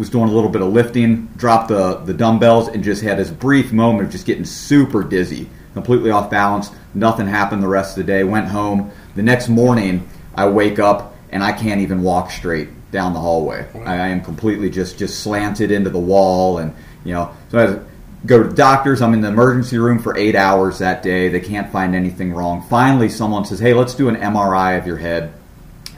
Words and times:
was 0.00 0.08
doing 0.08 0.30
a 0.30 0.32
little 0.32 0.48
bit 0.48 0.62
of 0.62 0.72
lifting, 0.72 1.26
dropped 1.36 1.68
the, 1.68 1.96
the 1.96 2.14
dumbbells, 2.14 2.68
and 2.68 2.82
just 2.82 3.02
had 3.02 3.18
this 3.18 3.28
brief 3.30 3.70
moment 3.70 4.06
of 4.06 4.10
just 4.10 4.24
getting 4.24 4.46
super 4.46 5.04
dizzy, 5.04 5.46
completely 5.74 6.10
off 6.10 6.30
balance. 6.30 6.70
Nothing 6.94 7.26
happened 7.26 7.62
the 7.62 7.68
rest 7.68 7.98
of 7.98 8.06
the 8.06 8.10
day. 8.10 8.24
Went 8.24 8.48
home. 8.48 8.90
The 9.14 9.22
next 9.22 9.50
morning, 9.50 10.08
I 10.34 10.48
wake 10.48 10.78
up 10.78 11.14
and 11.28 11.44
I 11.44 11.52
can't 11.52 11.82
even 11.82 12.02
walk 12.02 12.30
straight 12.30 12.70
down 12.90 13.12
the 13.12 13.20
hallway. 13.20 13.66
I, 13.84 13.92
I 13.92 14.08
am 14.08 14.22
completely 14.22 14.70
just 14.70 14.98
just 14.98 15.20
slanted 15.20 15.70
into 15.70 15.90
the 15.90 15.98
wall, 15.98 16.56
and 16.58 16.74
you 17.04 17.12
know, 17.12 17.36
so 17.50 17.58
I 17.58 18.26
go 18.26 18.42
to 18.42 18.48
the 18.48 18.56
doctors. 18.56 19.02
I'm 19.02 19.12
in 19.12 19.20
the 19.20 19.28
emergency 19.28 19.76
room 19.76 19.98
for 19.98 20.16
eight 20.16 20.34
hours 20.34 20.78
that 20.78 21.02
day. 21.02 21.28
They 21.28 21.40
can't 21.40 21.70
find 21.70 21.94
anything 21.94 22.32
wrong. 22.32 22.62
Finally, 22.70 23.10
someone 23.10 23.44
says, 23.44 23.58
"Hey, 23.58 23.74
let's 23.74 23.94
do 23.94 24.08
an 24.08 24.16
MRI 24.16 24.78
of 24.78 24.86
your 24.86 24.96
head, 24.96 25.34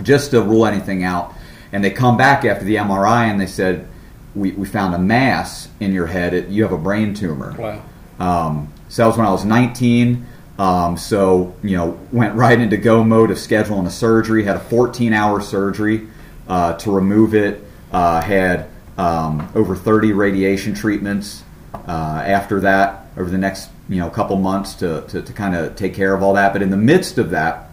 just 0.02 0.32
to 0.32 0.42
rule 0.42 0.66
anything 0.66 1.04
out." 1.04 1.34
And 1.72 1.84
they 1.84 1.90
come 1.90 2.16
back 2.16 2.44
after 2.44 2.64
the 2.64 2.76
MRI 2.76 3.30
and 3.30 3.40
they 3.40 3.46
said, 3.46 3.88
"We, 4.34 4.52
we 4.52 4.66
found 4.66 4.94
a 4.94 4.98
mass 4.98 5.68
in 5.80 5.92
your 5.92 6.06
head. 6.06 6.34
It, 6.34 6.48
you 6.48 6.62
have 6.62 6.72
a 6.72 6.78
brain 6.78 7.14
tumor." 7.14 7.54
Wow. 7.58 7.82
Um, 8.18 8.72
so 8.88 9.02
that 9.02 9.06
was 9.06 9.16
when 9.16 9.26
I 9.26 9.32
was 9.32 9.44
19. 9.44 10.26
Um, 10.58 10.96
so 10.96 11.54
you 11.62 11.76
know, 11.76 11.98
went 12.12 12.34
right 12.34 12.58
into 12.58 12.76
go 12.76 13.02
mode 13.02 13.30
of 13.30 13.38
scheduling 13.38 13.86
a 13.86 13.90
surgery. 13.90 14.44
Had 14.44 14.56
a 14.56 14.60
14-hour 14.60 15.40
surgery 15.40 16.08
uh, 16.48 16.74
to 16.74 16.92
remove 16.92 17.34
it. 17.34 17.64
Uh, 17.90 18.20
had 18.20 18.68
um, 18.96 19.50
over 19.54 19.76
30 19.76 20.12
radiation 20.12 20.74
treatments 20.74 21.44
uh, 21.74 22.22
after 22.24 22.60
that 22.60 23.06
over 23.16 23.30
the 23.30 23.38
next 23.38 23.68
you 23.88 23.96
know 23.96 24.08
couple 24.10 24.36
months 24.36 24.74
to, 24.74 25.04
to, 25.08 25.22
to 25.22 25.32
kind 25.32 25.54
of 25.54 25.76
take 25.76 25.94
care 25.94 26.14
of 26.14 26.22
all 26.22 26.34
that. 26.34 26.52
But 26.52 26.62
in 26.62 26.70
the 26.70 26.76
midst 26.76 27.18
of 27.18 27.30
that, 27.30 27.70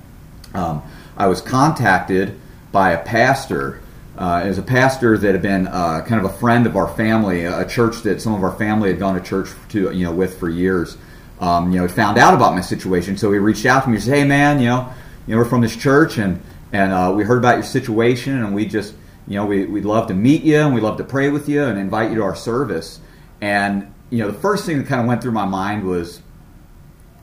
um, 0.53 0.81
I 1.17 1.27
was 1.27 1.41
contacted 1.41 2.39
by 2.71 2.91
a 2.91 3.03
pastor. 3.03 3.81
Uh, 4.19 4.43
was 4.45 4.57
a 4.57 4.61
pastor 4.61 5.17
that 5.17 5.31
had 5.31 5.41
been 5.41 5.65
uh, 5.67 6.01
kind 6.05 6.23
of 6.23 6.29
a 6.29 6.37
friend 6.39 6.67
of 6.67 6.75
our 6.75 6.93
family, 6.95 7.45
a 7.45 7.65
church 7.65 8.01
that 8.01 8.21
some 8.21 8.33
of 8.33 8.43
our 8.43 8.51
family 8.51 8.89
had 8.89 8.99
gone 8.99 9.15
to 9.15 9.21
church 9.21 9.47
to 9.69 9.93
you 9.93 10.03
know 10.03 10.11
with 10.11 10.37
for 10.37 10.49
years. 10.49 10.97
Um, 11.39 11.71
you 11.71 11.79
know, 11.79 11.87
found 11.87 12.17
out 12.17 12.33
about 12.33 12.53
my 12.53 12.59
situation, 12.59 13.15
so 13.15 13.31
he 13.31 13.39
reached 13.39 13.65
out 13.65 13.83
to 13.83 13.89
me 13.89 13.95
and 13.95 14.03
said, 14.03 14.15
"Hey, 14.17 14.23
man, 14.25 14.59
you 14.59 14.65
know, 14.65 14.91
you 15.25 15.33
know, 15.33 15.41
we're 15.41 15.47
from 15.47 15.61
this 15.61 15.73
church, 15.73 16.17
and 16.17 16.41
and 16.73 16.91
uh, 16.91 17.13
we 17.15 17.23
heard 17.23 17.37
about 17.37 17.55
your 17.55 17.63
situation, 17.63 18.43
and 18.43 18.53
we 18.53 18.65
just, 18.65 18.93
you 19.25 19.35
know, 19.35 19.45
we, 19.45 19.65
we'd 19.65 19.85
love 19.85 20.09
to 20.09 20.13
meet 20.13 20.43
you, 20.43 20.57
and 20.57 20.75
we'd 20.75 20.83
love 20.83 20.97
to 20.97 21.05
pray 21.05 21.29
with 21.29 21.47
you, 21.47 21.63
and 21.63 21.79
invite 21.79 22.09
you 22.09 22.17
to 22.17 22.23
our 22.23 22.35
service." 22.35 22.99
And 23.39 23.93
you 24.09 24.17
know, 24.17 24.29
the 24.29 24.37
first 24.37 24.65
thing 24.65 24.79
that 24.79 24.87
kind 24.87 24.99
of 24.99 25.07
went 25.07 25.21
through 25.21 25.31
my 25.31 25.45
mind 25.45 25.85
was, 25.85 26.21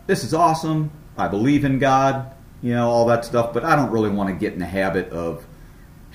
"This 0.07 0.25
is 0.25 0.33
awesome. 0.33 0.91
I 1.19 1.29
believe 1.29 1.67
in 1.67 1.79
God, 1.79 2.33
you 2.63 2.73
know, 2.73 2.89
all 2.89 3.05
that 3.09 3.27
stuff, 3.27 3.53
but 3.53 3.67
I 3.67 3.77
don't 3.77 3.91
really 3.91 4.09
want 4.09 4.31
to 4.31 4.35
get 4.35 4.55
in 4.55 4.61
the 4.61 4.65
habit 4.65 5.11
of." 5.11 5.45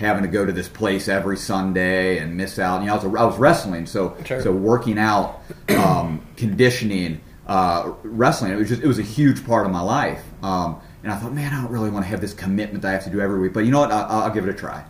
Having 0.01 0.23
to 0.23 0.29
go 0.29 0.45
to 0.45 0.51
this 0.51 0.67
place 0.67 1.07
every 1.07 1.37
Sunday 1.37 2.17
and 2.19 2.35
miss 2.35 2.59
out. 2.59 2.81
You 2.81 2.87
know, 2.87 2.93
I 2.93 2.95
was, 2.97 3.05
I 3.05 3.23
was 3.25 3.37
wrestling, 3.37 3.85
so 3.85 4.15
Sure. 4.25 4.41
so 4.41 4.51
working 4.51 4.97
out, 4.99 5.41
um, 5.69 6.25
conditioning, 6.35 7.21
uh, 7.47 7.93
wrestling. 8.03 8.51
It 8.51 8.57
was 8.57 8.67
just 8.69 8.81
it 8.83 8.87
was 8.87 8.99
a 8.99 9.03
huge 9.03 9.45
part 9.45 9.65
of 9.65 9.71
my 9.71 9.81
life. 9.81 10.21
Um, 10.43 10.81
and 11.03 11.11
I 11.11 11.15
thought, 11.17 11.33
man, 11.33 11.53
I 11.53 11.61
don't 11.61 11.71
really 11.71 11.89
want 11.89 12.05
to 12.05 12.09
have 12.09 12.21
this 12.21 12.33
commitment 12.33 12.81
that 12.83 12.89
I 12.89 12.91
have 12.91 13.03
to 13.05 13.09
do 13.09 13.21
every 13.21 13.39
week. 13.39 13.53
But 13.53 13.61
you 13.65 13.71
know 13.71 13.79
what? 13.79 13.91
I, 13.91 14.01
I'll 14.01 14.29
give 14.33 14.45
it 14.47 14.49
a 14.49 14.57
try. 14.57 14.83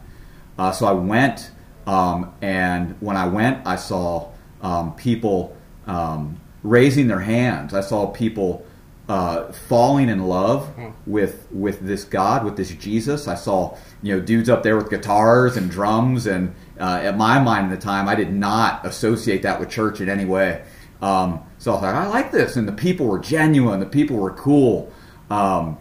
Uh, 0.57 0.71
so 0.71 0.85
I 0.85 0.91
went, 0.91 1.51
um, 1.87 2.33
and 2.41 2.95
when 2.99 3.15
I 3.17 3.27
went, 3.27 3.65
I 3.65 3.75
saw 3.77 4.29
um, 4.61 4.93
people 4.95 5.55
um, 5.87 6.39
raising 6.63 7.07
their 7.07 7.19
hands. 7.21 7.73
I 7.73 7.81
saw 7.81 8.07
people 8.07 8.65
uh, 9.11 9.51
falling 9.51 10.07
in 10.07 10.25
love 10.25 10.73
with 11.05 11.45
with 11.51 11.81
this 11.81 12.05
God, 12.05 12.45
with 12.45 12.55
this 12.55 12.69
Jesus. 12.69 13.27
I 13.27 13.35
saw 13.35 13.77
you 14.01 14.15
know 14.15 14.21
dudes 14.21 14.49
up 14.49 14.63
there 14.63 14.77
with 14.77 14.89
guitars 14.89 15.57
and 15.57 15.69
drums, 15.69 16.27
and 16.27 16.55
uh, 16.79 17.01
at 17.03 17.17
my 17.17 17.37
mind 17.37 17.73
at 17.73 17.77
the 17.77 17.85
time, 17.85 18.07
I 18.07 18.15
did 18.15 18.31
not 18.31 18.85
associate 18.85 19.41
that 19.41 19.59
with 19.59 19.69
church 19.69 19.99
in 19.99 20.07
any 20.07 20.23
way. 20.23 20.63
Um, 21.01 21.41
so 21.57 21.75
I 21.75 21.81
thought, 21.81 21.95
I 21.95 22.07
like 22.07 22.31
this, 22.31 22.55
and 22.55 22.65
the 22.65 22.71
people 22.71 23.05
were 23.05 23.19
genuine. 23.19 23.81
The 23.81 23.85
people 23.85 24.15
were 24.15 24.31
cool. 24.31 24.93
Um, 25.29 25.77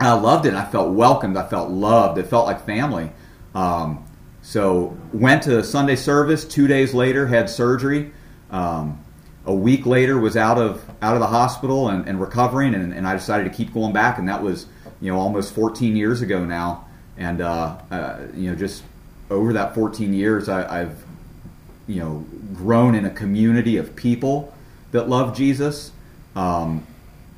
I 0.00 0.14
loved 0.14 0.46
it. 0.46 0.54
I 0.54 0.64
felt 0.64 0.94
welcomed. 0.94 1.36
I 1.36 1.46
felt 1.46 1.68
loved. 1.68 2.16
It 2.16 2.26
felt 2.26 2.46
like 2.46 2.64
family. 2.64 3.12
Um, 3.54 4.02
so 4.40 4.96
went 5.12 5.42
to 5.42 5.62
Sunday 5.62 5.96
service. 5.96 6.46
Two 6.46 6.66
days 6.66 6.94
later, 6.94 7.26
had 7.26 7.50
surgery. 7.50 8.12
Um, 8.50 9.04
a 9.44 9.54
week 9.54 9.86
later, 9.86 10.18
was 10.18 10.36
out 10.36 10.58
of 10.58 10.84
out 11.00 11.14
of 11.14 11.20
the 11.20 11.26
hospital 11.26 11.88
and, 11.88 12.06
and 12.08 12.20
recovering, 12.20 12.74
and, 12.74 12.92
and 12.92 13.06
I 13.06 13.14
decided 13.14 13.44
to 13.44 13.56
keep 13.56 13.74
going 13.74 13.92
back. 13.92 14.18
And 14.18 14.28
that 14.28 14.42
was 14.42 14.66
you 15.00 15.12
know 15.12 15.18
almost 15.18 15.54
14 15.54 15.96
years 15.96 16.22
ago 16.22 16.44
now. 16.44 16.86
And 17.16 17.40
uh, 17.40 17.78
uh, 17.90 18.26
you 18.34 18.50
know 18.50 18.56
just 18.56 18.82
over 19.30 19.52
that 19.54 19.74
14 19.74 20.12
years, 20.12 20.48
I, 20.48 20.82
I've 20.82 21.04
you 21.86 22.00
know 22.00 22.24
grown 22.54 22.94
in 22.94 23.04
a 23.04 23.10
community 23.10 23.76
of 23.76 23.96
people 23.96 24.54
that 24.92 25.08
love 25.08 25.36
Jesus. 25.36 25.92
Um, 26.36 26.86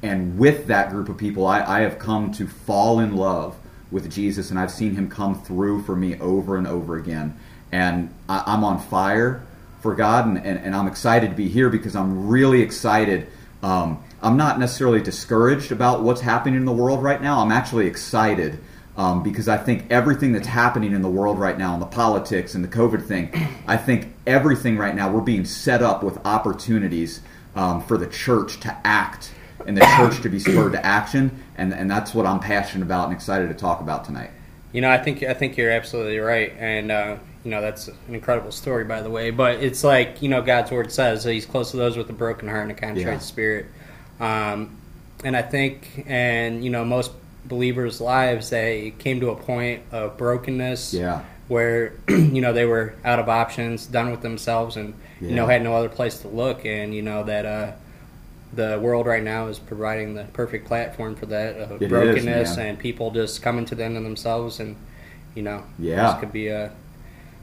and 0.03 0.38
with 0.38 0.66
that 0.66 0.91
group 0.91 1.09
of 1.09 1.16
people, 1.16 1.47
I, 1.47 1.62
I 1.62 1.81
have 1.81 1.98
come 1.98 2.31
to 2.32 2.47
fall 2.47 3.00
in 3.00 3.16
love 3.16 3.56
with 3.91 4.12
Jesus, 4.12 4.50
and 4.50 4.59
I've 4.59 4.71
seen 4.71 4.94
Him 4.94 5.09
come 5.09 5.41
through 5.41 5.84
for 5.84 5.97
me 5.97 6.19
over 6.21 6.59
and 6.59 6.66
over 6.66 6.97
again. 6.97 7.38
And 7.72 8.12
I, 8.28 8.42
I'm 8.47 8.62
on 8.65 8.78
fire 8.78 9.47
for 9.84 9.95
God, 9.95 10.27
and, 10.27 10.39
and, 10.39 10.59
and 10.65 10.75
I'm 10.75 10.87
excited 10.87 11.28
to 11.28 11.37
be 11.37 11.47
here 11.47 11.69
because 11.69 11.95
I'm 11.95 12.27
really 12.27 12.62
excited. 12.62 13.27
Um, 13.62 14.03
I'm 14.22 14.39
not 14.39 14.59
necessarily 14.59 15.03
discouraged 15.03 15.72
about 15.72 16.03
what's 16.03 16.22
happening 16.22 16.56
in 16.56 16.65
the 16.65 16.72
world 16.72 17.03
right 17.03 17.21
now. 17.21 17.41
I'm 17.41 17.53
actually 17.53 17.87
excited 17.87 18.61
um, 18.97 19.22
because 19.22 19.47
I 19.47 19.59
think 19.59 19.84
everything 19.91 20.33
that's 20.33 20.47
happening 20.47 20.95
in 20.95 21.03
the 21.03 21.11
world 21.11 21.39
right 21.39 21.59
now, 21.59 21.75
and 21.75 21.83
the 21.83 21.87
politics 21.87 22.55
and 22.55 22.65
the 22.65 22.69
COVID 22.69 23.05
thing, 23.05 23.31
I 23.67 23.77
think 23.77 24.11
everything 24.27 24.78
right 24.78 24.95
now, 24.95 25.11
we're 25.11 25.21
being 25.21 25.45
set 25.45 25.83
up 25.83 26.03
with 26.03 26.19
opportunities 26.25 27.21
um, 27.55 27.83
for 27.83 27.99
the 27.99 28.06
church 28.06 28.61
to 28.61 28.75
act 28.87 29.33
and 29.66 29.77
the 29.77 29.87
church 29.99 30.22
to 30.22 30.31
be 30.31 30.39
spurred 30.39 30.72
to 30.72 30.84
action, 30.84 31.43
and, 31.59 31.75
and 31.75 31.91
that's 31.91 32.15
what 32.15 32.25
I'm 32.25 32.41
passionate 32.41 32.84
about 32.84 33.09
and 33.09 33.12
excited 33.12 33.49
to 33.49 33.55
talk 33.55 33.83
about 33.83 34.06
tonight. 34.06 34.31
You 34.72 34.81
know, 34.81 34.91
I 34.91 34.97
think 34.97 35.22
I 35.22 35.34
think 35.34 35.59
you're 35.59 35.71
absolutely 35.71 36.21
right, 36.21 36.55
and 36.59 36.91
uh, 36.91 37.16
you 37.44 37.50
know 37.50 37.60
that's 37.60 37.88
an 37.88 37.97
incredible 38.09 38.50
story, 38.50 38.84
by 38.84 39.03
the 39.03 39.10
way. 39.10 39.31
But 39.31 39.62
it's 39.62 39.84
like 39.84 40.22
you 40.22 40.28
know 40.28 40.43
God's 40.43 40.71
word 40.71 40.91
says 40.91 41.25
that 41.25 41.32
He's 41.32 41.47
close 41.47 41.71
to 41.72 41.77
those 41.77 41.97
with 41.97 42.09
a 42.10 42.15
broken 42.15 42.49
heart 42.49 42.62
and 42.62 42.71
a 42.72 42.75
contrite 42.75 43.06
Yeah. 43.06 43.19
spirit, 43.19 43.66
um, 44.21 44.77
and 45.22 45.37
I 45.37 45.43
think, 45.43 46.04
and 46.06 46.65
you 46.65 46.71
know, 46.71 46.84
most 46.84 47.12
believers' 47.47 48.00
lives 48.00 48.50
they 48.50 48.94
came 48.99 49.21
to 49.21 49.28
a 49.31 49.37
point 49.37 49.83
of 49.93 50.16
brokenness, 50.16 50.94
Yeah. 50.94 51.22
where 51.49 51.93
you 52.09 52.41
know 52.41 52.53
they 52.53 52.65
were 52.66 52.94
out 53.04 53.19
of 53.19 53.28
options, 53.28 53.87
done 53.87 54.10
with 54.10 54.22
themselves, 54.22 54.77
and 54.77 54.94
you 55.21 55.31
know 55.33 55.47
had 55.47 55.62
no 55.62 55.75
other 55.75 55.88
place 55.88 56.19
to 56.21 56.28
look, 56.28 56.65
and 56.65 56.94
you 56.94 57.03
know 57.03 57.22
that. 57.25 57.47
Uh, 57.47 57.72
the 58.53 58.78
world 58.81 59.04
right 59.04 59.25
now 59.25 59.49
is 59.49 59.59
providing 59.59 60.15
the 60.15 60.22
perfect 60.33 60.65
platform 60.69 61.16
for 61.16 61.27
that 61.27 61.56
is, 61.83 61.88
brokenness 61.88 62.56
man. 62.56 62.66
and 62.69 62.78
people 62.78 63.10
just 63.10 63.43
coming 63.43 63.65
to 63.65 63.75
the 63.75 63.83
end 63.83 63.97
of 63.97 64.04
themselves 64.04 64.60
and 64.60 64.77
you 65.34 65.43
know 65.43 65.65
Yeah. 65.77 66.12
this 66.12 66.21
could 66.21 66.31
be 66.33 66.47
a 66.47 66.71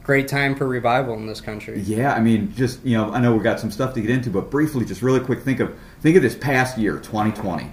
great 0.04 0.28
time 0.28 0.56
for 0.56 0.68
revival 0.68 1.16
in 1.16 1.28
this 1.28 1.42
country 1.42 1.80
Yeah, 1.82 2.14
I 2.14 2.20
mean, 2.20 2.54
just 2.56 2.84
you 2.84 2.98
know, 2.98 3.12
I 3.12 3.20
know 3.20 3.34
we've 3.34 3.44
got 3.44 3.60
some 3.60 3.72
stuff 3.72 3.94
to 3.96 4.02
get 4.02 4.10
into, 4.10 4.30
but 4.30 4.50
briefly, 4.50 4.86
just 4.86 5.02
really 5.02 5.20
quick, 5.20 5.42
think 5.42 5.60
of 5.60 5.78
think 6.02 6.16
of 6.16 6.22
this 6.22 6.36
past 6.36 6.78
year, 6.78 6.98
2020. 6.98 7.72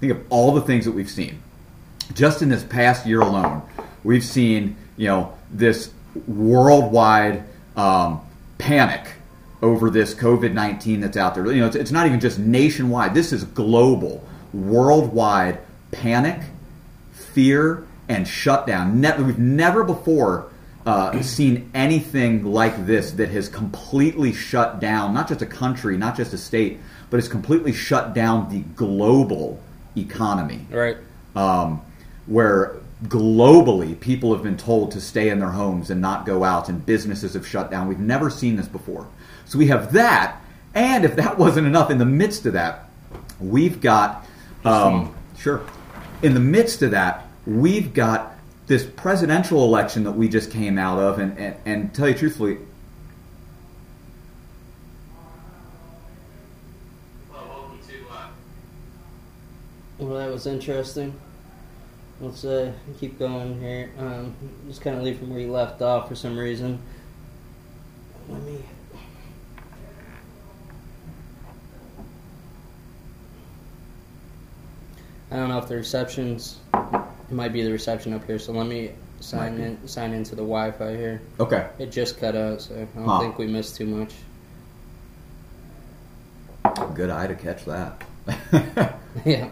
Think 0.00 0.12
of 0.12 0.24
all 0.30 0.52
the 0.52 0.60
things 0.60 0.84
that 0.84 0.92
we've 0.92 1.10
seen. 1.10 1.40
Just 2.12 2.42
in 2.42 2.48
this 2.48 2.62
past 2.62 3.06
year 3.06 3.20
alone, 3.20 3.62
we've 4.02 4.24
seen 4.24 4.76
you 4.96 5.08
know 5.08 5.34
this 5.50 5.92
worldwide 6.26 7.44
um, 7.76 8.20
panic 8.58 9.06
over 9.62 9.90
this 9.90 10.14
COVID 10.14 10.52
19 10.52 11.00
that's 11.00 11.16
out 11.16 11.34
there. 11.34 11.50
You 11.50 11.60
know, 11.60 11.66
it's, 11.66 11.76
it's 11.76 11.90
not 11.90 12.06
even 12.06 12.20
just 12.20 12.38
nationwide. 12.38 13.14
This 13.14 13.32
is 13.32 13.44
global, 13.44 14.24
worldwide 14.52 15.58
panic, 15.90 16.40
fear, 17.12 17.86
and 18.08 18.28
shutdown. 18.28 19.00
Ne- 19.00 19.16
we've 19.22 19.38
never 19.38 19.84
before 19.84 20.50
uh, 20.86 21.20
seen 21.22 21.70
anything 21.74 22.44
like 22.44 22.86
this 22.86 23.12
that 23.12 23.30
has 23.30 23.48
completely 23.48 24.32
shut 24.32 24.80
down 24.80 25.14
not 25.14 25.28
just 25.28 25.40
a 25.40 25.46
country, 25.46 25.96
not 25.96 26.16
just 26.16 26.32
a 26.32 26.38
state, 26.38 26.78
but 27.10 27.18
it's 27.18 27.28
completely 27.28 27.72
shut 27.72 28.14
down 28.14 28.50
the 28.50 28.60
global 28.74 29.60
economy 29.96 30.66
right 30.70 30.96
um, 31.36 31.80
where 32.26 32.76
globally 33.04 33.98
people 33.98 34.32
have 34.32 34.42
been 34.42 34.56
told 34.56 34.90
to 34.92 35.00
stay 35.00 35.28
in 35.28 35.38
their 35.38 35.50
homes 35.50 35.90
and 35.90 36.00
not 36.00 36.24
go 36.24 36.44
out, 36.44 36.68
and 36.68 36.84
businesses 36.84 37.34
have 37.34 37.46
shut 37.46 37.70
down. 37.70 37.88
We've 37.88 37.98
never 37.98 38.30
seen 38.30 38.56
this 38.56 38.68
before. 38.68 39.06
So 39.44 39.58
we 39.58 39.66
have 39.66 39.92
that, 39.92 40.40
and 40.74 41.04
if 41.04 41.16
that 41.16 41.38
wasn't 41.44 41.66
enough, 41.66 41.90
in 41.90 41.98
the 41.98 42.04
midst 42.04 42.46
of 42.46 42.54
that, 42.54 42.88
we've 43.40 43.80
got 43.80 44.26
um, 44.64 45.14
sure. 45.38 45.62
In 46.22 46.34
the 46.34 46.40
midst 46.40 46.82
of 46.82 46.92
that, 46.92 47.26
we've 47.46 47.92
got 47.92 48.33
this 48.66 48.84
presidential 48.84 49.64
election 49.64 50.04
that 50.04 50.12
we 50.12 50.28
just 50.28 50.50
came 50.50 50.78
out 50.78 50.98
of, 50.98 51.18
and, 51.18 51.38
and, 51.38 51.56
and 51.64 51.94
tell 51.94 52.08
you 52.08 52.14
truthfully, 52.14 52.58
Well, 59.96 60.18
that 60.18 60.30
was 60.30 60.46
interesting. 60.46 61.18
Let's 62.20 62.44
uh, 62.44 62.72
keep 62.98 63.18
going 63.18 63.60
here. 63.60 63.90
Um, 63.98 64.34
just 64.66 64.80
kind 64.80 64.96
of 64.96 65.02
leave 65.02 65.18
from 65.18 65.30
where 65.30 65.38
you 65.38 65.50
left 65.50 65.80
off 65.82 66.08
for 66.08 66.14
some 66.14 66.36
reason. 66.36 66.80
Let 68.28 68.42
me. 68.42 68.62
I 75.30 75.36
don't 75.36 75.48
know 75.48 75.58
if 75.58 75.68
the 75.68 75.76
reception's 75.76 76.58
might 77.34 77.52
be 77.52 77.62
the 77.62 77.70
reception 77.72 78.12
up 78.14 78.24
here. 78.26 78.38
So 78.38 78.52
let 78.52 78.66
me 78.66 78.92
sign 79.20 79.58
in 79.58 79.88
sign 79.88 80.12
into 80.12 80.30
the 80.34 80.42
Wi-Fi 80.42 80.96
here. 80.96 81.20
Okay. 81.40 81.66
It 81.78 81.90
just 81.90 82.18
cut 82.18 82.36
out, 82.36 82.62
so 82.62 82.74
I 82.74 82.78
don't 82.98 83.04
Huh. 83.06 83.20
think 83.20 83.38
we 83.38 83.46
missed 83.46 83.76
too 83.76 83.86
much. 83.86 84.12
Good 86.94 87.10
eye 87.10 87.26
to 87.26 87.34
catch 87.34 87.64
that. 87.66 88.02
yeah. 89.24 89.48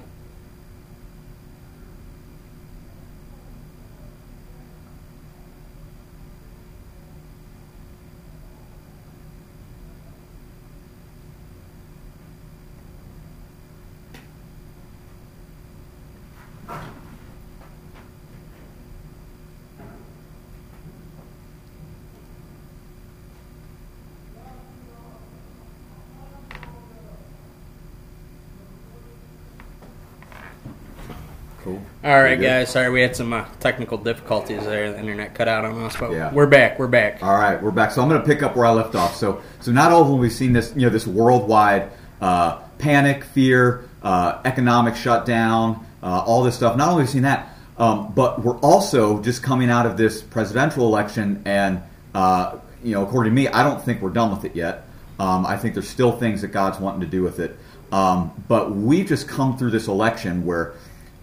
Cool. 31.64 31.81
All 32.05 32.23
right, 32.23 32.41
guys. 32.41 32.70
Sorry, 32.70 32.91
we 32.91 33.00
had 33.00 33.14
some 33.14 33.32
uh, 33.32 33.44
technical 33.61 33.99
difficulties 33.99 34.64
there. 34.64 34.93
The 34.93 34.99
internet 34.99 35.35
cut 35.35 35.49
out 35.49 35.64
on 35.64 35.81
us, 35.85 35.97
but 35.97 36.12
Yeah. 36.12 36.32
we're 36.32 36.47
back. 36.47 36.79
We're 36.79 36.88
back. 36.88 37.23
All 37.23 37.35
right, 37.35 37.61
we're 37.62 37.70
back. 37.70 37.93
So 37.93 38.03
I'm 38.03 38.09
going 38.09 38.20
to 38.20 38.26
pick 38.26 38.43
up 38.43 38.56
where 38.56 38.67
I 38.67 38.70
left 38.70 38.94
off. 38.94 39.17
So, 39.17 39.43
so 39.61 39.70
not 39.73 39.93
only 39.93 40.11
have 40.12 40.20
we 40.20 40.31
seen 40.31 40.53
this, 40.53 40.73
you 40.75 40.82
know, 40.82 40.91
this 40.91 41.06
worldwide 41.06 41.91
uh, 42.20 42.56
panic, 42.79 43.25
fear, 43.25 43.88
uh, 44.03 44.41
economic 44.44 44.97
shutdown, 44.97 45.87
uh, 46.03 46.23
all 46.26 46.43
this 46.43 46.56
stuff. 46.56 46.76
Not 46.76 46.88
only 46.88 47.03
have 47.03 47.09
we 47.09 47.12
seen 47.12 47.23
that, 47.23 47.49
um, 47.79 48.12
but 48.15 48.43
we're 48.44 48.58
also 48.58 49.23
just 49.23 49.43
coming 49.43 49.70
out 49.70 49.87
of 49.87 49.97
this 49.97 50.23
presidential 50.23 50.87
election, 50.87 51.43
and 51.44 51.81
uh, 52.15 52.58
you 52.85 52.93
know, 52.94 53.03
according 53.05 53.31
to 53.31 53.35
me, 53.35 53.49
I 53.49 53.62
don't 53.62 53.82
think 53.82 54.03
we're 54.03 54.11
done 54.11 54.31
with 54.31 54.44
it 54.44 54.55
yet. 54.56 54.85
Um, 55.19 55.47
I 55.47 55.56
think 55.56 55.75
there's 55.75 55.88
still 55.88 56.12
things 56.12 56.43
that 56.43 56.49
God's 56.49 56.81
wanting 56.81 57.00
to 57.03 57.06
do 57.06 57.23
with 57.23 57.38
it. 57.38 57.56
Um, 57.93 58.32
but 58.49 58.75
we've 58.75 59.06
just 59.06 59.29
come 59.29 59.56
through 59.56 59.70
this 59.70 59.87
election 59.87 60.44
where, 60.44 60.73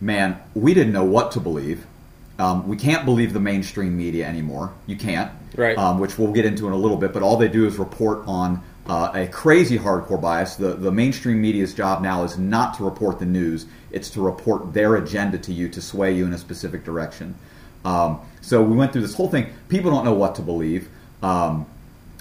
man, 0.01 0.39
we 0.53 0.73
didn't 0.73 0.93
know 0.93 1.05
what 1.05 1.31
to 1.33 1.39
believe. 1.39 1.85
Um, 2.37 2.67
we 2.67 2.77
can't 2.77 3.03
believe 3.05 3.33
the 3.33 3.39
mainstream 3.39 3.97
media 3.97 4.25
anymore. 4.25 4.71
You 4.87 4.95
can't 4.95 5.31
Right. 5.57 5.77
um, 5.77 5.99
which 5.99 6.17
we'll 6.17 6.31
get 6.31 6.45
into 6.45 6.67
in 6.67 6.73
a 6.73 6.77
little 6.77 6.95
bit. 6.97 7.11
But 7.11 7.21
all 7.23 7.35
they 7.37 7.49
do 7.49 7.65
is 7.65 7.77
report 7.77 8.21
on 8.27 8.61
uh, 8.87 9.11
a 9.13 9.27
crazy 9.27 9.77
hardcore 9.77 10.21
bias. 10.21 10.55
The 10.55 10.73
the 10.73 10.91
mainstream 10.91 11.41
media's 11.41 11.73
job 11.73 12.01
now 12.01 12.23
is 12.23 12.37
not 12.37 12.75
to 12.77 12.83
report 12.85 13.19
the 13.19 13.25
news; 13.25 13.65
it's 13.91 14.09
to 14.11 14.21
report 14.21 14.73
their 14.73 14.95
agenda 14.95 15.37
to 15.39 15.53
you 15.53 15.67
to 15.69 15.81
sway 15.81 16.13
you 16.15 16.25
in 16.25 16.33
a 16.33 16.37
specific 16.37 16.83
direction. 16.85 17.35
Um, 17.83 18.19
so 18.41 18.61
we 18.63 18.75
went 18.75 18.93
through 18.93 19.01
this 19.01 19.13
whole 19.15 19.29
thing. 19.29 19.47
People 19.67 19.91
don't 19.91 20.05
know 20.05 20.13
what 20.13 20.35
to 20.35 20.41
believe, 20.41 20.87
um, 21.21 21.65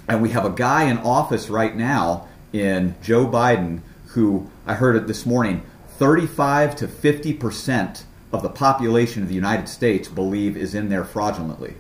and 0.08 0.20
we 0.20 0.30
have 0.30 0.44
a 0.44 0.50
guy 0.50 0.84
in 0.84 0.98
office 0.98 1.48
right 1.48 1.74
now 1.76 2.26
in 2.52 2.94
Joe 3.02 3.26
Biden 3.26 3.80
who 4.08 4.50
I 4.66 4.74
heard 4.74 4.96
it 4.96 5.06
this 5.06 5.24
morning. 5.26 5.62
Thirty-five 5.98 6.76
to 6.76 6.88
fifty 6.88 7.32
percent 7.32 8.04
of 8.32 8.42
the 8.42 8.48
population 8.48 9.22
of 9.22 9.28
the 9.28 9.34
United 9.34 9.68
States 9.68 10.08
believe 10.08 10.56
is 10.56 10.74
in 10.74 10.88
there 10.88 11.04
fraudulently. 11.04 11.74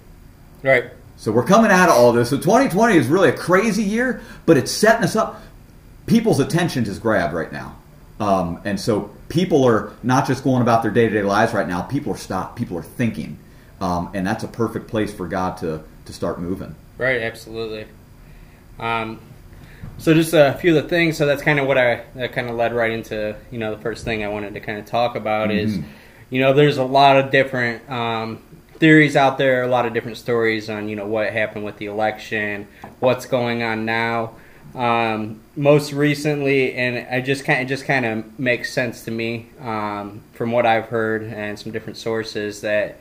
Right. 0.62 0.90
So 1.16 1.32
we're 1.32 1.44
coming 1.44 1.70
out 1.70 1.88
of 1.88 1.96
all 1.96 2.12
this. 2.12 2.30
So 2.30 2.36
2020 2.36 2.96
is 2.96 3.08
really 3.08 3.28
a 3.28 3.36
crazy 3.36 3.82
year, 3.82 4.22
but 4.46 4.56
it's 4.56 4.70
setting 4.70 5.02
us 5.02 5.16
up. 5.16 5.42
People's 6.06 6.38
attention 6.38 6.84
is 6.84 6.98
grabbed 6.98 7.34
right 7.34 7.52
now. 7.52 7.76
Um, 8.20 8.60
and 8.64 8.78
so 8.78 9.10
people 9.28 9.64
are 9.64 9.92
not 10.02 10.26
just 10.26 10.44
going 10.44 10.62
about 10.62 10.82
their 10.82 10.90
day 10.90 11.08
to 11.08 11.14
day 11.14 11.22
lives 11.22 11.52
right 11.52 11.68
now. 11.68 11.82
People 11.82 12.12
are 12.12 12.16
stopped. 12.16 12.56
People 12.56 12.78
are 12.78 12.82
thinking. 12.82 13.38
Um, 13.80 14.10
and 14.14 14.26
that's 14.26 14.44
a 14.44 14.48
perfect 14.48 14.88
place 14.88 15.12
for 15.12 15.28
God 15.28 15.56
to, 15.58 15.82
to 16.04 16.12
start 16.12 16.40
moving. 16.40 16.74
Right, 16.96 17.20
absolutely. 17.20 17.86
Um, 18.78 19.20
so 19.98 20.14
just 20.14 20.32
a 20.32 20.56
few 20.60 20.76
of 20.76 20.82
the 20.82 20.88
things. 20.88 21.16
So 21.16 21.26
that's 21.26 21.42
kind 21.42 21.58
of 21.58 21.66
what 21.66 21.76
I 21.78 22.02
that 22.14 22.32
kind 22.32 22.48
of 22.48 22.56
led 22.56 22.72
right 22.74 22.90
into 22.90 23.36
you 23.50 23.58
know 23.58 23.74
the 23.74 23.80
first 23.82 24.04
thing 24.04 24.24
I 24.24 24.28
wanted 24.28 24.54
to 24.54 24.60
kind 24.60 24.78
of 24.78 24.86
talk 24.86 25.16
about 25.16 25.50
is 25.50 25.78
Mhm. 25.78 25.84
you 26.30 26.40
know 26.40 26.52
there's 26.52 26.78
a 26.78 26.84
lot 26.84 27.16
of 27.16 27.30
different 27.30 27.88
um, 27.90 28.42
theories 28.78 29.16
out 29.16 29.38
there, 29.38 29.62
a 29.62 29.68
lot 29.68 29.86
of 29.86 29.92
different 29.92 30.16
stories 30.16 30.70
on 30.70 30.88
you 30.88 30.96
know 30.96 31.06
what 31.06 31.32
happened 31.32 31.64
with 31.64 31.76
the 31.78 31.86
election, 31.86 32.66
what's 33.00 33.26
going 33.26 33.62
on 33.62 33.84
now. 33.84 34.32
Um, 34.74 35.40
most 35.56 35.92
recently, 35.94 36.74
and 36.74 37.06
I 37.10 37.20
just 37.22 37.44
kind 37.44 37.62
of 37.62 37.68
just 37.68 37.84
kind 37.86 38.04
of 38.04 38.38
makes 38.38 38.70
sense 38.72 39.02
to 39.04 39.10
me 39.10 39.46
um, 39.60 40.20
from 40.34 40.52
what 40.52 40.66
I've 40.66 40.84
heard 40.86 41.22
and 41.22 41.58
some 41.58 41.72
different 41.72 41.96
sources 41.96 42.60
that 42.60 42.98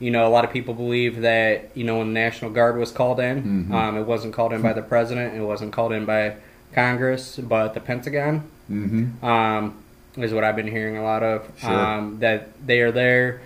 you 0.00 0.10
know, 0.10 0.26
a 0.26 0.30
lot 0.30 0.44
of 0.44 0.50
people 0.50 0.74
believe 0.74 1.20
that 1.20 1.70
you 1.74 1.84
know 1.84 1.98
when 1.98 2.08
the 2.08 2.12
National 2.20 2.50
Guard 2.50 2.76
was 2.78 2.90
called 2.90 3.20
in, 3.20 3.66
Mhm. 3.68 3.72
um, 3.74 3.96
it 3.98 4.04
wasn't 4.06 4.32
called 4.34 4.52
in 4.52 4.62
by 4.62 4.72
the 4.72 4.82
president, 4.82 5.34
it 5.36 5.42
wasn't 5.42 5.72
called 5.72 5.92
in 5.92 6.04
by 6.06 6.34
Congress, 6.74 7.36
but 7.36 7.74
the 7.74 7.80
Pentagon 7.80 8.42
Mm-hmm. 8.70 9.24
um, 9.24 9.74
is 10.16 10.32
what 10.32 10.42
I've 10.44 10.56
been 10.56 10.68
hearing 10.68 10.96
a 10.96 11.02
lot 11.02 11.22
of. 11.22 11.48
Sure. 11.58 11.70
Um, 11.70 12.18
that 12.20 12.48
they 12.66 12.80
are 12.80 12.90
there. 12.92 13.40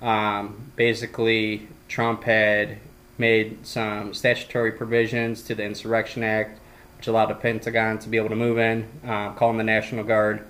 Um, 0.00 0.70
basically, 0.76 1.68
Trump 1.88 2.24
had 2.24 2.78
made 3.18 3.66
some 3.66 4.14
statutory 4.14 4.70
provisions 4.72 5.42
to 5.42 5.54
the 5.54 5.64
Insurrection 5.64 6.22
Act, 6.22 6.58
which 6.96 7.06
allowed 7.08 7.26
the 7.26 7.34
Pentagon 7.34 7.98
to 7.98 8.08
be 8.08 8.16
able 8.16 8.28
to 8.28 8.36
move 8.36 8.58
in, 8.58 8.84
uh, 9.06 9.30
call 9.32 9.50
in 9.50 9.58
the 9.58 9.64
National 9.64 10.04
Guard, 10.04 10.40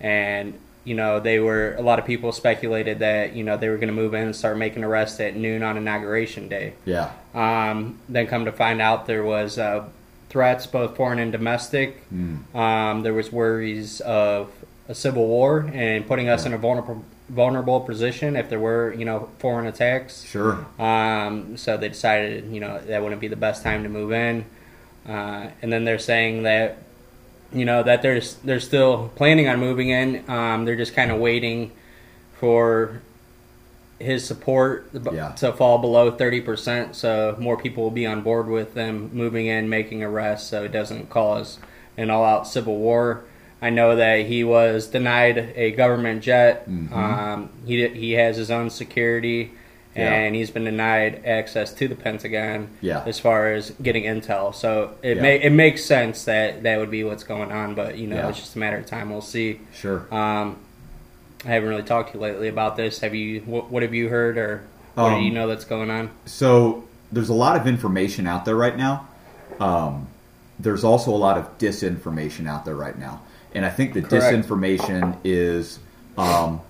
and 0.00 0.54
you 0.84 0.94
know 0.94 1.20
they 1.20 1.38
were 1.38 1.74
a 1.78 1.82
lot 1.82 1.98
of 1.98 2.04
people 2.06 2.32
speculated 2.32 3.00
that 3.00 3.34
you 3.34 3.44
know 3.44 3.56
they 3.56 3.68
were 3.68 3.76
going 3.76 3.88
to 3.88 3.94
move 3.94 4.14
in 4.14 4.22
and 4.24 4.36
start 4.36 4.56
making 4.56 4.82
arrests 4.84 5.20
at 5.20 5.36
noon 5.36 5.62
on 5.62 5.76
inauguration 5.76 6.48
day. 6.48 6.72
Yeah. 6.84 7.10
Um, 7.34 7.98
then 8.08 8.26
come 8.26 8.44
to 8.46 8.52
find 8.52 8.80
out 8.80 9.06
there 9.06 9.22
was 9.22 9.58
uh, 9.58 9.84
threats, 10.30 10.66
both 10.66 10.96
foreign 10.96 11.18
and 11.18 11.30
domestic. 11.32 12.02
Mm. 12.12 12.54
Um, 12.54 13.02
there 13.02 13.12
was 13.14 13.30
worries 13.30 14.00
of 14.00 14.50
a 14.88 14.94
civil 14.94 15.26
war 15.26 15.70
and 15.72 16.06
putting 16.06 16.28
us 16.28 16.42
Yeah. 16.42 16.48
in 16.48 16.54
a 16.54 16.58
vulnerable 16.58 17.04
vulnerable 17.28 17.78
position 17.80 18.34
if 18.34 18.48
there 18.48 18.58
were 18.58 18.92
you 18.94 19.04
know 19.04 19.28
foreign 19.38 19.66
attacks. 19.66 20.24
Sure. 20.24 20.66
Um, 20.78 21.56
so 21.56 21.76
they 21.76 21.88
decided 21.90 22.50
you 22.52 22.58
know 22.60 22.80
that 22.86 23.02
wouldn't 23.02 23.20
be 23.20 23.28
the 23.28 23.36
best 23.36 23.62
time 23.62 23.82
to 23.84 23.88
move 23.88 24.12
in. 24.12 24.44
Uh, 25.08 25.50
and 25.62 25.72
then 25.72 25.84
they're 25.84 25.98
saying 25.98 26.42
that 26.42 26.78
you 27.52 27.64
know 27.64 27.82
that 27.82 28.02
they're 28.02 28.20
they're 28.44 28.60
still 28.60 29.10
planning 29.16 29.48
on 29.48 29.58
moving 29.58 29.90
in. 29.90 30.28
Um, 30.30 30.64
they're 30.64 30.76
just 30.76 30.94
kind 30.94 31.10
of 31.10 31.18
waiting 31.18 31.72
for 32.38 33.00
his 33.98 34.24
support 34.26 34.88
Yeah. 35.12 35.32
to 35.32 35.52
fall 35.52 35.76
below 35.78 36.10
30%, 36.10 36.94
so 36.94 37.36
more 37.38 37.58
people 37.58 37.82
will 37.82 37.90
be 37.90 38.06
on 38.06 38.22
board 38.22 38.48
with 38.48 38.72
them 38.72 39.10
moving 39.12 39.44
in, 39.46 39.68
making 39.68 40.02
arrests, 40.02 40.48
so 40.48 40.64
it 40.64 40.72
doesn't 40.72 41.10
cause 41.10 41.58
an 41.98 42.08
all 42.08 42.24
out 42.24 42.46
civil 42.46 42.76
war. 42.78 43.24
I 43.60 43.68
know 43.68 43.94
that 43.96 44.24
he 44.24 44.42
was 44.42 44.86
denied 44.86 45.52
a 45.54 45.72
government 45.72 46.22
jet. 46.22 46.66
Mhm. 46.66 46.90
Um, 46.92 47.50
he, 47.66 47.86
he 47.88 48.12
has 48.12 48.38
his 48.38 48.50
own 48.50 48.70
security, 48.70 49.50
Yeah. 50.00 50.12
and 50.12 50.34
he's 50.34 50.50
been 50.50 50.64
denied 50.64 51.22
access 51.26 51.72
to 51.74 51.88
the 51.88 51.94
Pentagon 51.94 52.68
Yeah. 52.80 53.02
as 53.06 53.18
far 53.18 53.52
as 53.52 53.70
getting 53.82 54.04
intel. 54.04 54.54
So 54.54 54.92
it, 55.02 55.16
Yeah. 55.16 55.22
may, 55.22 55.42
it 55.42 55.50
makes 55.52 55.84
sense 55.84 56.24
that 56.24 56.62
that 56.62 56.78
would 56.78 56.90
be 56.90 57.04
what's 57.04 57.24
going 57.24 57.52
on, 57.52 57.74
but 57.74 57.96
you 57.98 58.06
know, 58.06 58.16
Yeah. 58.16 58.28
it's 58.28 58.38
just 58.38 58.56
a 58.56 58.58
matter 58.58 58.76
of 58.78 58.86
time. 58.86 59.10
We'll 59.10 59.20
see. 59.20 59.60
Sure. 59.74 60.02
Um, 60.12 60.56
I 61.44 61.48
haven't 61.48 61.68
really 61.68 61.82
talked 61.82 62.12
to 62.12 62.18
you 62.18 62.22
lately 62.22 62.48
about 62.48 62.76
this. 62.76 63.00
Have 63.00 63.14
you? 63.14 63.40
What, 63.46 63.70
what 63.70 63.82
have 63.82 63.94
you 63.94 64.08
heard, 64.08 64.36
or 64.36 64.62
what 64.94 65.12
Um, 65.12 65.20
do 65.20 65.24
you 65.24 65.32
know 65.32 65.46
that's 65.48 65.64
going 65.64 65.90
on? 65.90 66.10
So 66.26 66.84
there's 67.10 67.30
a 67.30 67.34
lot 67.34 67.56
of 67.56 67.66
information 67.66 68.26
out 68.26 68.44
there 68.44 68.56
right 68.56 68.76
now. 68.76 69.06
Um, 69.58 70.06
there's 70.58 70.84
also 70.84 71.10
a 71.10 71.16
lot 71.16 71.38
of 71.38 71.56
disinformation 71.58 72.46
out 72.46 72.64
there 72.66 72.74
right 72.74 72.98
now, 72.98 73.20
and 73.54 73.64
I 73.64 73.70
think 73.70 73.94
the 73.94 74.02
Correct. 74.02 74.24
disinformation 74.46 75.16
is 75.24 75.78
um, 76.18 76.60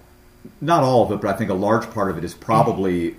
not 0.60 0.82
all 0.82 1.04
of 1.04 1.12
it, 1.12 1.20
but 1.20 1.34
I 1.34 1.36
think 1.36 1.50
a 1.50 1.54
large 1.54 1.90
part 1.90 2.10
of 2.10 2.18
it 2.18 2.24
is 2.24 2.34
probably 2.34 3.16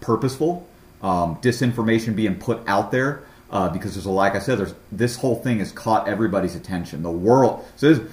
purposeful. 0.00 0.68
Um, 1.02 1.36
disinformation 1.36 2.14
being 2.14 2.36
put 2.36 2.60
out 2.66 2.92
there 2.92 3.24
uh, 3.50 3.68
because 3.68 3.94
there's 3.94 4.06
a 4.06 4.10
like 4.10 4.34
I 4.34 4.38
said, 4.38 4.58
there's 4.58 4.74
this 4.90 5.16
whole 5.16 5.36
thing 5.36 5.58
has 5.58 5.72
caught 5.72 6.08
everybody's 6.08 6.54
attention. 6.54 7.02
The 7.02 7.10
world, 7.10 7.64
so 7.76 8.06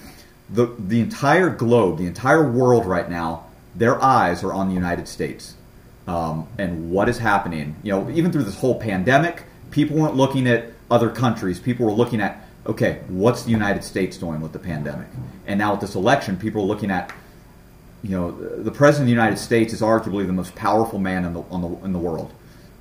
the 0.49 0.75
the 0.79 0.99
entire 0.99 1.49
globe, 1.49 1.97
the 1.97 2.07
entire 2.07 2.49
world 2.49 2.85
right 2.85 3.09
now, 3.09 3.45
their 3.75 4.01
eyes 4.03 4.43
are 4.43 4.53
on 4.53 4.67
the 4.67 4.73
United 4.73 5.07
States 5.07 5.55
um, 6.09 6.47
and 6.57 6.91
what 6.91 7.07
is 7.07 7.19
happening. 7.19 7.75
You 7.83 7.91
know, 7.91 8.09
even 8.09 8.31
through 8.31 8.43
this 8.43 8.57
whole 8.57 8.79
pandemic, 8.79 9.43
people 9.71 9.97
weren't 9.97 10.15
looking 10.15 10.47
at 10.47 10.71
other 10.89 11.09
countries. 11.09 11.59
People 11.59 11.85
were 11.85 11.91
looking 11.91 12.19
at, 12.19 12.43
okay, 12.65 13.01
what's 13.07 13.43
the 13.43 13.51
United 13.51 13.83
States 13.83 14.17
doing 14.17 14.41
with 14.41 14.51
the 14.51 14.59
pandemic? 14.59 15.07
And 15.45 15.59
now 15.59 15.71
with 15.71 15.81
this 15.81 15.95
election, 15.95 16.35
people 16.37 16.63
are 16.63 16.65
looking 16.65 16.89
at, 16.89 17.11
you 18.01 18.11
know, 18.11 18.31
the 18.31 18.71
president 18.71 19.03
of 19.03 19.07
the 19.07 19.11
United 19.11 19.37
States 19.37 19.73
is 19.73 19.81
arguably 19.81 20.25
the 20.25 20.33
most 20.33 20.55
powerful 20.55 20.99
man 20.99 21.25
in 21.25 21.33
the, 21.33 21.41
the, 21.41 21.85
in 21.85 21.93
the 21.93 21.99
world. 21.99 22.33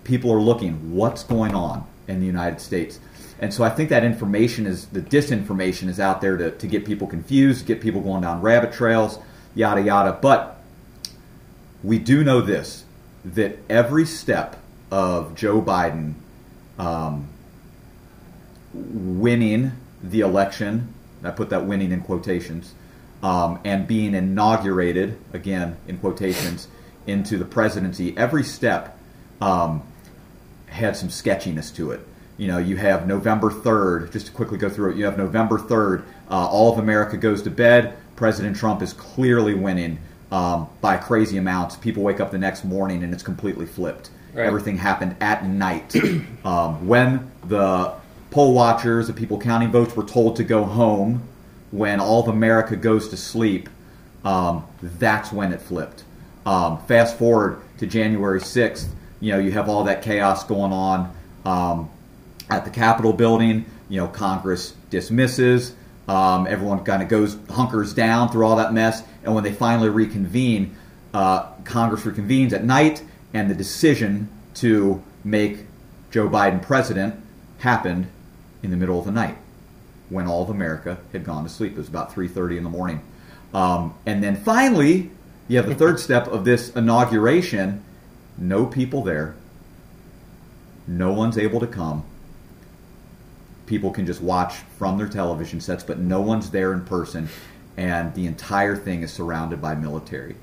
People 0.04 0.32
are 0.32 0.40
looking, 0.40 0.94
what's 0.94 1.24
going 1.24 1.54
on 1.54 1.86
in 2.06 2.20
the 2.20 2.26
United 2.26 2.60
States? 2.60 3.00
And 3.40 3.52
so 3.52 3.62
I 3.62 3.70
think 3.70 3.88
that 3.90 4.04
information 4.04 4.66
is, 4.66 4.86
the 4.86 5.00
disinformation 5.00 5.88
is 5.88 6.00
out 6.00 6.20
there 6.20 6.36
to, 6.36 6.50
to 6.50 6.66
get 6.66 6.84
people 6.84 7.06
confused, 7.06 7.66
get 7.66 7.80
people 7.80 8.00
going 8.00 8.22
down 8.22 8.40
rabbit 8.40 8.72
trails, 8.72 9.18
yada, 9.54 9.82
yada. 9.82 10.18
But 10.20 10.60
we 11.82 11.98
do 11.98 12.24
know 12.24 12.40
this 12.40 12.84
that 13.24 13.58
every 13.68 14.06
step 14.06 14.56
of 14.90 15.34
Joe 15.34 15.60
Biden 15.60 16.14
um, 16.78 17.28
winning 18.72 19.72
the 20.02 20.20
election, 20.20 20.94
I 21.22 21.30
put 21.30 21.50
that 21.50 21.66
winning 21.66 21.92
in 21.92 22.00
quotations, 22.00 22.74
um, 23.22 23.60
and 23.64 23.86
being 23.86 24.14
inaugurated, 24.14 25.18
again 25.32 25.76
in 25.86 25.98
quotations, 25.98 26.68
into 27.06 27.38
the 27.38 27.44
presidency, 27.44 28.16
every 28.16 28.44
step 28.44 28.98
um, 29.40 29.82
had 30.66 30.96
some 30.96 31.10
sketchiness 31.10 31.70
to 31.72 31.90
it. 31.90 32.00
You 32.36 32.46
know, 32.46 32.58
you 32.58 32.76
have 32.76 33.06
November 33.06 33.50
3rd, 33.50 34.12
just 34.12 34.26
to 34.26 34.32
quickly 34.32 34.58
go 34.58 34.68
through 34.68 34.92
it, 34.92 34.96
you 34.96 35.04
have 35.04 35.18
November 35.18 35.58
3rd, 35.58 36.04
uh, 36.30 36.46
all 36.46 36.72
of 36.72 36.78
America 36.78 37.16
goes 37.16 37.42
to 37.42 37.50
bed. 37.50 37.96
President 38.14 38.56
Trump 38.56 38.82
is 38.82 38.92
clearly 38.92 39.54
winning 39.54 39.98
um, 40.30 40.68
by 40.80 40.96
crazy 40.96 41.36
amounts. 41.36 41.76
People 41.76 42.02
wake 42.02 42.20
up 42.20 42.30
the 42.30 42.38
next 42.38 42.64
morning 42.64 43.02
and 43.02 43.12
it's 43.12 43.22
completely 43.22 43.66
flipped. 43.66 44.10
Right. 44.34 44.46
Everything 44.46 44.76
happened 44.76 45.16
at 45.20 45.44
night. 45.46 45.96
um, 46.44 46.86
when 46.86 47.30
the 47.44 47.92
poll 48.30 48.54
watchers, 48.54 49.06
the 49.06 49.12
people 49.12 49.38
counting 49.40 49.70
votes, 49.70 49.96
were 49.96 50.04
told 50.04 50.36
to 50.36 50.44
go 50.44 50.64
home, 50.64 51.27
when 51.70 52.00
all 52.00 52.20
of 52.22 52.28
America 52.28 52.76
goes 52.76 53.08
to 53.08 53.16
sleep, 53.16 53.68
um, 54.24 54.66
that's 54.82 55.32
when 55.32 55.52
it 55.52 55.60
flipped. 55.60 56.04
Um, 56.46 56.78
fast 56.86 57.18
forward 57.18 57.60
to 57.78 57.86
January 57.86 58.40
6th, 58.40 58.88
you 59.20 59.32
know, 59.32 59.38
you 59.38 59.50
have 59.52 59.68
all 59.68 59.84
that 59.84 60.02
chaos 60.02 60.44
going 60.44 60.72
on 60.72 61.14
um, 61.44 61.90
at 62.48 62.64
the 62.64 62.70
Capitol 62.70 63.12
building. 63.12 63.64
You 63.88 64.00
know, 64.00 64.08
Congress 64.08 64.74
dismisses. 64.90 65.74
Um, 66.08 66.46
everyone 66.46 66.84
kind 66.84 67.02
of 67.02 67.08
goes 67.08 67.36
hunkers 67.50 67.94
down 67.94 68.30
through 68.30 68.46
all 68.46 68.56
that 68.56 68.72
mess, 68.72 69.02
and 69.24 69.34
when 69.34 69.44
they 69.44 69.52
finally 69.52 69.90
reconvene, 69.90 70.74
uh, 71.12 71.52
Congress 71.64 72.02
reconvenes 72.02 72.52
at 72.52 72.64
night, 72.64 73.02
and 73.34 73.50
the 73.50 73.54
decision 73.54 74.28
to 74.54 75.02
make 75.24 75.66
Joe 76.10 76.28
Biden 76.28 76.62
president 76.62 77.14
happened 77.58 78.08
in 78.62 78.70
the 78.70 78.76
middle 78.76 78.98
of 78.98 79.04
the 79.04 79.12
night 79.12 79.36
when 80.10 80.26
all 80.26 80.42
of 80.42 80.50
America 80.50 80.98
had 81.12 81.24
gone 81.24 81.44
to 81.44 81.50
sleep. 81.50 81.72
It 81.72 81.78
was 81.78 81.88
about 81.88 82.12
3:30 82.12 82.56
in 82.56 82.64
the 82.64 82.70
morning, 82.70 83.00
um, 83.52 83.94
and 84.06 84.22
then 84.22 84.36
finally, 84.36 85.10
you 85.48 85.56
have 85.56 85.66
the 85.66 85.74
third 85.74 86.00
step 86.06 86.26
of 86.28 86.44
this 86.44 86.70
inauguration. 86.70 87.82
No 88.36 88.66
people 88.66 89.02
there. 89.02 89.34
No 90.86 91.12
one's 91.12 91.36
able 91.36 91.60
to 91.60 91.66
come. 91.66 92.04
People 93.66 93.90
can 93.90 94.06
just 94.06 94.22
watch 94.22 94.54
from 94.78 94.96
their 94.96 95.08
television 95.08 95.60
sets, 95.60 95.84
but 95.84 95.98
no 95.98 96.20
one's 96.20 96.50
there 96.50 96.72
in 96.72 96.84
person, 96.84 97.28
and 97.76 98.14
the 98.14 98.26
entire 98.26 98.76
thing 98.76 99.02
is 99.02 99.12
surrounded 99.12 99.60
by 99.60 99.74
military. 99.74 100.36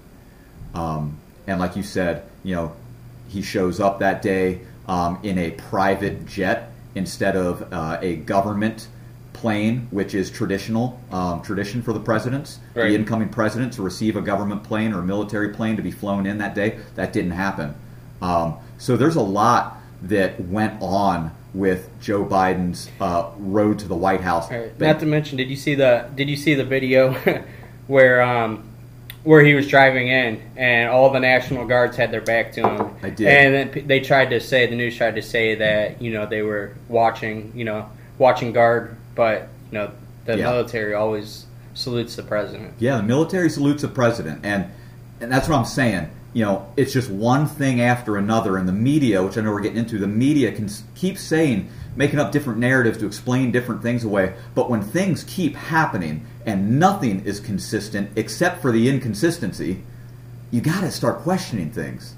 Um, 0.75 1.17
and 1.47 1.59
like 1.59 1.75
you 1.75 1.83
said, 1.83 2.23
you 2.43 2.53
know, 2.55 2.75
he 3.27 3.41
shows 3.41 3.79
up 3.79 3.99
that 3.99 4.21
day 4.21 4.61
um, 4.87 5.19
in 5.23 5.37
a 5.37 5.51
private 5.51 6.25
jet 6.25 6.71
instead 6.93 7.35
of 7.35 7.73
uh, 7.73 7.97
a 8.01 8.17
government 8.17 8.87
plane, 9.39 9.87
which 9.91 10.15
is 10.15 10.31
traditional 10.31 10.99
um, 11.11 11.41
tradition 11.41 11.81
for 11.83 11.93
the 11.93 11.99
presidents, 11.99 12.59
Right. 12.73 12.89
the 12.89 12.95
incoming 12.95 13.29
president 13.29 13.73
to 13.73 13.81
receive 13.83 14.15
a 14.15 14.21
government 14.21 14.63
plane 14.63 14.93
or 14.93 14.99
a 14.99 15.03
military 15.03 15.49
plane 15.49 15.75
to 15.75 15.81
be 15.83 15.91
flown 15.91 16.25
in 16.25 16.37
that 16.39 16.55
day. 16.55 16.79
That 16.95 17.13
didn't 17.13 17.31
happen. 17.31 17.75
Um, 18.21 18.55
so 18.77 18.97
there's 18.97 19.15
a 19.17 19.21
lot 19.21 19.77
that 20.03 20.39
went 20.39 20.81
on 20.81 21.31
with 21.53 21.89
Joe 22.01 22.25
Biden's 22.25 22.89
uh, 22.99 23.29
road 23.37 23.79
to 23.79 23.87
the 23.87 23.95
White 23.95 24.21
House. 24.21 24.49
Right. 24.51 24.77
Not 24.79 24.99
to 25.01 25.05
mention, 25.05 25.37
did 25.37 25.49
you 25.49 25.55
see 25.55 25.75
the 25.75 26.09
did 26.15 26.29
you 26.29 26.35
see 26.35 26.53
the 26.55 26.65
video 26.65 27.13
where 27.87 28.21
um 28.21 28.63
where 29.23 29.43
he 29.43 29.53
was 29.55 29.67
driving 29.67 30.07
in 30.07 30.39
and 30.55 30.89
all 30.89 31.09
the 31.11 31.19
National 31.19 31.65
Guards 31.65 31.97
had 31.97 32.11
their 32.11 32.21
back 32.21 32.51
to 32.53 32.61
him? 32.61 32.95
I 33.01 33.09
did. 33.09 33.27
And 33.27 33.73
then 33.73 33.87
they 33.87 33.99
tried 34.01 34.29
to 34.31 34.39
say 34.39 34.65
the 34.67 34.75
news 34.75 34.95
tried 34.97 35.15
to 35.15 35.21
say 35.21 35.55
that 35.55 36.01
you 36.01 36.11
know 36.11 36.25
they 36.25 36.41
were 36.41 36.73
watching 36.89 37.51
you 37.55 37.63
know 37.65 37.89
watching 38.17 38.51
guard, 38.53 38.95
but 39.15 39.47
you 39.71 39.77
know 39.77 39.89
the 40.25 40.37
Yeah. 40.37 40.51
military 40.51 40.93
always 40.93 41.45
salutes 41.73 42.15
the 42.15 42.23
president. 42.23 42.73
Yeah, 42.79 42.97
the 42.97 43.03
military 43.03 43.49
salutes 43.49 43.81
the 43.81 43.87
president, 43.87 44.41
and 44.43 44.65
and 45.21 45.31
that's 45.31 45.47
what 45.47 45.57
I'm 45.57 45.65
saying. 45.65 46.09
You 46.33 46.43
know, 46.43 46.65
it's 46.75 46.91
just 46.91 47.09
one 47.09 47.45
thing 47.47 47.79
after 47.79 48.17
another, 48.17 48.57
and 48.57 48.67
the 48.67 48.73
media, 48.73 49.23
which 49.23 49.37
I 49.37 49.41
know 49.41 49.51
we're 49.51 49.61
getting 49.61 49.77
into, 49.77 49.97
the 49.97 50.07
media 50.07 50.51
can 50.51 50.69
keep 50.93 51.17
saying, 51.17 51.69
making 51.95 52.19
up 52.19 52.33
different 52.33 52.59
narratives 52.59 52.97
to 52.97 53.05
explain 53.05 53.51
different 53.51 53.81
things 53.81 54.03
away. 54.03 54.33
But 54.53 54.69
when 54.69 54.81
things 54.81 55.23
keep 55.23 55.55
happening 55.55 56.25
and 56.45 56.77
nothing 56.77 57.21
is 57.23 57.39
consistent 57.39 58.09
except 58.17 58.61
for 58.61 58.73
the 58.73 58.89
inconsistency, 58.89 59.81
you 60.51 60.59
got 60.59 60.81
to 60.81 60.91
start 60.91 61.19
questioning 61.19 61.71
things. 61.71 62.15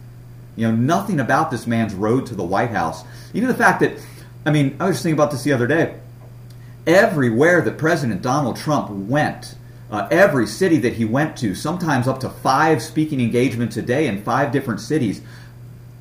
You 0.56 0.68
know, 0.68 0.76
nothing 0.76 1.20
about 1.20 1.52
this 1.52 1.68
man's 1.68 1.94
road 1.94 2.26
to 2.26 2.34
the 2.36 2.44
White 2.44 2.72
House. 2.72 3.04
Even 3.36 3.48
the 3.50 3.54
fact 3.54 3.82
that, 3.82 3.94
I 4.48 4.52
mean, 4.52 4.76
I 4.80 4.86
was 4.88 4.96
just 4.96 5.04
thinking 5.04 5.20
about 5.20 5.30
this 5.30 5.44
the 5.44 5.54
other 5.54 5.68
day 5.68 5.94
everywhere 6.88 7.62
that 7.62 7.78
President 7.78 8.22
Donald 8.22 8.56
Trump 8.56 8.90
went, 8.90 9.56
uh, 9.92 10.08
every 10.10 10.48
city 10.48 10.78
that 10.78 10.94
he 10.94 11.06
went 11.06 11.38
to, 11.38 11.54
sometimes 11.54 12.08
up 12.08 12.22
to 12.22 12.30
five 12.30 12.82
speaking 12.82 13.22
engagements 13.22 13.78
a 13.78 13.82
day 13.82 14.08
in 14.08 14.24
five 14.24 14.52
different 14.52 14.80
cities, 14.80 15.22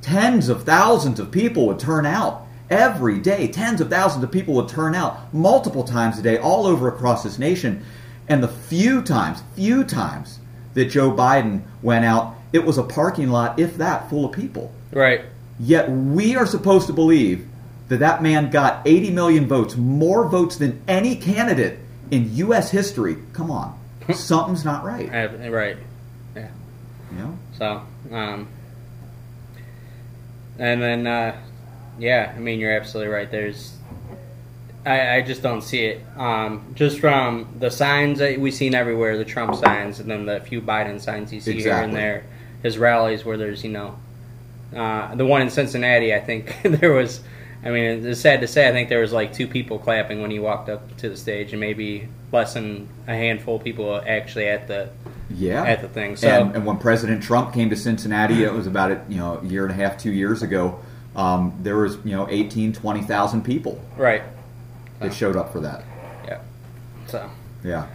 tens 0.00 0.48
of 0.48 0.62
thousands 0.62 1.20
of 1.20 1.30
people 1.30 1.66
would 1.66 1.80
turn 1.80 2.06
out. 2.06 2.44
Every 2.70 3.20
day, 3.20 3.46
tens 3.48 3.80
of 3.80 3.90
thousands 3.90 4.24
of 4.24 4.32
people 4.32 4.54
would 4.54 4.68
turn 4.68 4.94
out 4.94 5.32
multiple 5.32 5.84
times 5.84 6.18
a 6.18 6.22
day 6.22 6.38
all 6.38 6.66
over 6.66 6.88
across 6.88 7.22
this 7.22 7.38
nation. 7.38 7.84
And 8.28 8.42
the 8.42 8.48
few 8.48 9.02
times, 9.02 9.42
few 9.54 9.84
times 9.84 10.40
that 10.74 10.86
Joe 10.86 11.12
Biden 11.12 11.62
went 11.80 12.04
out, 12.04 12.34
it 12.52 12.64
was 12.64 12.76
a 12.76 12.82
parking 12.82 13.28
lot, 13.28 13.58
if 13.58 13.76
that, 13.76 14.10
full 14.10 14.24
of 14.24 14.32
people. 14.32 14.72
Right. 14.90 15.22
Yet 15.60 15.90
we 15.90 16.34
are 16.36 16.46
supposed 16.46 16.88
to 16.88 16.92
believe 16.92 17.46
that 17.88 17.98
that 17.98 18.22
man 18.22 18.50
got 18.50 18.82
80 18.86 19.10
million 19.10 19.46
votes, 19.46 19.76
more 19.76 20.28
votes 20.28 20.56
than 20.56 20.82
any 20.88 21.16
candidate 21.16 21.78
in 22.10 22.34
U.S. 22.36 22.70
history. 22.70 23.16
Come 23.32 23.50
on, 23.50 23.78
something's 24.14 24.64
not 24.64 24.84
right. 24.84 25.08
Uh, 25.08 25.48
Right. 25.48 25.76
Yeah. 26.34 26.50
You 27.12 27.18
know? 27.18 27.38
So, 27.56 27.82
um, 28.12 28.48
and 30.58 30.82
then, 30.82 31.06
uh, 31.06 31.36
yeah, 31.98 32.32
I 32.34 32.38
mean, 32.38 32.60
you're 32.60 32.72
absolutely 32.72 33.12
right. 33.12 33.30
There's, 33.30 33.76
I, 34.84 35.16
I 35.16 35.22
just 35.22 35.42
don't 35.42 35.62
see 35.62 35.84
it. 35.86 36.02
Um, 36.16 36.72
just 36.74 36.98
from 36.98 37.54
the 37.58 37.70
signs 37.70 38.18
that 38.18 38.38
we've 38.38 38.54
seen 38.54 38.74
everywhere, 38.74 39.16
the 39.16 39.24
Trump 39.24 39.54
signs, 39.54 40.00
and 40.00 40.10
then 40.10 40.26
the 40.26 40.40
few 40.40 40.60
Biden 40.60 41.00
signs 41.00 41.32
you 41.32 41.40
see 41.40 41.60
here 41.60 41.74
and 41.74 41.94
there, 41.94 42.24
his 42.62 42.78
rallies 42.78 43.24
where 43.24 43.36
there's, 43.36 43.64
you 43.64 43.70
know, 43.70 43.98
uh, 44.74 45.14
the 45.14 45.24
one 45.24 45.42
in 45.42 45.50
Cincinnati, 45.50 46.14
I 46.14 46.20
think 46.20 46.56
there 46.64 46.92
was. 46.92 47.20
I 47.66 47.70
mean, 47.70 48.06
it's 48.06 48.20
sad 48.20 48.40
to 48.42 48.46
say. 48.46 48.68
I 48.68 48.72
think 48.72 48.88
there 48.88 49.00
was 49.00 49.12
like 49.12 49.32
two 49.32 49.48
people 49.48 49.78
clapping 49.78 50.22
when 50.22 50.30
he 50.30 50.38
walked 50.38 50.68
up 50.68 50.96
to 50.98 51.08
the 51.08 51.16
stage, 51.16 51.52
and 51.52 51.60
maybe 51.60 52.08
less 52.32 52.54
than 52.54 52.88
a 53.08 53.12
handful 53.14 53.56
of 53.56 53.64
people 53.64 54.00
actually 54.06 54.46
at 54.46 54.68
the 54.68 54.88
Yeah. 55.30 55.64
at 55.64 55.80
the 55.82 55.88
thing. 55.88 56.16
So 56.16 56.28
and, 56.28 56.54
and 56.56 56.64
when 56.66 56.78
President 56.78 57.22
Trump 57.22 57.52
came 57.52 57.68
to 57.70 57.76
Cincinnati, 57.76 58.44
it 58.44 58.52
was 58.52 58.66
about 58.68 58.92
a, 58.92 59.00
you 59.08 59.16
know 59.16 59.38
a 59.42 59.44
year 59.46 59.64
and 59.64 59.72
a 59.72 59.74
half, 59.74 59.98
two 59.98 60.12
years 60.12 60.42
ago. 60.42 60.78
Um, 61.16 61.54
there 61.62 61.76
was 61.76 61.96
you 62.04 62.12
know 62.14 62.28
18, 62.30 62.72
20,000 62.72 63.42
people 63.42 63.80
right, 63.96 64.22
that 65.00 65.12
showed 65.14 65.34
up 65.36 65.50
for 65.52 65.60
that. 65.60 65.82
yeah. 66.26 66.40
So 67.06 67.28
Yeah. 67.64 67.86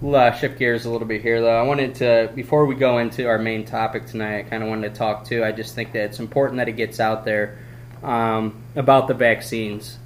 we'll 0.00 0.16
uh, 0.16 0.32
shift 0.32 0.58
gears 0.58 0.84
a 0.86 0.90
little 0.90 1.06
bit 1.06 1.22
here, 1.22 1.40
though. 1.40 1.56
I 1.60 1.62
wanted 1.62 1.94
to 1.96 2.30
before 2.34 2.64
we 2.66 2.74
go 2.74 2.98
into 2.98 3.28
our 3.28 3.38
main 3.38 3.64
topic 3.64 4.06
tonight. 4.06 4.38
I 4.38 4.42
kind 4.42 4.62
of 4.62 4.68
wanted 4.68 4.92
to 4.92 4.98
talk 4.98 5.24
too. 5.26 5.44
I 5.44 5.52
just 5.52 5.74
think 5.74 5.92
that 5.92 6.04
it's 6.04 6.18
important 6.18 6.56
that 6.58 6.68
it 6.68 6.72
gets 6.76 6.98
out 6.98 7.24
there 7.24 7.58
um, 8.02 8.54
about 8.76 9.08
the 9.08 9.14
vaccines. 9.14 9.98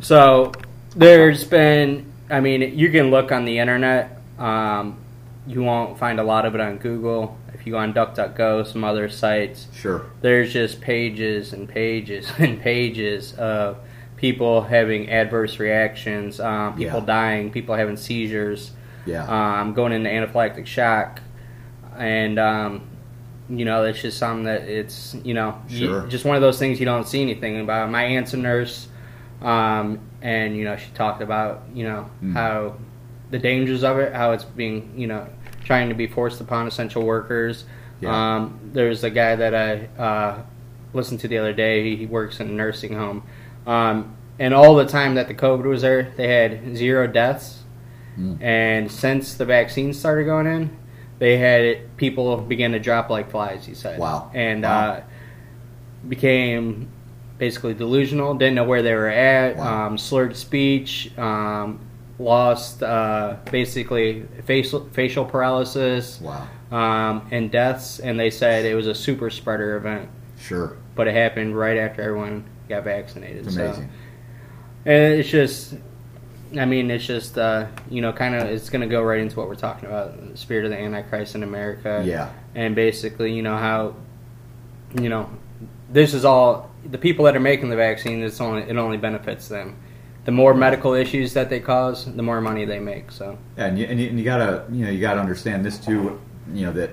So 0.00 0.52
there's 0.94 1.44
been, 1.44 2.04
I 2.30 2.40
mean, 2.40 2.76
you 2.78 2.90
can 2.90 3.10
look 3.10 3.32
on 3.32 3.44
the 3.46 3.58
internet. 3.58 4.18
Um, 4.38 4.98
you 5.46 5.62
won't 5.62 5.98
find 5.98 6.20
a 6.20 6.22
lot 6.22 6.44
of 6.46 6.54
it 6.54 6.60
on 6.60 6.76
Google. 6.78 7.38
If 7.54 7.66
you 7.66 7.72
go 7.72 7.78
on 7.78 7.94
DuckDuckGo, 7.94 8.66
some 8.66 8.84
other 8.84 9.08
sites, 9.08 9.68
Sure. 9.74 10.02
there's 10.20 10.52
just 10.52 10.80
pages 10.82 11.52
and 11.54 11.66
pages 11.68 12.30
and 12.38 12.60
pages 12.60 13.32
of 13.34 13.78
people 14.16 14.62
having 14.62 15.10
adverse 15.10 15.58
reactions, 15.58 16.40
um, 16.40 16.76
people 16.76 17.00
Yeah. 17.00 17.06
dying, 17.06 17.50
people 17.50 17.74
having 17.74 17.96
seizures, 17.96 18.72
Yeah. 19.06 19.24
um, 19.60 19.72
going 19.74 19.92
into 19.92 20.10
anaphylactic 20.10 20.66
shock, 20.66 21.20
and 21.98 22.38
um, 22.38 22.82
you 23.48 23.64
know 23.64 23.84
it's 23.84 24.00
just 24.00 24.18
something 24.18 24.44
that 24.44 24.62
it's 24.62 25.14
you 25.24 25.34
know 25.34 25.60
you- 25.68 26.04
just 26.08 26.24
one 26.24 26.34
of 26.36 26.42
those 26.42 26.58
things 26.58 26.78
you 26.80 26.86
don't 26.86 27.06
see 27.06 27.20
anything 27.22 27.60
about. 27.60 27.90
My 27.90 28.02
aunt's 28.04 28.32
a 28.34 28.36
nurse, 28.38 28.88
um, 29.42 30.00
and 30.22 30.56
you 30.56 30.64
know 30.64 30.76
she 30.76 30.90
talked 30.94 31.22
about 31.22 31.62
you 31.74 31.84
know 31.84 32.08
Mm. 32.22 32.32
how 32.34 32.74
the 33.30 33.38
dangers 33.38 33.82
of 33.84 33.98
it, 33.98 34.14
how 34.14 34.32
it's 34.32 34.44
being 34.44 34.92
you 34.96 35.06
know 35.06 35.26
trying 35.64 35.88
to 35.88 35.94
be 35.94 36.06
forced 36.06 36.40
upon 36.40 36.66
essential 36.66 37.02
workers. 37.04 37.64
Yeah. 38.00 38.34
Um, 38.36 38.58
there's 38.72 39.02
a 39.04 39.10
guy 39.10 39.34
that 39.36 39.54
I 39.54 40.02
uh, 40.02 40.42
listened 40.92 41.20
to 41.20 41.28
the 41.28 41.38
other 41.38 41.52
day. 41.52 41.96
He 41.96 42.06
works 42.06 42.40
in 42.40 42.48
a 42.48 42.52
nursing 42.52 42.94
home, 42.94 43.22
um, 43.66 44.14
and 44.38 44.52
all 44.52 44.74
the 44.74 44.84
time 44.86 45.14
that 45.14 45.28
the 45.28 45.34
COVID 45.34 45.64
was 45.64 45.82
there, 45.82 46.12
they 46.16 46.28
had 46.28 46.76
zero 46.76 47.06
deaths. 47.06 47.60
Mm. 48.18 48.40
And 48.42 48.90
since 48.92 49.34
the 49.34 49.44
vaccine 49.44 49.92
started 49.92 50.24
going 50.24 50.46
in, 50.46 50.76
they 51.18 51.36
had 51.38 51.60
it, 51.62 51.96
people 51.96 52.36
began 52.38 52.72
to 52.72 52.78
drop 52.78 53.08
like 53.10 53.30
flies. 53.30 53.64
He 53.64 53.74
said, 53.74 53.98
Wow. 53.98 54.30
and 54.34 54.62
Wow. 54.62 54.88
Uh, 54.90 55.00
became 56.08 56.88
basically 57.38 57.74
delusional, 57.74 58.34
didn't 58.34 58.54
know 58.54 58.64
where 58.64 58.82
they 58.82 58.94
were 58.94 59.08
at, 59.08 59.56
Wow. 59.56 59.86
um, 59.86 59.98
slurred 59.98 60.36
speech, 60.36 61.16
um, 61.18 61.80
lost 62.18 62.82
uh, 62.82 63.36
basically 63.50 64.24
facial 64.44 64.88
facial 64.92 65.24
paralysis, 65.24 66.20
Wow. 66.20 66.46
um, 66.70 67.26
and 67.30 67.50
deaths. 67.50 67.98
And 67.98 68.18
they 68.20 68.30
said 68.30 68.64
it 68.64 68.74
was 68.74 68.86
a 68.86 68.94
super 68.94 69.30
spreader 69.30 69.76
event, 69.76 70.08
Sure. 70.38 70.76
but 70.94 71.08
it 71.08 71.14
happened 71.14 71.56
right 71.58 71.76
after 71.76 72.02
everyone 72.02 72.44
got 72.68 72.84
vaccinated. 72.84 73.46
It's 73.46 73.54
So- 73.56 73.64
amazing. 73.64 73.88
and 74.86 75.14
it's 75.14 75.28
just, 75.28 75.74
I 76.58 76.64
mean, 76.64 76.90
it's 76.90 77.06
just, 77.06 77.36
uh, 77.38 77.66
you 77.90 78.00
know, 78.00 78.12
kind 78.12 78.34
of, 78.34 78.42
it's 78.48 78.70
going 78.70 78.82
to 78.82 78.86
go 78.86 79.02
right 79.02 79.20
into 79.20 79.36
what 79.38 79.48
we're 79.48 79.54
talking 79.54 79.88
about 79.88 80.30
the 80.30 80.36
spirit 80.36 80.64
of 80.64 80.70
the 80.70 80.78
Antichrist 80.78 81.34
in 81.34 81.42
America. 81.42 82.02
Yeah. 82.04 82.32
And 82.54 82.74
basically, 82.74 83.34
you 83.34 83.42
know, 83.42 83.56
how, 83.56 83.96
you 85.00 85.08
know, 85.08 85.28
this 85.90 86.14
is 86.14 86.24
all, 86.24 86.70
the 86.84 86.98
people 86.98 87.24
that 87.24 87.34
are 87.34 87.40
making 87.40 87.70
the 87.70 87.76
vaccine, 87.76 88.22
it's 88.22 88.40
only, 88.40 88.62
it 88.62 88.76
only 88.76 88.96
benefits 88.96 89.48
them. 89.48 89.76
The 90.24 90.32
more 90.32 90.54
medical 90.54 90.94
issues 90.94 91.34
that 91.34 91.50
they 91.50 91.60
cause, 91.60 92.06
the 92.06 92.22
more 92.22 92.40
money 92.40 92.64
they 92.64 92.78
make. 92.78 93.10
So, 93.10 93.38
Yeah, 93.58 93.66
and 93.66 93.78
you, 93.78 93.86
and 93.86 94.00
you, 94.00 94.08
and 94.08 94.18
you 94.18 94.24
gotta 94.24 94.64
you 94.72 94.86
know 94.86 94.90
you 94.90 94.98
gotta 94.98 95.20
understand 95.20 95.66
this 95.66 95.78
too. 95.78 96.18
You 96.50 96.66
know 96.66 96.72
that 96.72 96.90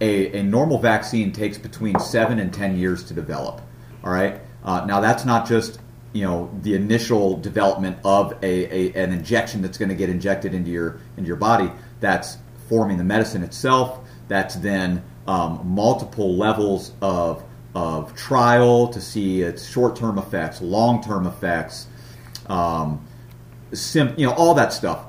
a 0.00 0.38
a 0.38 0.42
normal 0.44 0.78
vaccine 0.78 1.32
takes 1.32 1.58
between 1.58 1.98
seven 1.98 2.38
and 2.38 2.54
ten 2.54 2.78
years 2.78 3.02
to 3.04 3.14
develop. 3.14 3.60
All 4.04 4.12
right. 4.12 4.40
Uh, 4.62 4.84
now 4.86 5.00
that's 5.00 5.24
not 5.24 5.48
just 5.48 5.80
you 6.12 6.24
know 6.24 6.50
the 6.62 6.74
initial 6.74 7.36
development 7.36 7.98
of 8.04 8.32
a, 8.42 8.92
a 8.92 9.02
an 9.02 9.12
injection 9.12 9.62
that's 9.62 9.78
going 9.78 9.88
to 9.88 9.94
get 9.94 10.08
injected 10.08 10.54
into 10.54 10.70
your 10.70 11.00
into 11.16 11.28
your 11.28 11.36
body. 11.36 11.70
That's 12.00 12.38
forming 12.68 12.98
the 12.98 13.04
medicine 13.04 13.42
itself. 13.42 14.00
That's 14.28 14.56
then 14.56 15.04
um, 15.26 15.60
multiple 15.64 16.36
levels 16.36 16.92
of 17.00 17.42
of 17.74 18.14
trial 18.16 18.88
to 18.88 19.00
see 19.00 19.42
its 19.42 19.68
short 19.68 19.96
term 19.96 20.18
effects, 20.18 20.60
long 20.60 21.02
term 21.02 21.26
effects. 21.26 21.86
Um, 22.46 23.06
sim- 23.72 24.14
you 24.16 24.26
know 24.26 24.32
all 24.32 24.54
that 24.54 24.72
stuff 24.72 25.06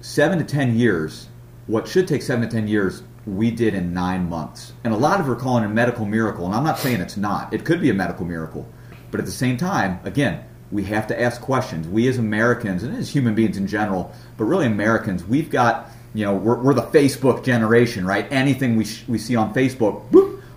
seven 0.00 0.38
to 0.38 0.44
ten 0.44 0.78
years 0.78 1.28
what 1.66 1.86
should 1.86 2.08
take 2.08 2.22
seven 2.22 2.48
to 2.48 2.54
ten 2.54 2.66
years 2.66 3.02
we 3.26 3.50
did 3.50 3.74
in 3.74 3.92
nine 3.92 4.28
months 4.28 4.72
and 4.84 4.92
a 4.92 4.96
lot 4.96 5.20
of 5.20 5.28
are 5.28 5.36
calling 5.36 5.62
it 5.62 5.66
a 5.66 5.70
medical 5.70 6.04
miracle 6.04 6.46
and 6.46 6.54
i'm 6.54 6.64
not 6.64 6.78
saying 6.78 7.00
it's 7.00 7.16
not 7.16 7.52
it 7.52 7.64
could 7.64 7.80
be 7.80 7.90
a 7.90 7.94
medical 7.94 8.24
miracle 8.24 8.66
but 9.10 9.20
at 9.20 9.26
the 9.26 9.32
same 9.32 9.56
time 9.56 9.98
again 10.04 10.44
we 10.70 10.84
have 10.84 11.06
to 11.06 11.20
ask 11.20 11.40
questions 11.40 11.86
we 11.88 12.06
as 12.08 12.18
americans 12.18 12.82
and 12.82 12.96
as 12.96 13.08
human 13.08 13.34
beings 13.34 13.56
in 13.56 13.66
general 13.66 14.12
but 14.36 14.44
really 14.44 14.66
americans 14.66 15.24
we've 15.24 15.50
got 15.50 15.90
you 16.14 16.24
know 16.24 16.34
we're, 16.34 16.60
we're 16.60 16.74
the 16.74 16.82
facebook 16.82 17.44
generation 17.44 18.06
right 18.06 18.26
anything 18.30 18.76
we, 18.76 18.84
sh- 18.84 19.04
we 19.08 19.18
see 19.18 19.36
on 19.36 19.52
facebook 19.52 20.02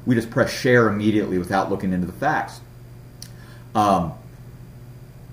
we 0.06 0.16
just 0.16 0.30
press 0.30 0.52
share 0.52 0.90
immediately 0.90 1.38
without 1.38 1.70
looking 1.70 1.94
into 1.94 2.08
the 2.08 2.14
facts 2.14 2.60
um, 3.76 4.14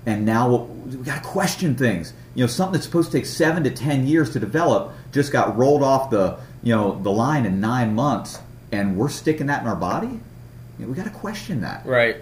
and 0.05 0.25
now 0.25 0.55
we 0.55 0.95
got 0.97 1.23
to 1.23 1.29
question 1.29 1.75
things. 1.75 2.13
You 2.33 2.43
know, 2.43 2.47
something 2.47 2.73
that's 2.73 2.85
supposed 2.85 3.11
to 3.11 3.17
take 3.17 3.25
seven 3.25 3.63
to 3.63 3.69
ten 3.69 4.07
years 4.07 4.31
to 4.31 4.39
develop 4.39 4.93
just 5.11 5.31
got 5.31 5.57
rolled 5.57 5.83
off 5.83 6.09
the 6.09 6.39
you 6.63 6.73
know 6.73 6.99
the 7.01 7.11
line 7.11 7.45
in 7.45 7.59
nine 7.59 7.93
months, 7.93 8.39
and 8.71 8.97
we're 8.97 9.09
sticking 9.09 9.47
that 9.47 9.61
in 9.61 9.67
our 9.67 9.75
body. 9.75 10.07
You 10.07 10.85
know, 10.85 10.87
we 10.87 10.93
got 10.95 11.03
to 11.03 11.11
question 11.11 11.61
that. 11.61 11.85
right. 11.85 12.17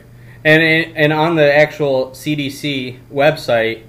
And, 0.45 0.63
and 0.95 1.11
on 1.11 1.35
the 1.35 1.53
actual 1.53 2.11
CDC 2.11 2.99
website, 3.11 3.83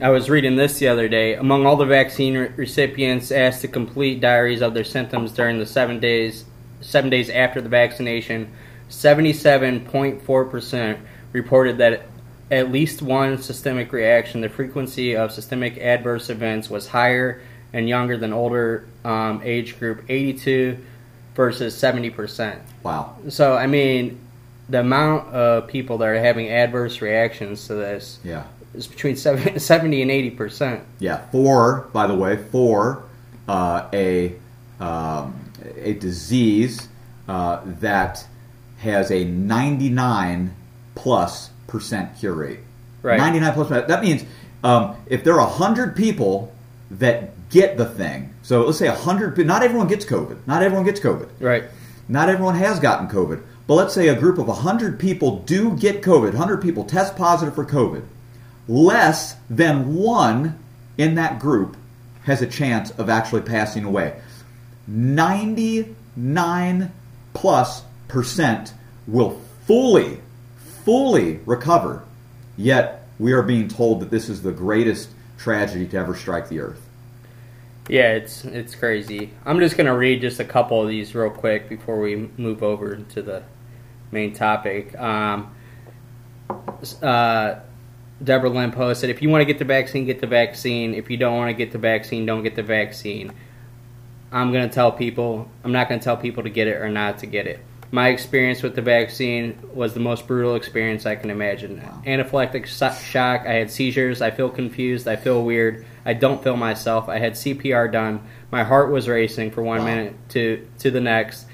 I 0.00 0.08
was 0.08 0.30
reading 0.30 0.56
this 0.56 0.78
the 0.78 0.88
other 0.88 1.08
day. 1.08 1.34
Among 1.34 1.66
all 1.66 1.76
the 1.76 1.84
vaccine 1.84 2.34
re- 2.36 2.48
recipients 2.56 3.30
asked 3.30 3.60
to 3.60 3.68
complete 3.68 4.20
diaries 4.20 4.62
of 4.62 4.72
their 4.72 4.84
symptoms 4.84 5.32
during 5.32 5.58
the 5.58 5.66
seven 5.66 6.00
days 6.00 6.46
seven 6.80 7.10
days 7.10 7.28
after 7.28 7.60
the 7.60 7.68
vaccination, 7.68 8.50
seventy-seven 8.88 9.84
point 9.84 10.22
four 10.22 10.46
percent 10.46 10.98
reported 11.32 11.76
that 11.76 12.04
at 12.50 12.72
least 12.72 13.02
one 13.02 13.36
systemic 13.36 13.92
reaction. 13.92 14.40
The 14.40 14.48
frequency 14.48 15.14
of 15.14 15.32
systemic 15.32 15.76
adverse 15.76 16.30
events 16.30 16.70
was 16.70 16.88
higher 16.88 17.42
and 17.74 17.86
younger 17.86 18.16
than 18.16 18.32
older 18.32 18.86
um, 19.04 19.42
age 19.44 19.78
group, 19.78 20.02
eighty-two 20.08 20.78
versus 21.34 21.76
seventy 21.76 22.08
percent. 22.08 22.62
Wow. 22.82 23.16
So 23.28 23.54
I 23.54 23.66
mean, 23.66 24.18
the 24.70 24.80
amount 24.80 25.34
of 25.34 25.66
people 25.66 25.98
that 25.98 26.08
are 26.08 26.18
having 26.18 26.48
adverse 26.48 27.00
reactions 27.02 27.66
to 27.66 27.74
this 27.74 28.18
Yeah. 28.24 28.44
is 28.74 28.86
between 28.86 29.16
70 29.16 29.58
70 29.58 30.02
and 30.02 30.10
eighty 30.10 30.30
percent. 30.30 30.82
Yeah. 30.98 31.26
For 31.32 31.88
by 31.92 32.06
the 32.06 32.14
way, 32.14 32.36
for 32.50 33.02
uh, 33.48 33.88
a 33.92 34.34
um, 34.78 35.34
a 35.76 35.94
disease 35.94 36.88
uh, 37.28 37.60
that 37.80 38.24
has 38.78 39.10
a 39.10 39.24
ninety 39.24 39.88
nine 39.90 40.54
plus 40.94 41.50
percent 41.66 42.18
cure 42.18 42.32
rate. 42.34 42.60
Right. 43.02 43.18
99 43.18 43.52
plus 43.54 43.68
percent. 43.68 43.88
That 43.88 44.02
means 44.02 44.24
um, 44.62 44.96
if 45.06 45.24
there 45.24 45.34
are 45.40 45.46
100 45.46 45.96
people 45.96 46.52
that 46.90 47.48
get 47.48 47.76
the 47.78 47.86
thing, 47.86 48.34
so 48.42 48.66
let's 48.66 48.78
say 48.78 48.88
100, 48.88 49.38
not 49.46 49.62
everyone 49.62 49.88
gets 49.88 50.04
COVID. 50.04 50.46
Not 50.46 50.62
everyone 50.62 50.84
gets 50.84 51.00
COVID. 51.00 51.28
Right. 51.40 51.64
Not 52.08 52.28
everyone 52.28 52.56
has 52.56 52.78
gotten 52.80 53.08
COVID. 53.08 53.40
But 53.66 53.74
let's 53.74 53.94
say 53.94 54.08
a 54.08 54.18
group 54.18 54.38
of 54.38 54.48
100 54.48 54.98
people 54.98 55.40
do 55.40 55.76
get 55.76 56.02
COVID, 56.02 56.30
100 56.30 56.60
people 56.60 56.84
test 56.84 57.16
positive 57.16 57.54
for 57.54 57.64
COVID. 57.64 58.02
Less 58.68 59.36
than 59.48 59.94
one 59.94 60.58
in 60.98 61.14
that 61.14 61.38
group 61.38 61.76
has 62.24 62.42
a 62.42 62.46
chance 62.46 62.90
of 62.92 63.08
actually 63.08 63.42
passing 63.42 63.84
away. 63.84 64.20
99 64.86 66.92
plus 67.32 67.82
percent 68.08 68.74
will 69.06 69.40
fully, 69.66 70.20
fully 70.84 71.40
recover. 71.46 72.02
Yet 72.56 73.06
we 73.18 73.32
are 73.32 73.42
being 73.42 73.68
told 73.68 74.00
that 74.00 74.10
this 74.10 74.28
is 74.28 74.42
the 74.42 74.52
greatest 74.52 75.10
tragedy 75.38 75.86
to 75.88 75.96
ever 75.96 76.14
strike 76.14 76.48
the 76.48 76.60
earth. 76.60 76.89
Yeah, 77.90 78.12
it's 78.12 78.44
it's 78.44 78.76
crazy. 78.76 79.32
I'm 79.44 79.58
just 79.58 79.76
gonna 79.76 79.96
read 79.96 80.20
just 80.20 80.38
a 80.38 80.44
couple 80.44 80.80
of 80.80 80.88
these 80.88 81.12
real 81.12 81.28
quick 81.28 81.68
before 81.68 81.98
we 81.98 82.30
move 82.36 82.62
over 82.62 82.94
to 82.94 83.20
the 83.20 83.42
main 84.12 84.32
topic. 84.32 84.96
Um, 84.96 85.52
uh, 87.02 87.56
Deborah 88.22 88.48
Lynn 88.48 88.70
posted, 88.70 89.10
"If 89.10 89.22
you 89.22 89.28
want 89.28 89.40
to 89.40 89.44
get 89.44 89.58
the 89.58 89.64
vaccine, 89.64 90.04
get 90.04 90.20
the 90.20 90.28
vaccine. 90.28 90.94
If 90.94 91.10
you 91.10 91.16
don't 91.16 91.36
want 91.36 91.48
to 91.48 91.52
get 91.52 91.72
the 91.72 91.78
vaccine, 91.78 92.26
don't 92.26 92.44
get 92.44 92.54
the 92.54 92.62
vaccine." 92.62 93.32
I'm 94.30 94.52
gonna 94.52 94.68
tell 94.68 94.92
people. 94.92 95.50
I'm 95.64 95.72
not 95.72 95.88
gonna 95.88 96.00
tell 96.00 96.16
people 96.16 96.44
to 96.44 96.50
get 96.50 96.68
it 96.68 96.76
or 96.76 96.88
not 96.88 97.18
to 97.18 97.26
get 97.26 97.48
it. 97.48 97.58
My 97.90 98.10
experience 98.10 98.62
with 98.62 98.76
the 98.76 98.82
vaccine 98.82 99.58
was 99.74 99.94
the 99.94 100.00
most 100.00 100.28
brutal 100.28 100.54
experience 100.54 101.06
I 101.06 101.16
can 101.16 101.28
imagine. 101.28 101.82
Wow. 101.82 102.02
Anaphylactic 102.06 102.66
shock. 102.66 103.40
I 103.48 103.54
had 103.54 103.68
seizures. 103.68 104.22
I 104.22 104.30
feel 104.30 104.48
confused. 104.48 105.08
I 105.08 105.16
feel 105.16 105.42
weird. 105.42 105.84
I 106.04 106.14
don't 106.14 106.42
feel 106.42 106.56
myself. 106.56 107.08
I 107.08 107.18
had 107.18 107.32
CPR 107.34 107.90
done. 107.90 108.20
My 108.50 108.64
heart 108.64 108.90
was 108.90 109.08
racing 109.08 109.50
for 109.50 109.62
one 109.62 109.80
Wow. 109.80 109.84
minute 109.84 110.14
to 110.30 110.66
to 110.78 110.90
the 110.90 111.00
next. 111.00 111.46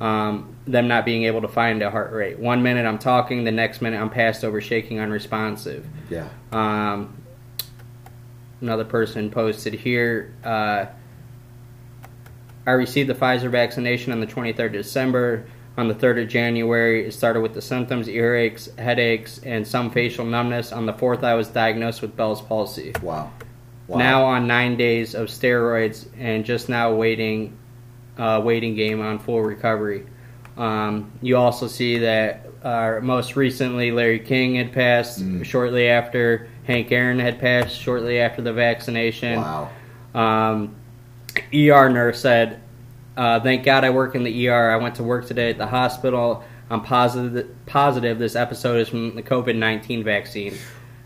Um, 0.00 0.54
them 0.66 0.86
not 0.86 1.04
being 1.04 1.24
able 1.24 1.40
to 1.40 1.48
find 1.48 1.82
a 1.82 1.90
heart 1.90 2.12
rate. 2.12 2.38
One 2.38 2.62
minute 2.62 2.86
I'm 2.86 2.98
talking, 2.98 3.42
the 3.42 3.50
next 3.50 3.82
minute 3.82 4.00
I'm 4.00 4.10
passed 4.10 4.44
over, 4.44 4.60
shaking, 4.60 5.00
unresponsive. 5.00 5.84
Yeah. 6.08 6.28
Um, 6.52 7.16
another 8.60 8.84
person 8.84 9.30
posted 9.30 9.74
here. 9.74 10.32
Uh, 10.44 10.86
I 12.66 12.72
received 12.72 13.08
the 13.08 13.14
Pfizer 13.14 13.50
vaccination 13.50 14.12
on 14.12 14.20
the 14.20 14.26
23rd 14.26 14.66
of 14.66 14.72
December. 14.72 15.46
On 15.76 15.88
the 15.88 15.94
3rd 15.94 16.22
of 16.24 16.28
January, 16.28 17.06
it 17.06 17.12
started 17.12 17.40
with 17.40 17.54
the 17.54 17.62
symptoms, 17.62 18.08
earaches, 18.08 18.76
headaches, 18.78 19.40
and 19.44 19.66
some 19.66 19.90
facial 19.90 20.24
numbness. 20.24 20.70
On 20.72 20.86
the 20.86 20.92
4th, 20.92 21.22
I 21.24 21.34
was 21.34 21.48
diagnosed 21.48 22.02
with 22.02 22.16
Bell's 22.16 22.42
palsy. 22.42 22.92
Wow. 23.02 23.32
Wow. 23.88 23.98
Now 23.98 24.24
on 24.26 24.46
nine 24.46 24.76
days 24.76 25.14
of 25.14 25.26
steroids, 25.28 26.06
and 26.18 26.44
just 26.44 26.68
now 26.68 26.94
waiting, 26.94 27.56
uh, 28.16 28.40
waiting 28.44 28.74
game 28.76 29.00
on 29.00 29.18
full 29.18 29.42
recovery. 29.42 30.06
Um, 30.56 31.10
you 31.22 31.36
also 31.36 31.66
see 31.66 31.98
that 31.98 32.46
uh, 32.62 32.98
most 33.02 33.36
recently 33.36 33.90
Larry 33.92 34.18
King 34.18 34.56
had 34.56 34.72
passed 34.72 35.20
Mm. 35.20 35.44
shortly 35.44 35.88
after 35.88 36.48
Hank 36.64 36.90
Aaron 36.92 37.18
had 37.18 37.38
passed 37.38 37.76
shortly 37.80 38.18
after 38.20 38.42
the 38.42 38.52
vaccination. 38.52 39.40
Wow. 39.40 39.70
Um, 40.14 40.74
ER 41.54 41.88
nurse 41.88 42.20
said, 42.20 42.60
uh, 43.16 43.38
"Thank 43.40 43.64
God 43.64 43.84
I 43.84 43.90
work 43.90 44.14
in 44.16 44.24
the 44.24 44.48
ER. 44.48 44.70
I 44.70 44.76
went 44.76 44.96
to 44.96 45.02
work 45.04 45.26
today 45.26 45.50
at 45.50 45.58
the 45.58 45.66
hospital. 45.68 46.42
I'm 46.70 46.82
positive 46.82 47.48
positive 47.66 48.18
this 48.18 48.34
episode 48.36 48.80
is 48.80 48.88
from 48.88 49.14
the 49.14 49.22
COVID 49.22 49.56
nineteen 49.56 50.02
vaccine. 50.02 50.54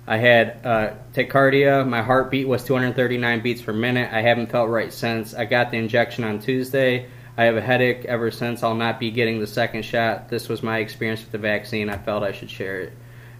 I 0.07 0.17
had 0.17 0.61
uh, 0.65 0.95
tachycardia. 1.15 1.87
My 1.88 2.03
heartbeat 2.03 2.49
was 2.49 2.65
239 2.65 3.41
beats 3.41 3.62
per 3.62 3.73
minute. 3.73 4.12
I 4.12 4.21
haven't 4.21 4.51
felt 4.51 4.69
right 4.69 4.93
since. 4.93 5.35
I 5.35 5.45
got 5.45 5.71
the 5.71 5.79
injection 5.79 6.25
on 6.25 6.41
Tuesday. 6.41 7.07
I 7.37 7.45
have 7.45 7.57
a 7.57 7.61
headache 7.62 8.05
ever 8.07 8.31
since. 8.31 8.62
I'll 8.62 8.75
not 8.75 8.99
be 9.01 9.11
getting 9.11 9.38
the 9.41 9.47
second 9.47 9.85
shot. 9.85 10.29
This 10.29 10.49
was 10.49 10.62
my 10.62 10.79
experience 10.79 11.21
with 11.23 11.31
the 11.33 11.38
vaccine. 11.38 11.88
I 11.88 11.97
felt 11.99 12.23
I 12.25 12.33
should 12.33 12.51
share 12.51 12.81
it. 12.81 12.93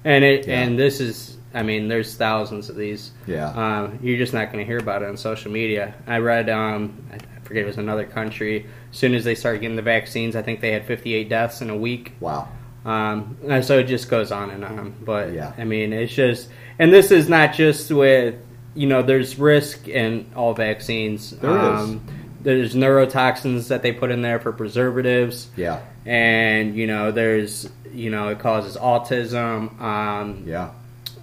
And 0.05 0.25
it 0.25 0.47
Yeah. 0.47 0.61
and 0.63 0.79
this 0.79 1.01
is, 1.01 1.37
I 1.53 1.63
mean, 1.63 1.89
there's 1.89 2.15
thousands 2.17 2.69
of 2.71 2.77
these. 2.77 3.11
Yeah. 3.27 3.49
Um, 3.51 3.99
you're 4.03 4.17
just 4.19 4.33
not 4.33 4.47
going 4.53 4.59
to 4.59 4.65
hear 4.65 4.79
about 4.79 5.03
it 5.03 5.09
on 5.09 5.17
social 5.17 5.51
media. 5.53 5.95
I 6.07 6.19
read, 6.19 6.49
um, 6.49 6.97
I, 7.13 7.17
I 7.17 7.41
forget 7.45 7.65
it 7.65 7.67
was 7.67 7.77
another 7.79 8.05
country. 8.07 8.67
As 8.91 8.97
soon 8.97 9.15
as 9.15 9.25
they 9.25 9.35
started 9.35 9.61
getting 9.61 9.77
the 9.77 9.83
vaccines, 9.83 10.37
I 10.37 10.43
think 10.43 10.61
they 10.61 10.71
had 10.73 10.87
58 10.87 11.29
deaths 11.29 11.61
in 11.61 11.71
a 11.71 11.77
week. 11.77 12.15
Wow. 12.21 12.49
Um, 12.85 13.37
and 13.49 13.65
so 13.65 13.79
it 13.79 13.85
just 13.85 14.11
goes 14.11 14.33
on 14.33 14.51
and 14.51 14.65
on. 14.65 14.95
But 15.05 15.33
Yeah. 15.33 15.53
I 15.57 15.65
mean, 15.65 15.93
it's 15.93 16.13
just, 16.13 16.49
and 16.79 16.93
this 16.93 17.11
is 17.11 17.29
not 17.29 17.55
just 17.55 17.91
with, 17.91 18.35
you 18.75 18.87
know, 18.89 19.03
there's 19.03 19.39
risk 19.39 19.87
in 19.89 20.27
all 20.35 20.55
vaccines. 20.55 21.31
There 21.31 21.75
is. 21.75 21.97
There's 22.43 22.75
neurotoxins 22.75 23.69
that 23.69 23.83
they 23.83 23.93
put 23.93 24.11
in 24.11 24.23
there 24.23 24.41
for 24.41 24.51
preservatives, 24.51 25.49
Yeah. 25.57 25.79
and 26.05 26.75
you 26.75 26.89
know, 26.89 27.13
there's, 27.13 27.69
you 27.95 28.11
know, 28.11 28.31
it 28.31 28.41
causes 28.41 28.77
autism. 28.77 29.81
Um, 29.81 30.43
Yeah. 30.45 30.71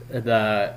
the 0.09 0.75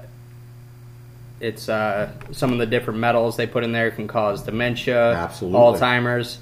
it's 1.40 1.68
uh, 1.68 2.11
some 2.33 2.53
of 2.53 2.59
the 2.59 2.66
different 2.66 3.01
metals 3.01 3.37
they 3.37 3.47
put 3.47 3.64
in 3.64 3.73
there 3.73 3.90
can 3.90 4.07
cause 4.09 4.42
dementia, 4.42 5.12
Absolutely. 5.14 5.59
Alzheimer's. 5.61 6.38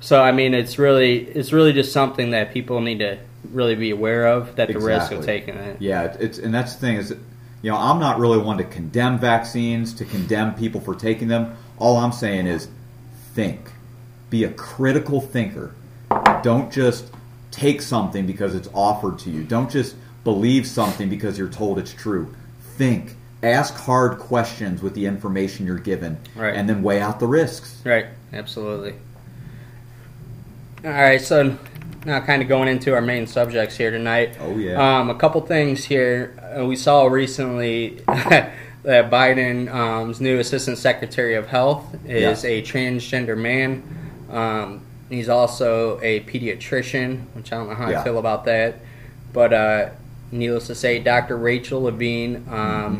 So 0.00 0.20
I 0.22 0.32
mean, 0.32 0.54
it's 0.54 0.78
really 0.78 1.18
it's 1.20 1.52
really 1.52 1.72
just 1.72 1.92
something 1.92 2.30
that 2.30 2.52
people 2.52 2.80
need 2.80 2.98
to 2.98 3.18
really 3.52 3.74
be 3.74 3.90
aware 3.90 4.26
of 4.26 4.56
that 4.56 4.68
the 4.68 4.78
risk 4.78 5.12
of 5.12 5.24
taking 5.24 5.54
it. 5.56 5.80
Yeah, 5.80 6.16
it's 6.18 6.38
and 6.38 6.54
that's 6.54 6.74
the 6.74 6.80
thing 6.80 6.96
is, 6.96 7.10
you 7.62 7.70
know, 7.70 7.76
I'm 7.76 7.98
not 7.98 8.18
really 8.18 8.38
one 8.38 8.58
to 8.58 8.64
condemn 8.64 9.18
vaccines, 9.18 9.94
to 9.94 10.04
condemn 10.04 10.54
people 10.54 10.80
for 10.80 10.94
taking 10.94 11.28
them. 11.28 11.56
All 11.78 11.96
I'm 11.96 12.12
saying 12.12 12.46
is, 12.46 12.68
think, 13.34 13.70
be 14.30 14.44
a 14.44 14.50
critical 14.50 15.20
thinker. 15.20 15.74
Don't 16.42 16.70
just 16.72 17.10
take 17.50 17.80
something 17.82 18.26
because 18.26 18.54
it's 18.54 18.68
offered 18.74 19.18
to 19.20 19.30
you. 19.30 19.42
Don't 19.44 19.70
just 19.70 19.96
believe 20.24 20.66
something 20.66 21.08
because 21.08 21.38
you're 21.38 21.48
told 21.48 21.78
it's 21.78 21.92
true. 21.92 22.34
Think, 22.76 23.16
ask 23.42 23.74
hard 23.74 24.18
questions 24.18 24.82
with 24.82 24.94
the 24.94 25.06
information 25.06 25.66
you're 25.66 25.78
given, 25.78 26.18
Right. 26.34 26.54
and 26.54 26.68
then 26.68 26.82
weigh 26.82 27.00
out 27.00 27.20
the 27.20 27.26
risks. 27.26 27.80
Right, 27.84 28.06
absolutely. 28.32 28.94
All 30.84 30.90
right, 30.90 31.20
so 31.20 31.56
now 32.04 32.20
kind 32.20 32.42
of 32.42 32.48
going 32.48 32.68
into 32.68 32.92
our 32.94 33.00
main 33.00 33.26
subjects 33.26 33.76
here 33.76 33.90
tonight. 33.90 34.36
Oh, 34.40 34.56
yeah. 34.56 34.98
Um, 34.98 35.08
a 35.08 35.14
couple 35.14 35.40
things 35.40 35.84
here. 35.84 36.36
Uh, 36.58 36.66
we 36.66 36.76
saw 36.76 37.06
recently 37.06 38.00
that 38.06 38.52
Biden's 39.10 40.20
new 40.20 40.38
Assistant 40.38 40.76
Secretary 40.76 41.34
of 41.36 41.46
Health 41.46 41.86
is 42.04 42.44
Yeah. 42.44 42.50
a 42.50 42.62
transgender 42.62 43.36
man. 43.36 43.82
Um, 44.30 44.82
he's 45.08 45.30
also 45.30 45.98
a 46.02 46.20
pediatrician, 46.20 47.22
which 47.34 47.50
I 47.52 47.56
don't 47.56 47.68
know 47.70 47.74
how 47.76 47.88
Yeah. 47.90 48.00
I 48.02 48.04
feel 48.04 48.18
about 48.18 48.44
that. 48.44 48.76
But 49.32 49.52
uh, 49.54 49.90
needless 50.30 50.66
to 50.66 50.74
say, 50.74 50.98
Dr. 50.98 51.38
Rachel 51.38 51.84
Levine 51.84 52.44
um, 52.50 52.52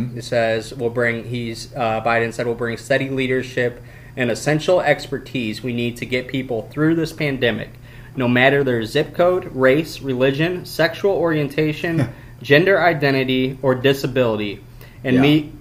Mm-hmm. 0.09 0.21
says 0.21 0.73
will 0.73 0.89
bring. 0.91 1.25
He's 1.25 1.75
uh, 1.77 2.01
Biden 2.01 2.33
said 2.33 2.47
we'll 2.47 2.55
bring 2.55 2.79
steady 2.79 3.11
leadership 3.11 3.83
and 4.17 4.31
essential 4.31 4.81
expertise 4.81 5.63
we 5.63 5.73
need 5.73 5.97
to 5.99 6.07
get 6.07 6.29
people 6.29 6.69
through 6.71 6.95
this 6.95 7.13
pandemic, 7.13 7.71
no 8.17 8.29
matter 8.29 8.63
their 8.63 8.85
zip 8.85 9.15
code, 9.15 9.45
race, 9.55 10.01
religion, 10.01 10.65
sexual 10.65 11.13
orientation, 11.13 12.09
gender 12.43 12.81
identity, 12.81 13.59
or 13.63 13.75
disability, 13.75 14.63
and 15.03 15.17
Yeah. 15.17 15.23
meet 15.23 15.53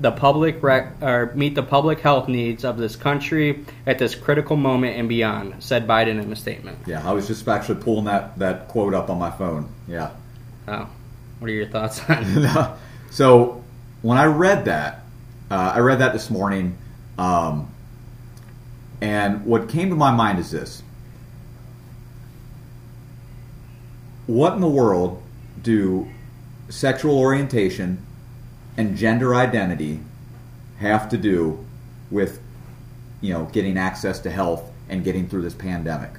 the 0.00 0.10
public 0.10 0.62
rec- 0.62 1.00
or 1.00 1.30
meet 1.34 1.54
the 1.54 1.62
public 1.62 2.00
health 2.00 2.26
needs 2.26 2.64
of 2.64 2.76
this 2.76 2.96
country 2.96 3.64
at 3.86 3.98
this 3.98 4.14
critical 4.14 4.56
moment 4.56 4.96
and 4.96 5.08
beyond," 5.08 5.54
said 5.60 5.86
Biden 5.86 6.20
in 6.20 6.32
a 6.32 6.36
statement. 6.36 6.78
Yeah, 6.86 7.08
I 7.08 7.12
was 7.12 7.26
just 7.28 7.46
actually 7.46 7.80
pulling 7.82 8.06
that, 8.06 8.38
that 8.38 8.68
quote 8.68 8.94
up 8.94 9.10
on 9.10 9.18
my 9.18 9.30
phone. 9.30 9.68
Yeah. 9.86 10.10
Oh, 10.66 10.88
what 11.38 11.50
are 11.50 11.54
your 11.54 11.66
thoughts 11.66 12.00
on? 12.08 12.76
so 13.10 13.62
when 14.00 14.18
I 14.18 14.24
read 14.24 14.64
that, 14.64 15.04
uh, 15.50 15.72
I 15.76 15.78
read 15.80 15.98
that 16.00 16.12
this 16.12 16.30
morning, 16.30 16.76
um, 17.18 17.68
and 19.02 19.44
what 19.44 19.68
came 19.68 19.90
to 19.90 19.96
my 19.96 20.12
mind 20.12 20.38
is 20.38 20.52
this: 20.52 20.80
What 24.28 24.52
in 24.52 24.60
the 24.60 24.68
world 24.68 25.20
do 25.60 26.08
sexual 26.68 27.18
orientation 27.18 28.06
and 28.76 28.96
gender 28.96 29.34
identity 29.34 30.00
have 30.78 31.08
to 31.08 31.18
do 31.18 31.66
with, 32.12 32.40
you 33.20 33.32
know, 33.32 33.46
getting 33.46 33.76
access 33.76 34.20
to 34.20 34.30
health 34.30 34.70
and 34.88 35.02
getting 35.02 35.28
through 35.28 35.42
this 35.42 35.54
pandemic? 35.54 36.12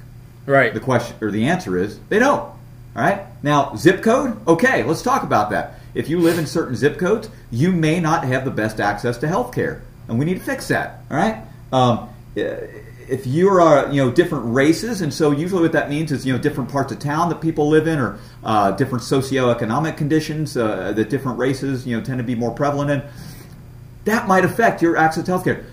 right. 0.46 0.74
The 0.74 0.80
question 0.80 1.16
or 1.22 1.30
the 1.30 1.46
answer 1.46 1.78
is 1.78 1.98
they 2.10 2.18
don't. 2.18 2.40
All 2.42 2.56
right. 2.96 3.22
Now, 3.42 3.74
zip 3.76 4.02
code. 4.02 4.46
Okay, 4.46 4.82
let's 4.82 5.00
talk 5.00 5.22
about 5.22 5.48
that. 5.50 5.80
If 5.94 6.10
you 6.10 6.20
live 6.20 6.38
in 6.38 6.46
certain 6.46 6.76
zip 6.76 6.98
codes, 6.98 7.30
you 7.50 7.72
may 7.72 7.98
not 7.98 8.24
have 8.24 8.44
the 8.44 8.50
best 8.50 8.78
access 8.78 9.16
to 9.18 9.26
health 9.26 9.54
care, 9.54 9.80
and 10.06 10.18
we 10.18 10.26
need 10.26 10.34
to 10.34 10.44
fix 10.44 10.68
that. 10.68 11.02
All 11.10 11.16
right. 11.16 11.42
Um, 11.72 12.10
if 12.36 13.26
you're 13.26 13.60
uh, 13.60 13.90
you 13.90 14.04
know 14.04 14.10
different 14.10 14.52
races, 14.52 15.00
and 15.00 15.12
so 15.12 15.30
usually 15.30 15.62
what 15.62 15.72
that 15.72 15.88
means 15.88 16.12
is 16.12 16.26
you 16.26 16.32
know 16.32 16.38
different 16.38 16.70
parts 16.70 16.92
of 16.92 16.98
town 16.98 17.28
that 17.28 17.40
people 17.40 17.68
live 17.68 17.86
in, 17.86 17.98
or 17.98 18.18
uh, 18.42 18.72
different 18.72 19.04
socioeconomic 19.04 19.96
conditions 19.96 20.56
uh, 20.56 20.92
that 20.92 21.10
different 21.10 21.38
races 21.38 21.86
you 21.86 21.96
know 21.96 22.02
tend 22.02 22.18
to 22.18 22.24
be 22.24 22.34
more 22.34 22.50
prevalent 22.50 22.90
in. 22.90 23.02
That 24.04 24.28
might 24.28 24.44
affect 24.44 24.82
your 24.82 24.96
access 24.96 25.24
to 25.24 25.30
health 25.30 25.44
care. 25.44 25.64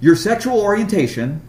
Your 0.00 0.16
sexual 0.16 0.60
orientation 0.60 1.40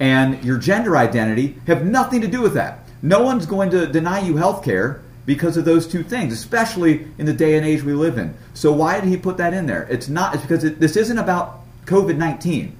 and 0.00 0.42
your 0.44 0.58
gender 0.58 0.96
identity 0.96 1.58
have 1.66 1.84
nothing 1.84 2.20
to 2.20 2.26
do 2.26 2.40
with 2.40 2.54
that. 2.54 2.80
No 3.02 3.22
one's 3.22 3.46
going 3.46 3.70
to 3.70 3.86
deny 3.86 4.20
you 4.20 4.36
health 4.36 4.64
care 4.64 5.02
because 5.26 5.56
of 5.56 5.64
those 5.64 5.86
two 5.86 6.02
things, 6.02 6.32
especially 6.32 7.06
in 7.18 7.26
the 7.26 7.32
day 7.32 7.56
and 7.56 7.64
age 7.64 7.82
we 7.82 7.92
live 7.92 8.18
in. 8.18 8.34
So 8.52 8.72
why 8.72 9.00
did 9.00 9.08
he 9.08 9.16
put 9.16 9.36
that 9.38 9.54
in 9.54 9.66
there? 9.66 9.86
It's 9.90 10.08
not 10.08 10.34
it's 10.34 10.42
because 10.42 10.64
it, 10.64 10.80
this 10.80 10.96
isn't 10.96 11.18
about 11.18 11.60
COVID-19. 11.86 12.72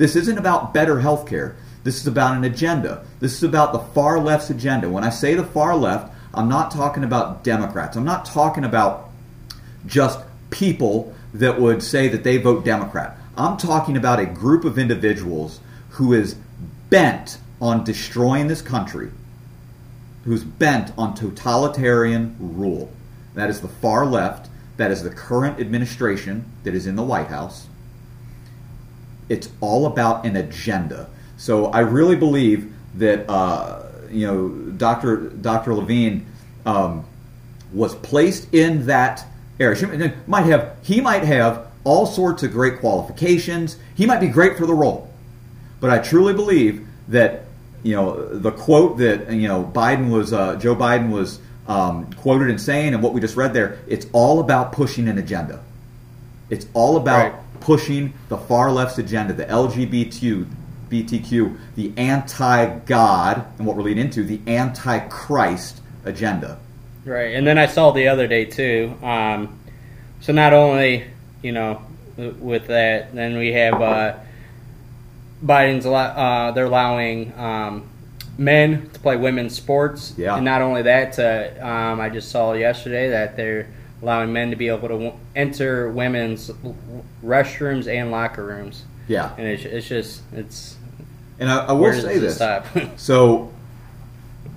This 0.00 0.16
isn't 0.16 0.38
about 0.38 0.72
better 0.72 0.98
health 0.98 1.26
care. 1.26 1.56
This 1.84 2.00
is 2.00 2.06
about 2.06 2.34
an 2.34 2.44
agenda. 2.44 3.04
This 3.18 3.34
is 3.34 3.42
about 3.42 3.74
the 3.74 3.80
far 3.92 4.18
left's 4.18 4.48
agenda. 4.48 4.88
When 4.88 5.04
I 5.04 5.10
say 5.10 5.34
the 5.34 5.44
far 5.44 5.76
left, 5.76 6.10
I'm 6.32 6.48
not 6.48 6.70
talking 6.70 7.04
about 7.04 7.44
Democrats. 7.44 7.98
I'm 7.98 8.04
not 8.06 8.24
talking 8.24 8.64
about 8.64 9.10
just 9.84 10.18
people 10.48 11.14
that 11.34 11.60
would 11.60 11.82
say 11.82 12.08
that 12.08 12.24
they 12.24 12.38
vote 12.38 12.64
Democrat. 12.64 13.18
I'm 13.36 13.58
talking 13.58 13.94
about 13.94 14.20
a 14.20 14.24
group 14.24 14.64
of 14.64 14.78
individuals 14.78 15.60
who 15.90 16.14
is 16.14 16.34
bent 16.88 17.36
on 17.60 17.84
destroying 17.84 18.48
this 18.48 18.62
country, 18.62 19.10
who's 20.24 20.44
bent 20.44 20.94
on 20.96 21.14
totalitarian 21.14 22.36
rule. 22.40 22.90
That 23.34 23.50
is 23.50 23.60
the 23.60 23.68
far 23.68 24.06
left. 24.06 24.48
That 24.78 24.92
is 24.92 25.02
the 25.02 25.10
current 25.10 25.60
administration 25.60 26.46
that 26.64 26.74
is 26.74 26.86
in 26.86 26.96
the 26.96 27.02
White 27.02 27.26
House. 27.26 27.66
It's 29.30 29.48
all 29.60 29.86
about 29.86 30.26
an 30.26 30.36
agenda. 30.36 31.08
So 31.38 31.66
I 31.66 31.80
really 31.80 32.16
believe 32.16 32.70
that 32.96 33.30
uh, 33.30 33.86
you 34.10 34.26
know 34.26 34.48
Dr. 34.48 35.30
Dr. 35.30 35.72
Levine 35.74 36.26
um, 36.66 37.06
was 37.72 37.94
placed 37.94 38.52
in 38.52 38.86
that 38.86 39.24
area. 39.58 39.76
She 39.76 39.86
might 40.26 40.42
have 40.42 40.76
he 40.82 41.00
might 41.00 41.22
have 41.22 41.68
all 41.84 42.06
sorts 42.06 42.42
of 42.42 42.52
great 42.52 42.80
qualifications. 42.80 43.78
He 43.94 44.04
might 44.04 44.20
be 44.20 44.28
great 44.28 44.58
for 44.58 44.66
the 44.66 44.74
role, 44.74 45.08
but 45.80 45.90
I 45.90 45.98
truly 45.98 46.34
believe 46.34 46.86
that 47.08 47.44
you 47.84 47.94
know 47.94 48.36
the 48.36 48.50
quote 48.50 48.98
that 48.98 49.30
you 49.32 49.48
know 49.48 49.62
Biden 49.64 50.10
was 50.10 50.32
uh, 50.32 50.56
Joe 50.56 50.74
Biden 50.74 51.10
was 51.10 51.38
um, 51.68 52.12
quoted 52.14 52.50
in 52.50 52.58
saying, 52.58 52.94
and 52.94 53.02
what 53.02 53.12
we 53.12 53.20
just 53.20 53.36
read 53.36 53.54
there. 53.54 53.78
It's 53.86 54.06
all 54.12 54.40
about 54.40 54.72
pushing 54.72 55.08
an 55.08 55.18
agenda. 55.18 55.62
It's 56.50 56.66
all 56.74 56.96
about 56.96 57.32
Right. 57.32 57.42
Pushing 57.60 58.12
the 58.28 58.36
far 58.36 58.70
left's 58.72 58.98
agenda, 58.98 59.32
the 59.34 59.44
LGBTQ, 59.46 60.46
BTQ, 60.90 61.58
the 61.76 61.92
anti-God, 61.96 63.44
and 63.58 63.66
what 63.66 63.76
we're 63.76 63.82
leading 63.82 64.04
into, 64.04 64.24
the 64.24 64.40
anti-Christ 64.46 65.80
agenda. 66.04 66.58
Right, 67.04 67.34
and 67.34 67.46
then 67.46 67.58
I 67.58 67.66
saw 67.66 67.92
the 67.92 68.08
other 68.08 68.26
day 68.26 68.44
too. 68.44 68.94
Um, 69.02 69.58
so 70.20 70.32
not 70.32 70.52
only 70.52 71.04
you 71.42 71.52
know 71.52 71.82
with 72.16 72.66
that, 72.66 73.14
then 73.14 73.38
we 73.38 73.52
have 73.52 73.80
uh, 73.80 74.14
Biden's 75.44 75.86
uh, 75.86 76.52
they're 76.54 76.66
allowing 76.66 77.32
um, 77.38 77.88
men 78.36 78.90
to 78.90 79.00
play 79.00 79.16
women's 79.16 79.54
sports, 79.54 80.14
Yeah. 80.16 80.36
and 80.36 80.44
not 80.44 80.60
only 80.60 80.82
that, 80.82 81.14
to, 81.14 81.66
um, 81.66 82.00
I 82.00 82.10
just 82.10 82.30
saw 82.30 82.52
yesterday 82.52 83.10
that 83.10 83.36
they're 83.36 83.66
allowing 84.02 84.32
men 84.32 84.50
to 84.50 84.56
be 84.56 84.68
able 84.68 84.88
to 84.88 84.94
w- 84.94 85.12
enter 85.36 85.90
women's 85.90 86.50
l- 86.50 86.76
restrooms 87.24 87.86
and 87.86 88.10
locker 88.10 88.44
rooms, 88.44 88.84
Yeah, 89.08 89.34
and 89.36 89.46
it's, 89.46 89.64
it's 89.64 89.88
just 89.88 90.22
it's 90.32 90.76
and 91.38 91.50
I, 91.50 91.66
I 91.66 91.72
will 91.72 91.92
say 91.92 92.18
this. 92.18 92.38
So, 92.96 93.50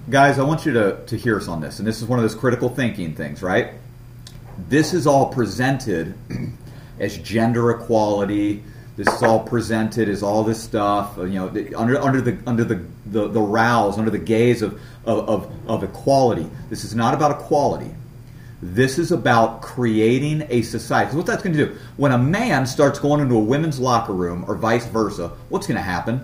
guys, 0.09 0.37
I 0.39 0.43
want 0.43 0.65
you 0.65 0.73
to, 0.73 1.05
to 1.05 1.17
hear 1.17 1.37
us 1.37 1.47
on 1.47 1.61
this, 1.61 1.79
and 1.79 1.87
this 1.87 2.01
is 2.01 2.07
one 2.07 2.19
of 2.19 2.23
those 2.23 2.35
critical 2.35 2.69
thinking 2.69 3.15
things, 3.15 3.41
right? 3.41 3.73
This 4.69 4.93
is 4.93 5.07
all 5.07 5.27
presented 5.27 6.13
as 6.99 7.17
gender 7.17 7.71
equality. 7.71 8.63
This 8.95 9.07
is 9.07 9.23
all 9.23 9.39
presented 9.39 10.07
as 10.07 10.21
all 10.21 10.43
this 10.43 10.61
stuff, 10.61 11.17
uh, 11.17 11.23
you 11.23 11.39
know, 11.39 11.47
under 11.75 11.99
under 11.99 12.21
the 12.21 12.37
under 12.45 12.63
the 12.63 12.85
the, 13.05 13.27
the 13.27 13.41
rouse, 13.41 13.97
under 13.97 14.11
the 14.11 14.19
gaze 14.19 14.61
of, 14.61 14.79
of, 15.05 15.27
of, 15.29 15.69
of 15.69 15.83
equality. 15.83 16.49
This 16.69 16.83
is 16.83 16.95
not 16.95 17.13
about 17.13 17.31
equality. 17.41 17.93
This 18.65 18.97
is 18.97 19.11
about 19.11 19.61
creating 19.61 20.45
a 20.49 20.61
society. 20.61 21.07
'Cause 21.07 21.17
what 21.17 21.25
that's 21.25 21.43
going 21.43 21.55
to 21.55 21.65
do, 21.65 21.75
when 21.97 22.13
a 22.13 22.17
man 22.17 22.65
starts 22.65 22.97
going 22.97 23.19
into 23.19 23.35
a 23.35 23.39
women's 23.39 23.77
locker 23.79 24.13
room 24.13 24.45
or 24.47 24.55
vice 24.55 24.85
versa, 24.85 25.31
what's 25.49 25.67
going 25.67 25.77
to 25.77 25.83
happen? 25.83 26.21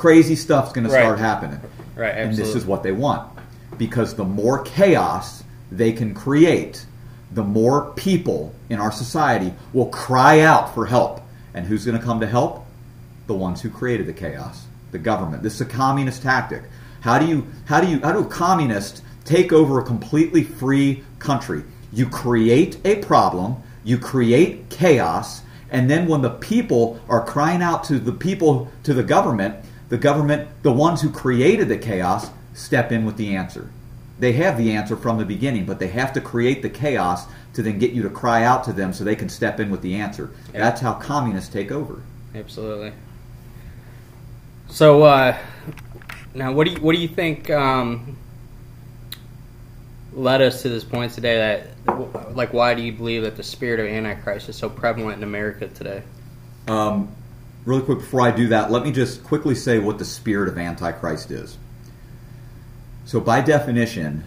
crazy 0.00 0.34
stuff's 0.34 0.72
going 0.72 0.84
to 0.84 0.90
start 0.90 1.18
happening. 1.18 1.60
Right, 1.94 2.16
And 2.16 2.34
this 2.34 2.54
is 2.54 2.64
what 2.64 2.82
they 2.82 2.92
want. 2.92 3.28
Because 3.76 4.14
the 4.14 4.24
more 4.24 4.62
chaos 4.62 5.44
they 5.70 5.92
can 5.92 6.14
create, 6.14 6.86
the 7.32 7.44
more 7.44 7.92
people 7.96 8.54
in 8.70 8.78
our 8.78 8.90
society 8.90 9.52
will 9.74 9.86
cry 9.88 10.40
out 10.40 10.74
for 10.74 10.86
help. 10.86 11.20
And 11.52 11.66
who's 11.66 11.84
going 11.84 11.98
to 11.98 12.02
come 12.04 12.20
to 12.20 12.26
help? 12.26 12.64
The 13.26 13.34
ones 13.34 13.60
who 13.60 13.68
created 13.68 14.06
the 14.06 14.14
chaos, 14.14 14.62
the 14.90 14.98
government. 14.98 15.42
This 15.42 15.56
is 15.56 15.60
a 15.60 15.66
communist 15.66 16.22
tactic. 16.22 16.62
How 17.02 17.18
do 17.18 17.26
you 17.26 17.46
how 17.66 17.82
do 17.82 17.86
you 17.86 18.00
how 18.00 18.12
do 18.12 18.24
communists 18.24 19.02
take 19.26 19.52
over 19.52 19.80
a 19.80 19.84
completely 19.84 20.42
free 20.44 21.04
country? 21.20 21.62
You 21.92 22.08
create 22.08 22.78
a 22.84 22.96
problem, 22.96 23.62
you 23.84 23.98
create 23.98 24.68
chaos, 24.70 25.42
and 25.70 25.88
then 25.88 26.08
when 26.08 26.22
the 26.22 26.30
people 26.30 27.00
are 27.08 27.24
crying 27.24 27.62
out 27.62 27.84
to 27.84 27.98
the 27.98 28.12
people 28.12 28.70
to 28.82 28.92
the 28.92 29.02
government, 29.02 29.64
the 29.88 29.98
government, 29.98 30.48
the 30.62 30.72
ones 30.72 31.00
who 31.00 31.10
created 31.10 31.68
the 31.68 31.78
chaos, 31.78 32.30
step 32.54 32.90
in 32.90 33.04
with 33.04 33.16
the 33.16 33.36
answer. 33.36 33.70
They 34.18 34.32
have 34.32 34.58
the 34.58 34.72
answer 34.72 34.96
from 34.96 35.18
the 35.18 35.24
beginning, 35.24 35.64
but 35.64 35.78
they 35.78 35.88
have 35.88 36.12
to 36.12 36.20
create 36.20 36.62
the 36.62 36.68
chaos 36.68 37.26
to 37.54 37.62
then 37.62 37.78
get 37.78 37.92
you 37.92 38.02
to 38.02 38.10
cry 38.10 38.44
out 38.44 38.64
to 38.64 38.72
them 38.72 38.92
so 38.92 39.02
they 39.02 39.16
can 39.16 39.28
step 39.28 39.58
in 39.60 39.70
with 39.70 39.82
the 39.82 39.94
answer. 39.94 40.30
Yeah. 40.52 40.60
That's 40.60 40.80
how 40.80 40.94
communists 40.94 41.50
take 41.50 41.72
over. 41.72 42.02
Absolutely. 42.34 42.92
So 44.68 45.02
uh, 45.02 45.36
now, 46.34 46.52
what 46.52 46.66
do 46.66 46.72
you 46.72 46.80
what 46.80 46.94
do 46.94 47.00
you 47.00 47.08
think 47.08 47.50
um, 47.50 48.16
led 50.12 50.42
us 50.42 50.62
to 50.62 50.68
this 50.68 50.84
point 50.84 51.12
today? 51.12 51.36
That 51.86 52.34
like, 52.34 52.52
why 52.52 52.74
do 52.74 52.82
you 52.82 52.92
believe 52.92 53.22
that 53.22 53.36
the 53.36 53.42
spirit 53.42 53.80
of 53.80 53.86
Antichrist 53.86 54.48
is 54.48 54.56
so 54.56 54.68
prevalent 54.68 55.18
in 55.18 55.22
America 55.22 55.68
today? 55.68 56.02
Um, 56.68 57.14
really 57.64 57.82
quick 57.82 57.98
before 57.98 58.22
I 58.22 58.30
do 58.30 58.48
that, 58.48 58.70
let 58.70 58.82
me 58.82 58.92
just 58.92 59.24
quickly 59.24 59.54
say 59.54 59.78
what 59.78 59.98
the 59.98 60.04
spirit 60.04 60.48
of 60.48 60.58
Antichrist 60.58 61.30
is. 61.30 61.58
So, 63.04 63.20
by 63.20 63.40
definition, 63.40 64.24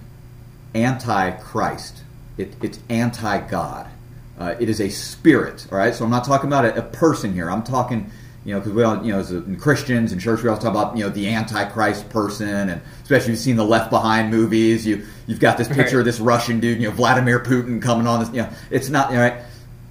Antichrist, 0.75 2.03
it, 2.37 2.55
it's 2.61 2.79
anti 2.89 3.39
God. 3.47 3.89
Uh, 4.37 4.55
it 4.59 4.67
is 4.67 4.81
a 4.81 4.89
spirit, 4.89 5.67
all 5.71 5.77
right? 5.77 5.93
So, 5.93 6.03
I'm 6.03 6.11
not 6.11 6.25
talking 6.25 6.47
about 6.47 6.65
a, 6.65 6.79
a 6.79 6.81
person 6.81 7.33
here. 7.33 7.49
I'm 7.49 7.63
talking, 7.63 8.11
you 8.45 8.53
know, 8.53 8.59
because 8.59 8.73
we 8.73 8.83
all, 8.83 9.03
you 9.05 9.13
know, 9.13 9.19
as 9.19 9.31
a, 9.31 9.41
Christians 9.57 10.11
in 10.11 10.19
church, 10.19 10.43
we 10.43 10.49
all 10.49 10.57
talk 10.57 10.71
about, 10.71 10.97
you 10.97 11.03
know, 11.03 11.09
the 11.09 11.29
Antichrist 11.29 12.09
person, 12.09 12.69
and 12.69 12.81
especially 13.01 13.25
if 13.25 13.29
you've 13.29 13.39
seen 13.39 13.55
the 13.55 13.65
Left 13.65 13.89
Behind 13.89 14.29
movies, 14.31 14.85
you, 14.85 15.05
you've 15.27 15.39
got 15.39 15.57
this 15.57 15.67
picture 15.67 15.97
Right. 15.97 15.99
of 15.99 16.05
this 16.05 16.19
Russian 16.19 16.59
dude, 16.59 16.81
you 16.81 16.89
know, 16.89 16.93
Vladimir 16.93 17.39
Putin 17.39 17.81
coming 17.81 18.05
on 18.05 18.19
this, 18.19 18.29
you 18.29 18.41
know, 18.41 18.49
it's 18.69 18.89
not, 18.89 19.11
all 19.11 19.17
right? 19.17 19.35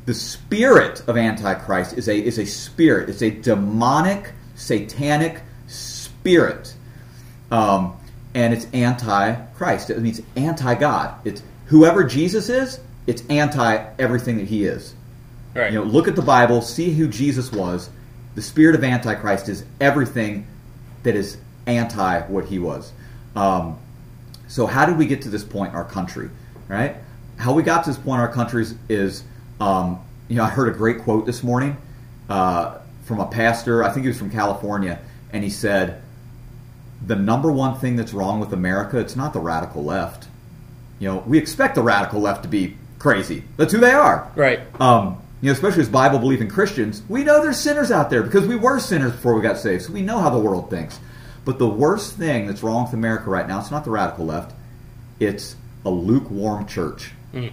The 0.04 0.14
spirit 0.14 1.02
of 1.06 1.16
Antichrist 1.16 1.96
is 1.96 2.08
a 2.08 2.18
is 2.18 2.36
a 2.38 2.44
spirit. 2.44 3.08
It's 3.08 3.22
a 3.22 3.30
demonic, 3.30 4.32
satanic 4.56 5.42
spirit, 5.68 6.74
um, 7.52 7.96
and 8.34 8.52
it's 8.52 8.66
anti-Christ. 8.72 9.90
It 9.90 10.00
means 10.00 10.20
anti-God. 10.34 11.14
It's 11.24 11.42
whoever 11.66 12.02
Jesus 12.02 12.48
is. 12.48 12.80
It's 13.06 13.22
anti 13.30 13.76
everything 13.98 14.38
that 14.38 14.48
he 14.48 14.64
is. 14.64 14.92
Right. 15.54 15.72
You 15.72 15.78
know, 15.78 15.84
look 15.84 16.08
at 16.08 16.16
the 16.16 16.22
Bible, 16.22 16.62
see 16.62 16.92
who 16.92 17.06
Jesus 17.06 17.52
was. 17.52 17.88
The 18.34 18.42
spirit 18.42 18.74
of 18.74 18.84
Antichrist 18.84 19.48
is 19.48 19.64
everything 19.80 20.46
that 21.02 21.14
is 21.14 21.36
anti 21.66 22.20
what 22.22 22.46
he 22.46 22.58
was. 22.58 22.92
Um, 23.36 23.78
so, 24.48 24.66
how 24.66 24.86
did 24.86 24.98
we 24.98 25.06
get 25.06 25.22
to 25.22 25.28
this 25.28 25.44
point 25.44 25.70
in 25.70 25.76
our 25.76 25.84
country? 25.84 26.30
Right? 26.68 26.96
How 27.36 27.52
we 27.52 27.62
got 27.62 27.84
to 27.84 27.90
this 27.90 27.98
point 27.98 28.20
in 28.20 28.26
our 28.26 28.32
country 28.32 28.62
is, 28.62 28.74
is 28.88 29.24
um, 29.60 30.00
you 30.28 30.36
know, 30.36 30.44
I 30.44 30.48
heard 30.48 30.68
a 30.68 30.76
great 30.76 31.02
quote 31.02 31.26
this 31.26 31.42
morning 31.42 31.76
uh, 32.28 32.78
from 33.04 33.20
a 33.20 33.26
pastor. 33.26 33.82
I 33.84 33.90
think 33.90 34.04
he 34.04 34.08
was 34.08 34.18
from 34.18 34.30
California, 34.30 34.98
and 35.32 35.44
he 35.44 35.50
said, 35.50 36.02
"The 37.06 37.16
number 37.16 37.50
one 37.52 37.78
thing 37.78 37.96
that's 37.96 38.12
wrong 38.12 38.40
with 38.40 38.52
America, 38.52 38.98
it's 38.98 39.16
not 39.16 39.32
the 39.32 39.40
radical 39.40 39.84
left. 39.84 40.28
You 40.98 41.08
know, 41.08 41.24
we 41.26 41.38
expect 41.38 41.74
the 41.74 41.82
radical 41.82 42.20
left 42.20 42.44
to 42.44 42.48
be 42.48 42.76
crazy. 42.98 43.44
That's 43.56 43.72
who 43.72 43.80
they 43.80 43.92
are. 43.92 44.30
right. 44.36 44.60
Um, 44.80 45.21
you 45.42 45.48
know, 45.48 45.52
especially 45.52 45.82
as 45.82 45.88
Bible 45.88 46.20
believing 46.20 46.48
Christians, 46.48 47.02
we 47.08 47.24
know 47.24 47.42
there's 47.42 47.58
sinners 47.58 47.90
out 47.90 48.10
there 48.10 48.22
because 48.22 48.46
we 48.46 48.54
were 48.54 48.78
sinners 48.78 49.10
before 49.10 49.34
we 49.34 49.42
got 49.42 49.58
saved, 49.58 49.82
so 49.82 49.92
we 49.92 50.00
know 50.00 50.18
how 50.18 50.30
the 50.30 50.38
world 50.38 50.70
thinks. 50.70 51.00
But 51.44 51.58
the 51.58 51.68
worst 51.68 52.16
thing 52.16 52.46
that's 52.46 52.62
wrong 52.62 52.84
with 52.84 52.94
America 52.94 53.28
right 53.28 53.46
now, 53.46 53.58
it's 53.58 53.72
not 53.72 53.84
the 53.84 53.90
radical 53.90 54.24
left, 54.24 54.54
it's 55.18 55.56
a 55.84 55.90
lukewarm 55.90 56.66
church. 56.66 57.10
Mm. 57.34 57.52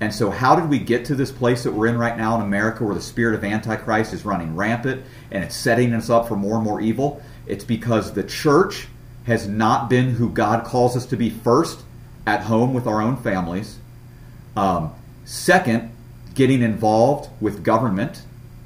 And 0.00 0.12
so, 0.12 0.28
how 0.30 0.56
did 0.56 0.68
we 0.68 0.80
get 0.80 1.04
to 1.06 1.14
this 1.14 1.30
place 1.30 1.62
that 1.62 1.72
we're 1.72 1.86
in 1.86 1.96
right 1.96 2.16
now 2.16 2.34
in 2.34 2.42
America 2.42 2.84
where 2.84 2.96
the 2.96 3.00
spirit 3.00 3.36
of 3.36 3.44
Antichrist 3.44 4.12
is 4.12 4.24
running 4.24 4.56
rampant 4.56 5.04
and 5.30 5.44
it's 5.44 5.54
setting 5.54 5.92
us 5.92 6.10
up 6.10 6.26
for 6.26 6.34
more 6.34 6.56
and 6.56 6.64
more 6.64 6.80
evil? 6.80 7.22
It's 7.46 7.64
because 7.64 8.12
the 8.12 8.24
church 8.24 8.88
has 9.26 9.46
not 9.46 9.88
been 9.88 10.10
who 10.10 10.30
God 10.30 10.64
calls 10.64 10.96
us 10.96 11.06
to 11.06 11.16
be 11.16 11.30
first 11.30 11.84
at 12.26 12.42
home 12.42 12.74
with 12.74 12.88
our 12.88 13.00
own 13.00 13.16
families. 13.18 13.78
Um, 14.56 14.92
second, 15.24 15.93
getting 16.34 16.62
involved 16.62 17.30
with 17.40 17.62
government 17.64 18.22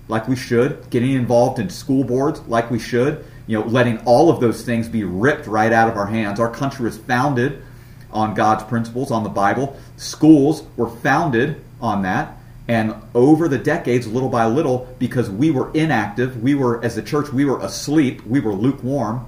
like 0.08 0.26
we 0.26 0.36
should, 0.36 0.88
getting 0.90 1.12
involved 1.12 1.58
in 1.58 1.68
school 1.68 2.02
boards 2.02 2.40
like 2.42 2.70
we 2.70 2.78
should, 2.78 3.24
you 3.46 3.58
know, 3.58 3.66
letting 3.66 3.98
all 4.00 4.30
of 4.30 4.40
those 4.40 4.62
things 4.62 4.88
be 4.88 5.04
ripped 5.04 5.46
right 5.46 5.72
out 5.72 5.88
of 5.88 5.96
our 5.96 6.06
hands. 6.06 6.40
Our 6.40 6.50
country 6.50 6.84
was 6.84 6.98
founded 6.98 7.62
on 8.10 8.34
God's 8.34 8.64
principles, 8.64 9.10
on 9.10 9.22
the 9.22 9.28
Bible. 9.28 9.76
Schools 9.96 10.64
were 10.76 10.88
founded 10.88 11.62
on 11.80 12.02
that. 12.02 12.36
And 12.68 12.94
over 13.14 13.48
the 13.48 13.58
decades, 13.58 14.06
little 14.06 14.28
by 14.28 14.46
little, 14.46 14.94
because 14.98 15.30
we 15.30 15.50
were 15.50 15.72
inactive, 15.72 16.42
we 16.42 16.54
were, 16.54 16.84
as 16.84 16.98
a 16.98 17.02
church, 17.02 17.32
we 17.32 17.46
were 17.46 17.58
asleep, 17.60 18.24
we 18.26 18.40
were 18.40 18.52
lukewarm, 18.52 19.26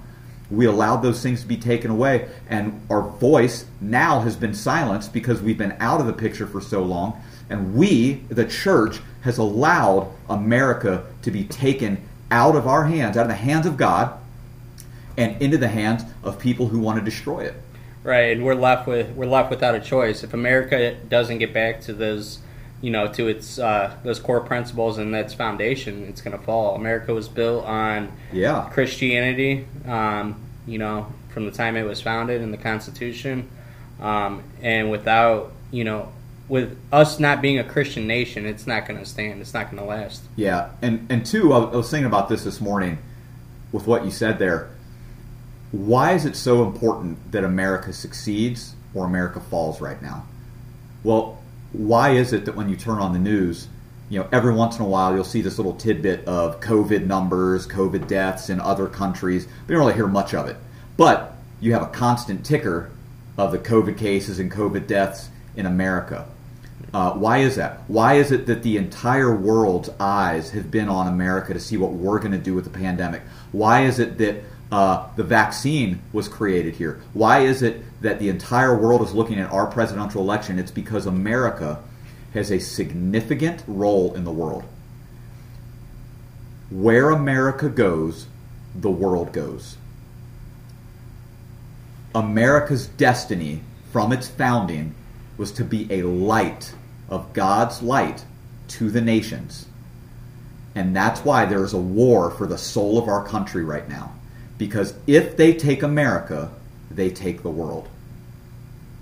we 0.50 0.66
allowed 0.66 0.98
those 0.98 1.22
things 1.22 1.40
to 1.40 1.46
be 1.46 1.56
taken 1.56 1.90
away. 1.90 2.28
And 2.50 2.82
our 2.90 3.02
voice 3.02 3.64
now 3.80 4.20
has 4.20 4.36
been 4.36 4.52
silenced 4.52 5.14
because 5.14 5.40
we've 5.40 5.56
been 5.56 5.76
out 5.80 6.00
of 6.00 6.06
the 6.06 6.12
picture 6.12 6.46
for 6.46 6.60
so 6.60 6.82
long. 6.82 7.22
And 7.50 7.74
we, 7.74 8.14
the 8.28 8.46
church, 8.46 9.00
has 9.22 9.36
allowed 9.36 10.10
America 10.28 11.04
to 11.22 11.30
be 11.30 11.44
taken 11.44 12.00
out 12.30 12.56
of 12.56 12.66
our 12.66 12.84
hands, 12.86 13.16
out 13.16 13.22
of 13.22 13.28
the 13.28 13.34
hands 13.34 13.66
of 13.66 13.76
God, 13.76 14.18
and 15.16 15.40
into 15.42 15.58
the 15.58 15.68
hands 15.68 16.04
of 16.22 16.38
people 16.38 16.68
who 16.68 16.78
want 16.78 16.98
to 16.98 17.04
destroy 17.04 17.40
it. 17.40 17.54
Right, 18.02 18.32
and 18.34 18.44
we're 18.44 18.54
left 18.54 18.86
with 18.86 19.10
we're 19.14 19.26
left 19.26 19.50
without 19.50 19.74
a 19.74 19.80
choice. 19.80 20.24
If 20.24 20.32
America 20.32 20.94
doesn't 21.08 21.36
get 21.38 21.52
back 21.52 21.82
to 21.82 21.92
those, 21.92 22.38
you 22.80 22.90
know, 22.90 23.12
to 23.12 23.28
its 23.28 23.58
uh, 23.58 23.94
those 24.04 24.18
core 24.18 24.40
principles 24.40 24.96
and 24.96 25.14
its 25.14 25.34
foundation, 25.34 26.04
it's 26.04 26.22
going 26.22 26.38
to 26.38 26.42
fall. 26.42 26.76
America 26.76 27.12
was 27.12 27.28
built 27.28 27.66
on 27.66 28.10
Yeah. 28.32 28.70
Christianity, 28.72 29.66
um, 29.86 30.36
you 30.66 30.78
know, 30.78 31.12
from 31.28 31.44
the 31.44 31.50
time 31.50 31.76
it 31.76 31.82
was 31.82 32.00
founded 32.00 32.40
in 32.40 32.52
the 32.52 32.56
Constitution, 32.56 33.50
um, 34.00 34.44
and 34.62 34.90
without, 34.90 35.52
you 35.70 35.84
know, 35.84 36.10
with 36.50 36.76
us 36.92 37.20
not 37.20 37.40
being 37.40 37.58
a 37.58 37.64
Christian 37.64 38.06
nation, 38.06 38.44
it's 38.44 38.66
not 38.66 38.86
going 38.86 38.98
to 38.98 39.06
stand. 39.06 39.40
It's 39.40 39.54
not 39.54 39.70
going 39.70 39.82
to 39.82 39.88
last. 39.88 40.22
Yeah, 40.36 40.70
and 40.82 41.06
and 41.08 41.24
two, 41.24 41.52
I 41.52 41.58
was 41.58 41.90
thinking 41.90 42.06
about 42.06 42.28
this 42.28 42.44
this 42.44 42.60
morning 42.60 42.98
with 43.72 43.86
what 43.86 44.04
you 44.04 44.10
said 44.10 44.38
there. 44.38 44.68
Why 45.70 46.12
is 46.12 46.26
it 46.26 46.34
so 46.34 46.64
important 46.64 47.30
that 47.30 47.44
America 47.44 47.92
succeeds 47.92 48.74
or 48.92 49.06
America 49.06 49.40
falls 49.40 49.80
right 49.80 50.02
now? 50.02 50.26
Well, 51.04 51.40
why 51.72 52.10
is 52.10 52.32
it 52.32 52.44
that 52.46 52.56
when 52.56 52.68
you 52.68 52.76
turn 52.76 52.98
on 52.98 53.12
the 53.12 53.20
news, 53.20 53.68
you 54.08 54.18
know, 54.18 54.28
every 54.32 54.52
once 54.52 54.76
in 54.76 54.82
a 54.82 54.88
while 54.88 55.14
you'll 55.14 55.22
see 55.22 55.42
this 55.42 55.56
little 55.56 55.74
tidbit 55.74 56.26
of 56.26 56.60
COVID 56.60 57.06
numbers, 57.06 57.68
COVID 57.68 58.08
deaths 58.08 58.50
in 58.50 58.60
other 58.60 58.88
countries, 58.88 59.44
you 59.44 59.68
don't 59.68 59.78
really 59.78 59.94
hear 59.94 60.08
much 60.08 60.34
of 60.34 60.48
it. 60.48 60.56
But 60.96 61.36
you 61.60 61.72
have 61.74 61.82
a 61.82 61.86
constant 61.86 62.44
ticker 62.44 62.90
of 63.38 63.52
the 63.52 63.58
COVID 63.58 63.96
cases 63.96 64.40
and 64.40 64.50
COVID 64.50 64.88
deaths 64.88 65.28
in 65.54 65.66
America. 65.66 66.26
Uh, 66.92 67.12
why 67.12 67.38
is 67.38 67.56
that? 67.56 67.80
Why 67.88 68.14
is 68.14 68.32
it 68.32 68.46
that 68.46 68.62
the 68.62 68.76
entire 68.76 69.34
world's 69.34 69.90
eyes 70.00 70.50
have 70.50 70.70
been 70.70 70.88
on 70.88 71.06
America 71.06 71.54
to 71.54 71.60
see 71.60 71.76
what 71.76 71.92
we're 71.92 72.18
going 72.18 72.32
to 72.32 72.38
do 72.38 72.54
with 72.54 72.64
the 72.64 72.70
pandemic? 72.70 73.22
Why 73.52 73.84
is 73.84 73.98
it 73.98 74.18
that 74.18 74.42
uh, 74.72 75.08
the 75.16 75.22
vaccine 75.22 76.00
was 76.12 76.28
created 76.28 76.74
here? 76.74 77.00
Why 77.12 77.40
is 77.40 77.62
it 77.62 77.82
that 78.02 78.18
the 78.18 78.28
entire 78.28 78.76
world 78.76 79.02
is 79.02 79.14
looking 79.14 79.38
at 79.38 79.52
our 79.52 79.66
presidential 79.66 80.20
election? 80.20 80.58
It's 80.58 80.70
because 80.70 81.06
America 81.06 81.80
has 82.34 82.50
a 82.50 82.58
significant 82.58 83.62
role 83.66 84.14
in 84.14 84.24
the 84.24 84.32
world. 84.32 84.64
Where 86.70 87.10
America 87.10 87.68
goes, 87.68 88.26
the 88.74 88.90
world 88.90 89.32
goes. 89.32 89.76
America's 92.14 92.86
destiny 92.86 93.62
from 93.92 94.12
its 94.12 94.28
founding 94.28 94.94
was 95.40 95.52
to 95.52 95.64
be 95.64 95.90
a 95.90 96.02
light 96.02 96.74
of 97.08 97.32
God's 97.32 97.82
light 97.82 98.26
to 98.68 98.90
the 98.90 99.00
nations. 99.00 99.64
And 100.74 100.94
that's 100.94 101.24
why 101.24 101.46
there 101.46 101.64
is 101.64 101.72
a 101.72 101.78
war 101.78 102.30
for 102.30 102.46
the 102.46 102.58
soul 102.58 102.98
of 102.98 103.08
our 103.08 103.24
country 103.24 103.64
right 103.64 103.88
now. 103.88 104.12
Because 104.58 104.92
if 105.06 105.38
they 105.38 105.54
take 105.54 105.82
America, 105.82 106.50
they 106.90 107.08
take 107.08 107.42
the 107.42 107.48
world. 107.48 107.88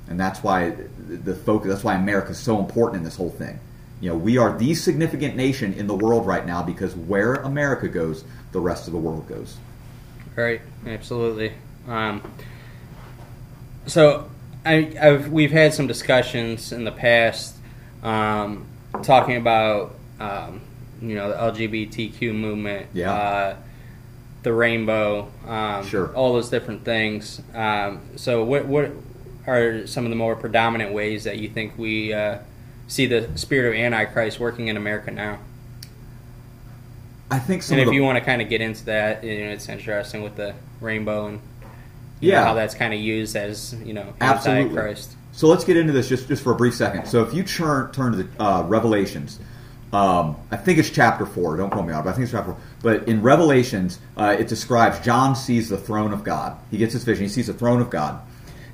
And 0.09 0.19
that's 0.19 0.41
why 0.41 0.77
the 1.09 1.35
focus 1.35 1.71
that's 1.71 1.83
why 1.83 1.97
America 1.97 2.31
is 2.31 2.39
so 2.39 2.61
important 2.61 2.99
in 2.99 3.05
this 3.05 3.17
whole 3.17 3.31
thing. 3.31 3.59
You 4.01 4.11
know, 4.11 4.17
we 4.17 4.39
are 4.39 4.57
the 4.57 4.77
significant 4.77 5.35
nation 5.35 5.73
in 5.75 5.89
the 5.89 5.97
world 5.97 6.25
right 6.25 6.47
now 6.47 6.63
because 6.63 6.95
where 6.95 7.35
America 7.35 7.89
goes, 7.89 8.23
the 8.53 8.61
rest 8.61 8.87
of 8.87 8.93
the 8.93 8.99
world 9.01 9.27
goes. 9.29 9.57
Right, 10.37 10.61
absolutely. 10.87 11.53
Um, 11.89 12.23
so, 13.87 14.31
I, 14.69 14.97
I've, 15.01 15.33
we've 15.33 15.51
had 15.51 15.73
some 15.73 15.87
discussions 15.87 16.73
in 16.73 16.85
the 16.85 16.93
past 16.93 17.57
um, 18.03 18.67
talking 19.03 19.37
about 19.37 19.95
um, 20.21 20.61
you 21.01 21.15
know 21.15 21.29
the 21.31 21.67
LGBTQ 21.67 22.35
movement, 22.35 22.87
Yeah. 22.93 23.13
uh, 23.13 23.57
the 24.43 24.53
rainbow, 24.53 25.31
um, 25.47 25.85
Sure. 25.87 26.15
all 26.15 26.33
those 26.35 26.51
different 26.51 26.85
things. 26.85 27.41
Um, 27.55 28.01
so, 28.17 28.45
what 28.45 28.67
what 28.67 28.91
are 29.47 29.87
some 29.87 30.05
of 30.05 30.11
the 30.11 30.17
more 30.17 30.37
predominant 30.37 30.93
ways 30.93 31.25
that 31.25 31.39
you 31.39 31.49
think 31.49 31.79
we 31.79 32.13
uh, 32.13 32.39
see 32.87 33.07
the 33.07 33.29
spirit 33.37 33.69
of 33.69 33.75
Antichrist 33.75 34.39
working 34.39 34.69
in 34.69 34.77
America 34.77 35.11
now? 35.11 35.39
I 37.31 37.39
think 37.39 37.63
some 37.63 37.75
and 37.75 37.83
if 37.83 37.89
the 37.89 37.95
you 37.95 38.03
want 38.03 38.19
to 38.19 38.25
kind 38.25 38.41
of 38.43 38.49
get 38.49 38.61
into 38.61 38.85
that, 38.87 39.23
you 39.25 39.39
know, 39.45 39.51
it's 39.51 39.69
interesting 39.69 40.23
with 40.23 40.37
the 40.37 40.55
rainbow 40.81 41.27
and 41.27 41.41
you 42.21 42.31
know, 42.33 42.39
Yeah. 42.39 42.45
how 42.45 42.55
that's 42.55 42.75
kind 42.75 42.93
of 42.95 43.01
used 43.01 43.37
as 43.37 43.75
you 43.85 43.93
know 43.93 44.13
Absolutely. 44.21 44.63
Antichrist. 44.65 45.15
So 45.33 45.47
let's 45.47 45.65
get 45.65 45.77
into 45.77 45.93
this 45.93 46.09
just, 46.09 46.27
just 46.27 46.43
for 46.43 46.53
a 46.53 46.57
brief 46.57 46.75
second. 46.75 47.07
So 47.07 47.23
if 47.23 47.33
you 47.33 47.45
turn 47.45 47.93
turn 47.93 48.13
to 48.13 48.25
the 48.25 48.43
uh, 48.43 48.63
Revelations, 48.65 49.39
um, 49.93 50.37
I 50.51 50.57
think 50.57 50.79
it's 50.79 50.91
chapter 50.91 51.25
four. 51.27 51.57
Don't 51.57 51.71
quote 51.71 51.87
me 51.87 51.93
on 51.93 52.01
it, 52.01 52.05
but 52.05 52.11
I 52.11 52.13
think 52.15 52.25
it's 52.25 52.33
chapter 52.33 52.53
four. 52.53 52.61
But 52.83 53.09
in 53.09 53.23
Revelations, 53.23 54.01
uh, 54.17 54.37
it 54.39 54.49
describes 54.49 54.99
John 55.01 55.37
sees 55.37 55.69
the 55.69 55.79
throne 55.79 56.13
of 56.13 56.25
God. 56.25 56.57
He 56.71 56.77
gets 56.79 56.93
his 56.93 57.05
vision. 57.05 57.25
He 57.25 57.29
sees 57.29 57.47
the 57.47 57.53
throne 57.55 57.81
of 57.81 57.89
God, 57.89 58.21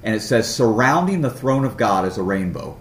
and 0.03 0.15
it 0.15 0.21
says 0.21 0.53
surrounding 0.53 1.21
the 1.21 1.31
throne 1.31 1.65
of 1.65 1.77
God 1.77 2.07
is 2.07 2.17
a 2.19 2.23
rainbow. 2.23 2.77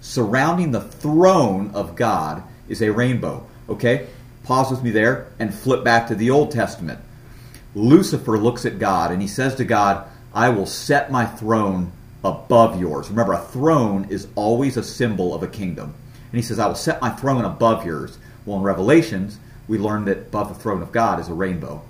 Surrounding 0.00 0.70
the 0.70 0.80
throne 0.80 1.70
of 1.74 1.96
God 1.96 2.42
is 2.68 2.80
a 2.82 2.90
rainbow. 2.92 3.46
Okay, 3.68 4.06
pause 4.44 4.70
with 4.70 4.82
me 4.82 4.90
there 4.90 5.26
and 5.38 5.52
flip 5.52 5.84
back 5.84 6.06
to 6.08 6.14
the 6.14 6.30
Old 6.30 6.50
Testament. 6.50 6.98
Lucifer 7.78 8.36
looks 8.36 8.66
at 8.66 8.78
God 8.78 9.12
and 9.12 9.22
he 9.22 9.28
says 9.28 9.54
to 9.54 9.64
God, 9.64 10.08
I 10.34 10.48
will 10.50 10.66
set 10.66 11.10
my 11.10 11.24
throne 11.24 11.92
above 12.24 12.80
yours. 12.80 13.08
Remember, 13.08 13.32
a 13.32 13.38
throne 13.38 14.06
is 14.10 14.28
always 14.34 14.76
a 14.76 14.82
symbol 14.82 15.32
of 15.34 15.42
a 15.42 15.48
kingdom. 15.48 15.94
And 16.30 16.38
he 16.38 16.42
says, 16.42 16.58
I 16.58 16.66
will 16.66 16.74
set 16.74 17.00
my 17.00 17.10
throne 17.10 17.44
above 17.44 17.86
yours. 17.86 18.18
Well, 18.44 18.58
in 18.58 18.62
Revelations, 18.62 19.38
we 19.68 19.78
learn 19.78 20.04
that 20.06 20.18
above 20.18 20.48
the 20.48 20.54
throne 20.54 20.82
of 20.82 20.92
God 20.92 21.20
is 21.20 21.28
a 21.28 21.34
rainbow. 21.34 21.82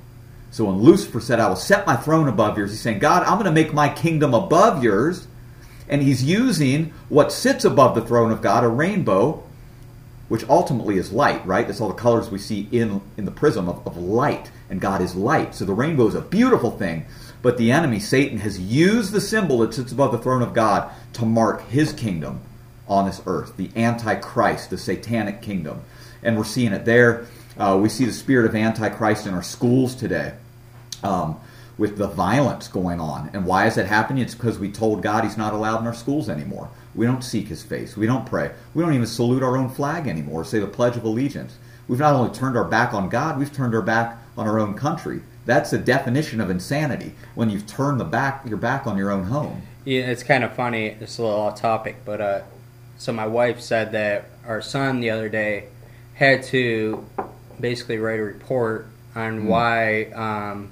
So 0.50 0.66
when 0.66 0.78
Lucifer 0.78 1.20
said, 1.20 1.40
I 1.40 1.48
will 1.48 1.56
set 1.56 1.86
my 1.86 1.96
throne 1.96 2.28
above 2.28 2.56
yours, 2.56 2.70
he's 2.70 2.80
saying, 2.80 3.00
God, 3.00 3.22
I'm 3.22 3.34
going 3.34 3.44
to 3.44 3.50
make 3.50 3.72
my 3.72 3.88
kingdom 3.88 4.34
above 4.34 4.82
yours. 4.82 5.26
And 5.88 6.02
he's 6.02 6.22
using 6.22 6.92
what 7.08 7.32
sits 7.32 7.64
above 7.64 7.94
the 7.94 8.04
throne 8.04 8.30
of 8.30 8.42
God, 8.42 8.62
a 8.62 8.68
rainbow, 8.68 9.42
which 10.28 10.46
ultimately 10.48 10.98
is 10.98 11.12
light, 11.12 11.44
right? 11.46 11.66
That's 11.66 11.80
all 11.80 11.88
the 11.88 11.94
colors 11.94 12.30
we 12.30 12.38
see 12.38 12.68
in, 12.70 13.00
in 13.16 13.24
the 13.24 13.30
prism 13.30 13.68
of, 13.68 13.86
of 13.86 13.96
light, 13.96 14.50
and 14.70 14.80
God 14.80 15.00
is 15.00 15.14
light. 15.14 15.54
So 15.54 15.64
the 15.64 15.72
rainbow 15.72 16.06
is 16.06 16.14
a 16.14 16.20
beautiful 16.20 16.70
thing. 16.70 17.06
But 17.40 17.56
the 17.56 17.70
enemy, 17.70 18.00
Satan, 18.00 18.38
has 18.38 18.60
used 18.60 19.12
the 19.12 19.20
symbol 19.20 19.58
that 19.58 19.74
sits 19.74 19.92
above 19.92 20.12
the 20.12 20.18
throne 20.18 20.42
of 20.42 20.54
God 20.54 20.90
to 21.14 21.24
mark 21.24 21.68
his 21.68 21.92
kingdom 21.92 22.40
on 22.88 23.06
this 23.06 23.22
earth, 23.26 23.56
the 23.56 23.70
Antichrist, 23.76 24.70
the 24.70 24.78
satanic 24.78 25.42
kingdom. 25.42 25.82
And 26.22 26.36
we're 26.36 26.44
seeing 26.44 26.72
it 26.72 26.84
there. 26.84 27.26
Uh, 27.56 27.78
we 27.80 27.88
see 27.88 28.04
the 28.04 28.12
spirit 28.12 28.46
of 28.46 28.54
Antichrist 28.54 29.26
in 29.26 29.34
our 29.34 29.42
schools 29.42 29.94
today. 29.94 30.34
Um, 31.02 31.38
with 31.78 31.96
the 31.96 32.08
violence 32.08 32.66
going 32.68 33.00
on. 33.00 33.30
And 33.32 33.46
why 33.46 33.66
is 33.66 33.76
that 33.76 33.86
happening? 33.86 34.22
It's 34.22 34.34
because 34.34 34.58
we 34.58 34.70
told 34.70 35.00
God 35.00 35.22
He's 35.22 35.38
not 35.38 35.54
allowed 35.54 35.80
in 35.80 35.86
our 35.86 35.94
schools 35.94 36.28
anymore. 36.28 36.68
We 36.94 37.06
don't 37.06 37.22
seek 37.22 37.46
His 37.46 37.62
face. 37.62 37.96
We 37.96 38.06
don't 38.06 38.26
pray. 38.26 38.50
We 38.74 38.82
don't 38.82 38.94
even 38.94 39.06
salute 39.06 39.42
our 39.42 39.56
own 39.56 39.70
flag 39.70 40.08
anymore, 40.08 40.44
say 40.44 40.58
the 40.58 40.66
Pledge 40.66 40.96
of 40.96 41.04
Allegiance. 41.04 41.56
We've 41.86 42.00
not 42.00 42.14
only 42.14 42.34
turned 42.34 42.56
our 42.56 42.64
back 42.64 42.92
on 42.92 43.08
God, 43.08 43.38
we've 43.38 43.52
turned 43.52 43.74
our 43.74 43.82
back 43.82 44.18
on 44.38 44.46
our 44.46 44.58
own 44.58 44.74
country. 44.74 45.20
That's 45.44 45.70
the 45.70 45.78
definition 45.78 46.40
of 46.40 46.48
insanity 46.48 47.14
when 47.34 47.50
you've 47.50 47.66
turned 47.66 48.00
the 48.00 48.04
back 48.04 48.46
your 48.46 48.56
back 48.56 48.86
on 48.86 48.96
your 48.96 49.10
own 49.10 49.24
home. 49.24 49.62
Yeah, 49.84 50.10
it's 50.10 50.22
kind 50.22 50.44
of 50.44 50.54
funny. 50.54 50.86
It's 50.86 51.18
a 51.18 51.22
little 51.22 51.38
off 51.38 51.60
topic, 51.60 51.96
but 52.04 52.20
uh, 52.20 52.42
so 52.96 53.12
my 53.12 53.26
wife 53.26 53.60
said 53.60 53.92
that 53.92 54.26
our 54.46 54.62
son 54.62 55.00
the 55.00 55.10
other 55.10 55.28
day 55.28 55.68
had 56.14 56.42
to 56.44 57.04
basically 57.58 57.98
write 57.98 58.20
a 58.20 58.22
report 58.22 58.86
on 59.14 59.46
why 59.46 60.04
um, 60.06 60.70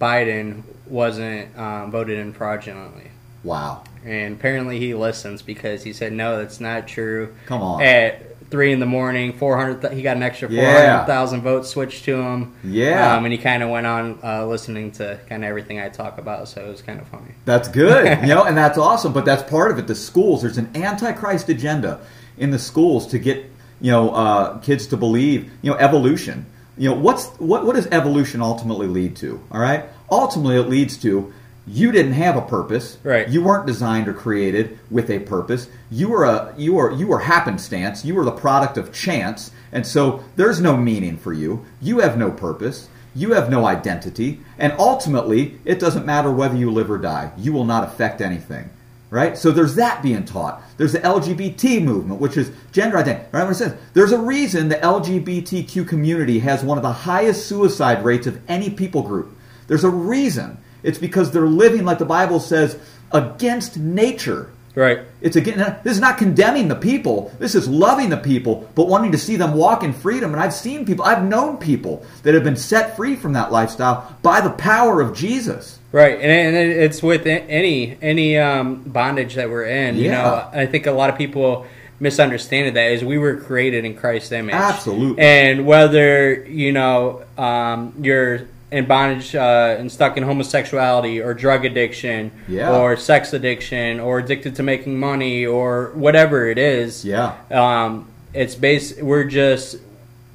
Biden 0.00 0.62
wasn't 0.86 1.56
um, 1.58 1.90
voted 1.90 2.18
in 2.18 2.32
fraudulently. 2.32 3.10
Wow. 3.42 3.84
And 4.04 4.36
apparently 4.36 4.78
he 4.78 4.94
listens 4.94 5.42
because 5.42 5.82
he 5.82 5.92
said, 5.92 6.12
no, 6.12 6.38
that's 6.38 6.60
not 6.60 6.86
true. 6.86 7.34
Come 7.46 7.62
on. 7.62 7.82
At 7.82 8.35
three 8.50 8.72
in 8.72 8.80
the 8.80 8.86
morning, 8.86 9.32
Four 9.32 9.56
hundred. 9.56 9.92
he 9.92 10.02
got 10.02 10.16
an 10.16 10.22
extra 10.22 10.48
Yeah. 10.50 11.04
400,000 11.04 11.42
votes 11.42 11.68
switched 11.68 12.04
to 12.04 12.16
him. 12.16 12.54
Yeah. 12.64 13.16
Um, 13.16 13.24
and 13.24 13.32
he 13.32 13.38
kind 13.38 13.62
of 13.62 13.70
went 13.70 13.86
on 13.86 14.18
uh, 14.22 14.46
listening 14.46 14.92
to 14.92 15.18
kind 15.28 15.44
of 15.44 15.48
everything 15.48 15.80
I 15.80 15.88
talk 15.88 16.18
about, 16.18 16.48
so 16.48 16.64
it 16.64 16.68
was 16.68 16.82
kind 16.82 17.00
of 17.00 17.08
funny. 17.08 17.34
That's 17.44 17.68
good, 17.68 18.20
you 18.22 18.28
know, 18.34 18.44
and 18.44 18.56
that's 18.56 18.78
awesome. 18.78 19.12
But 19.12 19.24
that's 19.24 19.42
part 19.48 19.70
of 19.70 19.78
it. 19.78 19.86
The 19.86 19.94
schools, 19.94 20.42
there's 20.42 20.58
an 20.58 20.70
antichrist 20.74 21.48
agenda 21.48 22.00
in 22.38 22.50
the 22.50 22.58
schools 22.58 23.06
to 23.08 23.18
get 23.18 23.44
you 23.80 23.90
know 23.90 24.10
uh, 24.10 24.58
kids 24.60 24.86
to 24.88 24.96
believe 24.96 25.50
you 25.62 25.70
know 25.70 25.76
evolution. 25.78 26.46
You 26.78 26.90
know 26.90 26.96
what's 26.96 27.26
what 27.38 27.64
what 27.66 27.74
does 27.76 27.86
evolution 27.88 28.42
ultimately 28.42 28.86
lead 28.86 29.16
to? 29.16 29.40
All 29.50 29.60
right, 29.60 29.84
ultimately 30.10 30.56
it 30.56 30.68
leads 30.68 30.96
to 30.98 31.32
you 31.66 31.90
didn't 31.90 32.12
have 32.12 32.36
a 32.36 32.42
purpose. 32.42 32.98
Right. 33.02 33.28
You 33.28 33.42
weren't 33.42 33.66
designed 33.66 34.08
or 34.08 34.14
created 34.14 34.78
with 34.90 35.10
a 35.10 35.18
purpose. 35.18 35.68
You 35.90 36.08
were 36.08 36.24
a 36.24 36.54
you 36.56 36.74
were 36.74 36.92
you 36.92 37.08
were 37.08 37.20
happenstance. 37.20 38.04
You 38.04 38.14
were 38.14 38.24
the 38.24 38.30
product 38.30 38.78
of 38.78 38.92
chance, 38.92 39.50
and 39.72 39.86
so 39.86 40.22
there's 40.36 40.60
no 40.60 40.76
meaning 40.76 41.16
for 41.16 41.32
you. 41.32 41.64
You 41.80 42.00
have 42.00 42.16
no 42.16 42.30
purpose. 42.30 42.88
You 43.14 43.32
have 43.32 43.50
no 43.50 43.64
identity, 43.64 44.40
and 44.58 44.74
ultimately, 44.78 45.58
it 45.64 45.80
doesn't 45.80 46.04
matter 46.04 46.30
whether 46.30 46.54
you 46.54 46.70
live 46.70 46.90
or 46.90 46.98
die. 46.98 47.32
You 47.38 47.54
will 47.54 47.64
not 47.64 47.82
affect 47.82 48.20
anything, 48.20 48.68
right? 49.08 49.38
So 49.38 49.50
there's 49.50 49.74
that 49.76 50.02
being 50.02 50.26
taught. 50.26 50.60
There's 50.76 50.92
the 50.92 50.98
LGBT 50.98 51.82
movement, 51.82 52.20
which 52.20 52.36
is 52.36 52.52
gender 52.72 52.98
identity. 52.98 53.26
Right? 53.32 53.44
What 53.44 53.52
it 53.52 53.54
says. 53.54 53.74
There's 53.94 54.12
a 54.12 54.18
reason 54.18 54.68
the 54.68 54.76
LGBTQ 54.76 55.88
community 55.88 56.40
has 56.40 56.62
one 56.62 56.76
of 56.76 56.82
the 56.82 56.92
highest 56.92 57.46
suicide 57.46 58.04
rates 58.04 58.26
of 58.26 58.38
any 58.48 58.68
people 58.68 59.02
group. 59.02 59.34
There's 59.66 59.84
a 59.84 59.90
reason. 59.90 60.58
It's 60.86 60.98
because 60.98 61.32
they're 61.32 61.46
living, 61.46 61.84
like 61.84 61.98
the 61.98 62.04
Bible 62.06 62.40
says, 62.40 62.78
against 63.12 63.76
nature. 63.76 64.50
Right. 64.74 65.00
It's 65.22 65.36
again. 65.36 65.56
This 65.84 65.94
is 65.94 66.00
not 66.00 66.18
condemning 66.18 66.68
the 66.68 66.74
people. 66.76 67.32
This 67.38 67.54
is 67.54 67.66
loving 67.66 68.10
the 68.10 68.18
people, 68.18 68.68
but 68.74 68.88
wanting 68.88 69.12
to 69.12 69.18
see 69.18 69.36
them 69.36 69.54
walk 69.54 69.82
in 69.82 69.94
freedom. 69.94 70.32
And 70.34 70.42
I've 70.42 70.52
seen 70.52 70.84
people. 70.84 71.02
I've 71.04 71.24
known 71.24 71.56
people 71.56 72.04
that 72.24 72.34
have 72.34 72.44
been 72.44 72.56
set 72.56 72.94
free 72.94 73.16
from 73.16 73.32
that 73.32 73.50
lifestyle 73.50 74.14
by 74.22 74.42
the 74.42 74.50
power 74.50 75.00
of 75.00 75.16
Jesus. 75.16 75.78
Right, 75.92 76.20
and, 76.20 76.54
and 76.56 76.72
it's 76.72 77.02
with 77.02 77.26
any 77.26 77.96
any 78.02 78.36
um, 78.36 78.82
bondage 78.82 79.34
that 79.36 79.48
we're 79.48 79.64
in. 79.64 79.96
You 79.96 80.10
Yeah. 80.10 80.22
know, 80.22 80.60
I 80.60 80.66
think 80.66 80.84
a 80.86 80.92
lot 80.92 81.08
of 81.08 81.16
people 81.16 81.66
misunderstand 81.98 82.76
that 82.76 82.90
is 82.90 83.02
we 83.02 83.16
were 83.16 83.36
created 83.36 83.86
in 83.86 83.96
Christ's 83.96 84.32
image. 84.32 84.54
Absolutely. 84.54 85.22
and 85.24 85.64
whether 85.66 86.44
you 86.44 86.70
know 86.72 87.22
um, 87.38 87.94
you're 88.02 88.42
in 88.72 88.84
bondage 88.86 89.34
uh, 89.34 89.76
and 89.78 89.90
stuck 89.90 90.16
in 90.16 90.22
homosexuality 90.24 91.20
or 91.20 91.34
drug 91.34 91.64
addiction 91.64 92.32
Yeah. 92.48 92.76
or 92.76 92.96
sex 92.96 93.32
addiction 93.32 94.00
or 94.00 94.18
addicted 94.18 94.56
to 94.56 94.62
making 94.62 94.98
money 94.98 95.46
or 95.46 95.92
whatever 95.94 96.48
it 96.48 96.58
is. 96.58 97.04
Yeah. 97.04 97.34
Um, 97.50 98.08
it's 98.34 98.54
base. 98.56 98.96
We're 99.00 99.24
just 99.24 99.76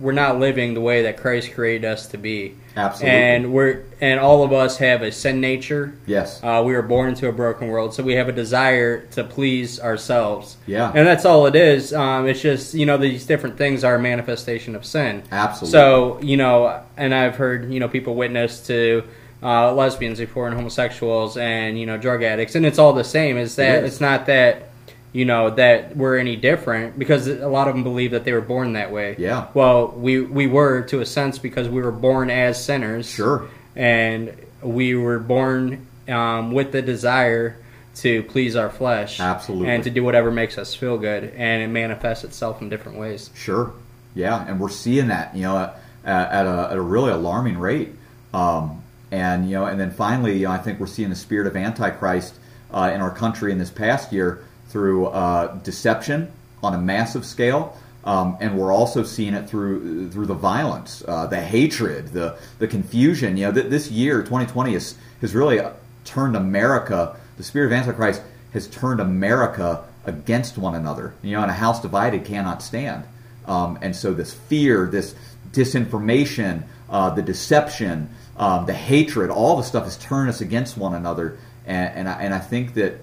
we're 0.01 0.11
not 0.11 0.39
living 0.39 0.73
the 0.73 0.81
way 0.81 1.03
that 1.03 1.17
Christ 1.17 1.53
created 1.53 1.85
us 1.85 2.07
to 2.07 2.17
be. 2.17 2.55
Absolutely. 2.75 3.17
And 3.19 3.53
we're 3.53 3.83
and 3.99 4.19
all 4.19 4.43
of 4.43 4.51
us 4.53 4.77
have 4.77 5.01
a 5.01 5.11
sin 5.11 5.39
nature. 5.41 5.93
Yes. 6.05 6.41
Uh, 6.43 6.63
we 6.65 6.73
were 6.73 6.81
born 6.81 7.09
into 7.09 7.27
a 7.27 7.31
broken 7.31 7.67
world, 7.67 7.93
so 7.93 8.01
we 8.01 8.13
have 8.13 8.27
a 8.29 8.31
desire 8.31 9.05
to 9.07 9.23
please 9.23 9.79
ourselves. 9.79 10.57
Yeah. 10.65 10.91
And 10.95 11.05
that's 11.05 11.25
all 11.25 11.45
it 11.45 11.55
is. 11.55 11.93
Um, 11.93 12.27
it's 12.27 12.41
just 12.41 12.73
you 12.73 12.85
know 12.85 12.97
these 12.97 13.25
different 13.25 13.57
things 13.57 13.83
are 13.83 13.95
a 13.95 13.99
manifestation 13.99 14.75
of 14.75 14.85
sin. 14.85 15.23
Absolutely. 15.31 15.71
So 15.71 16.19
you 16.21 16.37
know, 16.37 16.81
and 16.97 17.13
I've 17.13 17.35
heard 17.35 17.71
you 17.71 17.79
know 17.79 17.87
people 17.87 18.15
witness 18.15 18.65
to. 18.67 19.03
Uh, 19.43 19.73
lesbians 19.73 20.19
before 20.19 20.45
and 20.45 20.55
homosexuals 20.55 21.35
and 21.35 21.79
you 21.79 21.87
know 21.87 21.97
drug 21.97 22.21
addicts 22.21 22.53
and 22.53 22.63
it's 22.63 22.77
all 22.77 22.93
the 22.93 23.03
same 23.03 23.37
is 23.37 23.55
that 23.55 23.79
It 23.79 23.83
is. 23.85 23.93
it's 23.93 23.99
not 23.99 24.27
that 24.27 24.69
you 25.13 25.25
know 25.25 25.49
that 25.49 25.95
we're 25.97 26.17
any 26.17 26.35
different 26.35 26.97
because 26.97 27.27
a 27.27 27.47
lot 27.47 27.67
of 27.67 27.73
them 27.75 27.83
believe 27.83 28.11
that 28.11 28.23
they 28.23 28.31
were 28.33 28.41
born 28.41 28.73
that 28.73 28.91
way 28.91 29.15
Yeah. 29.19 29.47
well 29.53 29.87
we 29.89 30.21
we 30.21 30.47
were 30.47 30.81
to 30.83 31.01
a 31.01 31.05
sense 31.05 31.37
because 31.37 31.67
we 31.67 31.81
were 31.81 31.91
born 31.91 32.29
as 32.29 32.63
sinners 32.63 33.09
Sure. 33.09 33.47
and 33.75 34.33
we 34.61 34.95
were 34.95 35.19
born 35.19 35.85
um, 36.07 36.51
with 36.51 36.71
the 36.71 36.81
desire 36.81 37.57
to 37.95 38.23
please 38.23 38.55
our 38.55 38.69
flesh 38.69 39.19
Absolutely. 39.19 39.69
and 39.69 39.83
to 39.83 39.89
do 39.89 40.03
whatever 40.03 40.31
makes 40.31 40.57
us 40.57 40.73
feel 40.73 40.97
good 40.97 41.25
and 41.35 41.61
it 41.61 41.67
manifests 41.67 42.23
itself 42.23 42.61
in 42.61 42.69
different 42.69 42.97
ways 42.97 43.29
Sure. 43.35 43.73
Yeah, 44.13 44.45
and 44.45 44.59
we're 44.59 44.67
seeing 44.69 45.07
that, 45.07 45.33
you 45.33 45.43
know, 45.43 45.57
at, 45.57 45.77
at, 46.05 46.45
a, 46.45 46.67
at 46.71 46.77
a 46.77 46.81
really 46.81 47.11
alarming 47.13 47.57
rate. 47.57 47.91
Um, 48.33 48.83
and 49.09 49.49
you 49.49 49.55
know, 49.55 49.65
and 49.67 49.79
then 49.79 49.89
finally, 49.91 50.37
you 50.37 50.47
know, 50.47 50.51
I 50.51 50.57
think 50.57 50.81
we're 50.81 50.87
seeing 50.87 51.09
the 51.09 51.15
spirit 51.15 51.47
of 51.47 51.55
Antichrist 51.55 52.35
uh, 52.73 52.91
in 52.93 52.99
our 52.99 53.11
country 53.11 53.53
in 53.53 53.57
this 53.57 53.69
past 53.69 54.11
year 54.11 54.43
through 54.71 55.07
uh, 55.07 55.55
deception 55.63 56.31
on 56.63 56.73
a 56.73 56.77
massive 56.77 57.25
scale, 57.25 57.75
Um, 58.03 58.37
and 58.41 58.57
we're 58.57 58.73
also 58.73 59.03
seeing 59.03 59.35
it 59.35 59.47
through 59.47 60.09
through 60.09 60.25
the 60.25 60.33
violence, 60.33 61.03
uh, 61.07 61.27
the 61.27 61.39
hatred, 61.39 62.13
the 62.13 62.35
the 62.57 62.67
confusion. 62.67 63.37
You 63.37 63.45
know, 63.45 63.53
th- 63.53 63.69
this 63.69 63.91
year, 63.91 64.23
2020, 64.23 64.73
has 64.73 64.95
has 65.21 65.35
really 65.35 65.61
turned 66.03 66.35
America. 66.35 67.15
The 67.37 67.43
spirit 67.43 67.67
of 67.67 67.73
Antichrist 67.73 68.23
has 68.53 68.67
turned 68.67 69.01
America 69.01 69.83
against 70.05 70.57
one 70.57 70.73
another. 70.75 71.13
You 71.21 71.33
know, 71.35 71.43
and 71.43 71.51
a 71.51 71.53
house 71.53 71.79
divided 71.81 72.25
cannot 72.25 72.63
stand. 72.63 73.03
Um, 73.45 73.77
and 73.83 73.95
so 73.95 74.13
this 74.15 74.33
fear, 74.33 74.87
this 74.87 75.13
disinformation, 75.51 76.63
uh, 76.89 77.11
the 77.13 77.21
deception, 77.21 78.09
um, 78.35 78.65
the 78.65 78.73
hatred, 78.73 79.29
all 79.29 79.57
the 79.57 79.63
stuff 79.63 79.83
has 79.83 79.97
turned 79.97 80.29
us 80.29 80.41
against 80.41 80.75
one 80.75 80.95
another. 80.95 81.37
And 81.67 81.87
and 81.97 82.09
I, 82.09 82.23
and 82.23 82.33
I 82.33 82.39
think 82.39 82.73
that. 82.73 82.93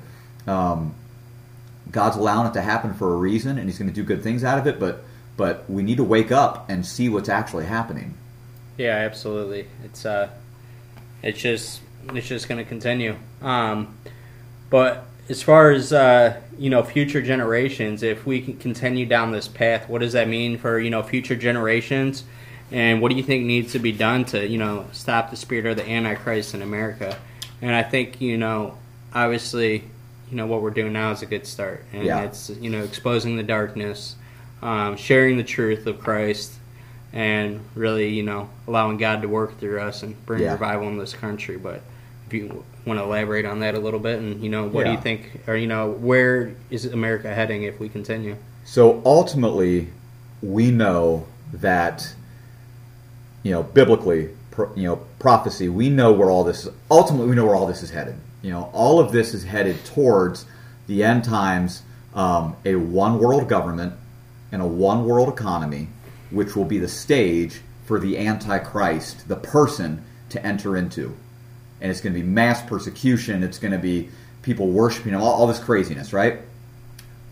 God's 1.90 2.16
allowing 2.16 2.48
it 2.48 2.54
to 2.54 2.62
happen 2.62 2.94
for 2.94 3.12
a 3.12 3.16
reason, 3.16 3.58
and 3.58 3.68
He's 3.68 3.78
going 3.78 3.88
to 3.88 3.94
do 3.94 4.04
good 4.04 4.22
things 4.22 4.44
out 4.44 4.58
of 4.58 4.66
it. 4.66 4.78
But 4.78 5.04
but 5.36 5.68
we 5.70 5.82
need 5.82 5.96
to 5.98 6.04
wake 6.04 6.32
up 6.32 6.68
and 6.68 6.84
see 6.84 7.08
what's 7.08 7.28
actually 7.28 7.66
happening. 7.66 8.14
Yeah, 8.76 8.96
absolutely. 8.96 9.66
It's 9.84 10.04
uh, 10.04 10.30
it's 11.22 11.40
just 11.40 11.80
it's 12.14 12.26
just 12.26 12.48
going 12.48 12.58
to 12.58 12.68
continue. 12.68 13.16
Um, 13.42 13.96
but 14.70 15.06
as 15.28 15.42
far 15.42 15.70
as 15.70 15.92
uh, 15.92 16.40
you 16.58 16.70
know, 16.70 16.82
future 16.82 17.22
generations, 17.22 18.02
if 18.02 18.26
we 18.26 18.40
can 18.40 18.56
continue 18.56 19.06
down 19.06 19.32
this 19.32 19.48
path, 19.48 19.88
what 19.88 20.00
does 20.00 20.12
that 20.12 20.28
mean 20.28 20.58
for 20.58 20.78
you 20.78 20.90
know 20.90 21.02
future 21.02 21.36
generations? 21.36 22.24
And 22.70 23.00
what 23.00 23.10
do 23.10 23.16
you 23.16 23.22
think 23.22 23.46
needs 23.46 23.72
to 23.72 23.78
be 23.78 23.92
done 23.92 24.24
to 24.26 24.46
you 24.46 24.58
know 24.58 24.86
stop 24.92 25.30
the 25.30 25.36
spirit 25.36 25.66
of 25.66 25.76
the 25.76 25.88
Antichrist 25.88 26.54
in 26.54 26.62
America? 26.62 27.18
And 27.62 27.74
I 27.74 27.82
think 27.82 28.20
you 28.20 28.36
know, 28.36 28.78
obviously 29.14 29.84
you 30.30 30.36
know 30.36 30.46
what 30.46 30.62
we're 30.62 30.70
doing 30.70 30.92
now 30.92 31.10
is 31.12 31.22
a 31.22 31.26
good 31.26 31.46
start, 31.46 31.84
and 31.92 32.04
Yeah. 32.04 32.22
it's 32.24 32.50
you 32.50 32.70
know 32.70 32.82
exposing 32.82 33.36
the 33.36 33.42
darkness, 33.42 34.16
um, 34.62 34.96
sharing 34.96 35.36
the 35.36 35.44
truth 35.44 35.86
of 35.86 36.00
Christ, 36.00 36.52
and 37.12 37.60
really 37.74 38.08
you 38.10 38.22
know 38.22 38.48
allowing 38.66 38.96
God 38.98 39.22
to 39.22 39.28
work 39.28 39.58
through 39.58 39.80
us 39.80 40.02
and 40.02 40.14
bring 40.26 40.42
Yeah. 40.42 40.52
revival 40.52 40.88
in 40.88 40.98
this 40.98 41.12
country. 41.14 41.56
But 41.56 41.82
if 42.26 42.34
you 42.34 42.64
want 42.84 42.98
to 42.98 43.04
elaborate 43.04 43.44
on 43.46 43.60
that 43.60 43.74
a 43.74 43.78
little 43.80 44.00
bit, 44.00 44.18
and 44.18 44.42
you 44.42 44.50
know 44.50 44.64
what 44.68 44.84
do 44.84 44.92
you 44.92 44.98
think, 44.98 45.40
or 45.46 45.56
you 45.56 45.66
know 45.66 45.90
where 45.90 46.52
is 46.70 46.84
America 46.84 47.32
heading 47.32 47.62
if 47.62 47.80
we 47.80 47.88
continue? 47.88 48.36
So 48.64 49.00
ultimately, 49.06 49.88
we 50.42 50.70
know 50.70 51.26
that 51.52 52.14
you 53.42 53.50
know 53.52 53.62
biblically, 53.62 54.28
you 54.76 54.82
know 54.84 54.96
prophecy. 55.18 55.68
We 55.68 55.88
know 55.88 56.12
where 56.12 56.30
all 56.30 56.44
this. 56.44 56.68
Ultimately, 56.90 57.28
we 57.30 57.36
know 57.36 57.46
where 57.46 57.54
all 57.56 57.66
this 57.66 57.82
is 57.82 57.90
headed. 57.90 58.16
You 58.42 58.50
know, 58.50 58.70
all 58.72 59.00
of 59.00 59.12
this 59.12 59.34
is 59.34 59.44
headed 59.44 59.84
towards 59.84 60.46
the 60.86 61.04
end 61.04 61.24
times, 61.24 61.82
um, 62.14 62.56
a 62.64 62.76
one 62.76 63.18
world 63.18 63.48
government 63.48 63.94
and 64.52 64.62
a 64.62 64.66
one 64.66 65.04
world 65.04 65.28
economy, 65.28 65.88
which 66.30 66.56
will 66.56 66.64
be 66.64 66.78
the 66.78 66.88
stage 66.88 67.60
for 67.84 67.98
the 67.98 68.18
Antichrist, 68.18 69.28
the 69.28 69.36
person, 69.36 70.04
to 70.30 70.44
enter 70.44 70.76
into. 70.76 71.16
And 71.80 71.90
it's 71.90 72.00
going 72.00 72.14
to 72.14 72.20
be 72.20 72.26
mass 72.26 72.62
persecution. 72.62 73.42
It's 73.42 73.58
going 73.58 73.72
to 73.72 73.78
be 73.78 74.10
people 74.42 74.68
worshiping 74.68 75.12
him, 75.12 75.20
all, 75.20 75.32
all 75.32 75.46
this 75.46 75.58
craziness, 75.58 76.12
right? 76.12 76.40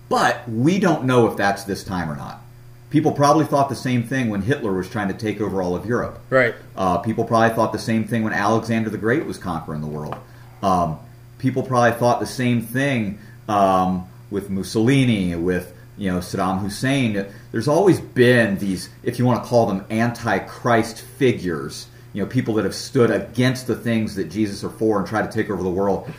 But 0.08 0.48
we 0.48 0.78
don't 0.78 1.04
know 1.04 1.28
if 1.28 1.36
that's 1.36 1.64
this 1.64 1.82
time 1.82 2.10
or 2.10 2.16
not. 2.16 2.42
People 2.90 3.12
probably 3.12 3.44
thought 3.44 3.68
the 3.68 3.74
same 3.74 4.04
thing 4.04 4.30
when 4.30 4.42
Hitler 4.42 4.72
was 4.72 4.88
trying 4.88 5.08
to 5.08 5.14
take 5.14 5.40
over 5.40 5.60
all 5.60 5.74
of 5.74 5.86
Europe. 5.86 6.20
Right. 6.30 6.54
Uh, 6.76 6.98
people 6.98 7.24
probably 7.24 7.54
thought 7.54 7.72
the 7.72 7.78
same 7.78 8.04
thing 8.04 8.22
when 8.22 8.32
Alexander 8.32 8.90
the 8.90 8.98
Great 8.98 9.26
was 9.26 9.38
conquering 9.38 9.80
the 9.80 9.86
world. 9.88 10.16
Um, 10.62 10.98
people 11.38 11.62
probably 11.62 11.98
thought 11.98 12.20
the 12.20 12.26
same 12.26 12.62
thing 12.62 13.18
um, 13.48 14.08
with 14.30 14.50
Mussolini, 14.50 15.34
with 15.36 15.72
you 15.96 16.10
know 16.10 16.18
Saddam 16.18 16.60
Hussein. 16.60 17.26
There's 17.52 17.68
always 17.68 18.00
been 18.00 18.58
these, 18.58 18.88
if 19.02 19.18
you 19.18 19.24
want 19.24 19.42
to 19.42 19.48
call 19.48 19.66
them 19.66 19.84
antichrist 19.90 21.00
figures, 21.00 21.88
you 22.12 22.22
know, 22.22 22.28
people 22.28 22.54
that 22.54 22.64
have 22.64 22.74
stood 22.74 23.10
against 23.10 23.66
the 23.66 23.76
things 23.76 24.14
that 24.16 24.30
Jesus 24.30 24.64
are 24.64 24.70
for 24.70 24.98
and 24.98 25.06
tried 25.06 25.30
to 25.30 25.32
take 25.32 25.50
over 25.50 25.62
the 25.62 25.70
world. 25.70 26.10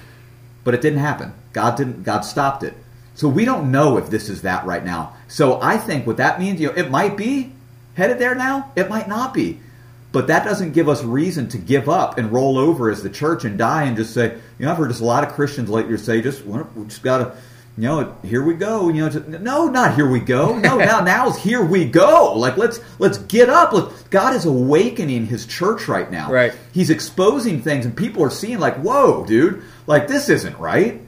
But 0.64 0.74
it 0.74 0.82
didn't 0.82 1.00
happen. 1.00 1.34
God 1.54 1.78
didn't. 1.78 2.04
God 2.04 2.22
stopped 2.22 2.64
it. 2.64 2.74
So 3.16 3.28
we 3.28 3.46
don't 3.46 3.72
know 3.72 3.98
if 3.98 4.12
this 4.12 4.30
is 4.30 4.44
that 4.44 4.66
right 4.66 4.86
now. 4.86 5.16
So 5.28 5.60
I 5.60 5.78
think 5.78 6.06
what 6.06 6.18
that 6.18 6.40
means, 6.40 6.62
you 6.62 6.68
know, 6.68 6.74
it 6.74 6.92
might 6.92 7.18
be 7.18 7.52
headed 7.96 8.20
there 8.20 8.36
now. 8.36 8.72
It 8.76 8.90
might 8.90 9.08
not 9.08 9.34
be. 9.34 9.60
But 10.18 10.26
that 10.26 10.46
doesn't 10.46 10.72
give 10.72 10.90
us 10.90 11.04
reason 11.04 11.48
to 11.50 11.60
give 11.60 11.88
up 11.88 12.18
and 12.18 12.32
roll 12.32 12.58
over 12.58 12.90
as 12.90 13.04
the 13.04 13.10
church 13.12 13.46
and 13.46 13.56
die 13.56 13.84
and 13.84 13.96
just 13.96 14.16
say, 14.16 14.34
you 14.58 14.66
know, 14.66 14.72
I've 14.72 14.78
heard 14.80 14.90
just 14.90 15.00
a 15.00 15.06
lot 15.06 15.24
of 15.24 15.34
Christians 15.34 15.70
lately 15.70 15.96
say, 15.98 16.24
just 16.24 16.44
we 16.44 16.58
just 16.86 17.04
got 17.04 17.20
to, 17.20 17.38
you 17.78 17.84
know, 17.84 18.18
here 18.24 18.44
we 18.44 18.56
go. 18.56 18.90
You 18.90 19.04
know, 19.04 19.10
just, 19.12 19.28
no, 19.28 19.68
not 19.68 19.94
here 19.94 20.10
we 20.10 20.20
go. 20.20 20.58
No, 20.58 20.78
now 20.80 21.02
now's 21.02 21.38
here 21.38 21.64
we 21.64 21.86
go. 21.86 22.34
Like 22.34 22.58
let's 22.58 22.80
let's 22.98 23.20
get 23.20 23.48
up. 23.48 23.74
Let, 23.74 24.10
God 24.10 24.34
is 24.34 24.46
awakening 24.46 25.28
His 25.28 25.46
church 25.46 25.88
right 25.88 26.10
now. 26.10 26.32
Right. 26.32 26.52
He's 26.72 26.90
exposing 26.90 27.62
things, 27.62 27.86
and 27.86 27.96
people 27.96 28.24
are 28.24 28.32
seeing 28.32 28.58
like, 28.58 28.78
whoa, 28.78 29.24
dude, 29.24 29.62
like 29.86 30.08
this 30.08 30.30
isn't 30.30 30.58
right. 30.58 31.00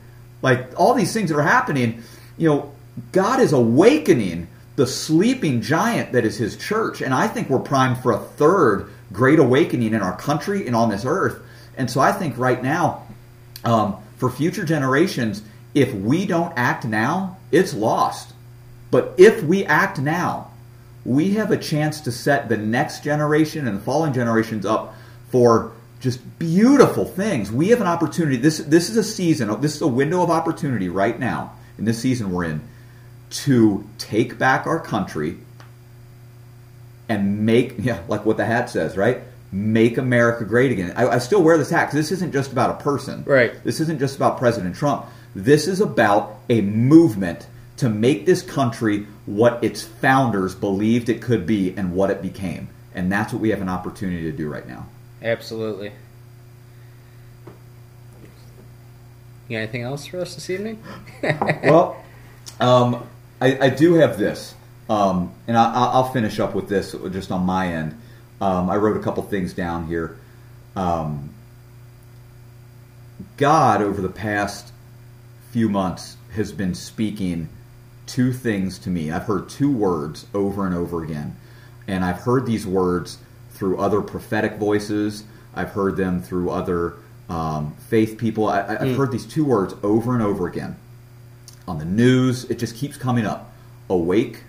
Like 0.43 0.79
all 0.79 0.93
these 0.93 1.11
things 1.11 1.31
that 1.31 1.35
are 1.39 1.41
happening, 1.41 2.03
you 2.37 2.47
know, 2.47 2.75
God 3.11 3.39
is 3.39 3.53
awakening 3.53 4.49
the 4.75 4.85
sleeping 4.85 5.61
giant 5.61 6.11
that 6.11 6.25
is 6.25 6.37
his 6.37 6.55
church. 6.55 7.01
And 7.01 7.11
I 7.11 7.27
think 7.27 7.49
we're 7.49 7.57
primed 7.57 7.97
for 8.03 8.11
a 8.11 8.19
third 8.19 8.91
great 9.11 9.39
awakening 9.39 9.93
in 9.93 10.01
our 10.01 10.15
country 10.15 10.67
and 10.67 10.75
on 10.75 10.89
this 10.89 11.05
earth. 11.05 11.41
And 11.77 11.89
so 11.89 12.01
I 12.01 12.11
think 12.11 12.37
right 12.37 12.61
now, 12.61 13.07
um, 13.63 13.97
for 14.17 14.29
future 14.29 14.65
generations, 14.65 15.41
if 15.73 15.93
we 15.93 16.25
don't 16.25 16.53
act 16.55 16.85
now, 16.85 17.37
it's 17.51 17.73
lost. 17.73 18.33
But 18.91 19.13
if 19.17 19.43
we 19.43 19.65
act 19.65 19.99
now, 19.99 20.51
we 21.05 21.31
have 21.31 21.51
a 21.51 21.57
chance 21.57 22.01
to 22.01 22.11
set 22.11 22.49
the 22.49 22.57
next 22.57 23.03
generation 23.03 23.67
and 23.67 23.77
the 23.77 23.81
following 23.81 24.13
generations 24.13 24.65
up 24.65 24.95
for 25.29 25.71
just 25.99 26.39
beautiful 26.39 27.05
things. 27.05 27.51
We 27.51 27.69
have 27.69 27.81
an 27.81 27.87
opportunity. 27.87 28.37
This 28.37 28.59
this 28.59 28.89
is 28.89 28.97
a 28.97 29.03
season. 29.03 29.59
This 29.61 29.75
is 29.75 29.81
a 29.81 29.87
window 29.87 30.21
of 30.21 30.29
opportunity 30.29 30.89
right 30.89 31.17
now 31.19 31.53
in 31.77 31.85
this 31.85 31.99
season 31.99 32.31
we're 32.31 32.45
in 32.45 32.61
to 33.29 33.87
take 33.97 34.37
back 34.37 34.65
our 34.65 34.79
country 34.79 35.37
and 37.09 37.45
make 37.45 37.75
yeah, 37.79 38.01
like 38.07 38.25
what 38.25 38.37
the 38.37 38.45
hat 38.45 38.69
says, 38.69 38.95
right? 38.95 39.21
Make 39.51 39.97
America 39.97 40.45
great 40.45 40.71
again. 40.71 40.93
I, 40.95 41.07
I 41.07 41.17
still 41.17 41.41
wear 41.41 41.57
this 41.57 41.71
hat 41.71 41.87
because 41.87 41.95
this 41.95 42.11
isn't 42.11 42.31
just 42.31 42.51
about 42.51 42.79
a 42.79 42.83
person. 42.83 43.23
Right. 43.25 43.61
This 43.63 43.79
isn't 43.79 43.99
just 43.99 44.15
about 44.15 44.37
President 44.37 44.75
Trump. 44.75 45.07
This 45.35 45.67
is 45.67 45.81
about 45.81 46.35
a 46.49 46.61
movement 46.61 47.47
to 47.77 47.89
make 47.89 48.25
this 48.25 48.41
country 48.41 49.07
what 49.25 49.63
its 49.63 49.83
founders 49.83 50.53
believed 50.53 51.09
it 51.09 51.21
could 51.21 51.45
be 51.45 51.73
and 51.75 51.93
what 51.93 52.11
it 52.11 52.21
became. 52.21 52.69
And 52.93 53.11
that's 53.11 53.31
what 53.31 53.41
we 53.41 53.49
have 53.49 53.61
an 53.61 53.69
opportunity 53.69 54.23
to 54.23 54.31
do 54.35 54.49
right 54.49 54.67
now. 54.67 54.85
Absolutely. 55.21 55.91
You 59.47 59.57
got 59.57 59.63
anything 59.63 59.81
else 59.83 60.05
for 60.05 60.19
us 60.19 60.35
this 60.35 60.49
evening? 60.49 60.83
well, 61.23 62.03
um, 62.59 63.07
I, 63.41 63.67
I 63.67 63.69
do 63.69 63.95
have 63.95 64.17
this, 64.19 64.53
um, 64.89 65.31
and 65.47 65.55
I, 65.57 65.73
I'll 65.73 65.89
I'll 65.89 66.11
finish 66.11 66.39
up 66.39 66.55
with 66.55 66.67
this 66.67 66.95
just 67.11 67.31
on 67.31 67.45
my 67.45 67.67
end. 67.67 67.99
Um, 68.41 68.69
I 68.69 68.77
wrote 68.77 68.97
a 68.97 69.01
couple 69.01 69.21
things 69.23 69.53
down 69.53 69.87
here. 69.87 70.17
Um, 70.75 71.29
God, 73.37 73.81
over 73.81 74.01
the 74.01 74.09
past 74.09 74.71
few 75.51 75.69
months, 75.69 76.17
has 76.35 76.51
been 76.51 76.73
speaking 76.73 77.49
two 78.05 78.31
things 78.33 78.79
to 78.79 78.89
me. 78.89 79.11
I've 79.11 79.23
heard 79.23 79.49
two 79.49 79.71
words 79.71 80.25
over 80.33 80.65
and 80.65 80.73
over 80.75 81.03
again, 81.03 81.35
and 81.87 82.03
I've 82.03 82.19
heard 82.21 82.45
these 82.45 82.65
words 82.65 83.17
through 83.51 83.77
other 83.79 84.01
prophetic 84.01 84.55
voices. 84.55 85.23
I've 85.53 85.69
heard 85.71 85.97
them 85.97 86.21
through 86.21 86.49
other 86.51 86.93
um, 87.29 87.75
faith 87.89 88.17
people. 88.17 88.47
I, 88.47 88.61
I've 88.61 88.79
Mm. 88.79 88.97
heard 88.97 89.11
these 89.11 89.25
two 89.25 89.43
words 89.45 89.73
over 89.83 90.13
and 90.13 90.23
over 90.23 90.47
again 90.47 90.77
on 91.67 91.77
the 91.77 91.85
news. 91.85 92.45
It 92.45 92.57
just 92.57 92.75
keeps 92.75 92.97
coming 92.97 93.25
up: 93.25 93.51
awake 93.89 94.43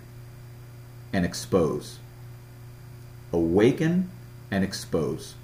and 1.13 1.25
expose. 1.25 1.99
Awaken 3.33 4.11
and 4.51 4.65
expose. 4.65 5.35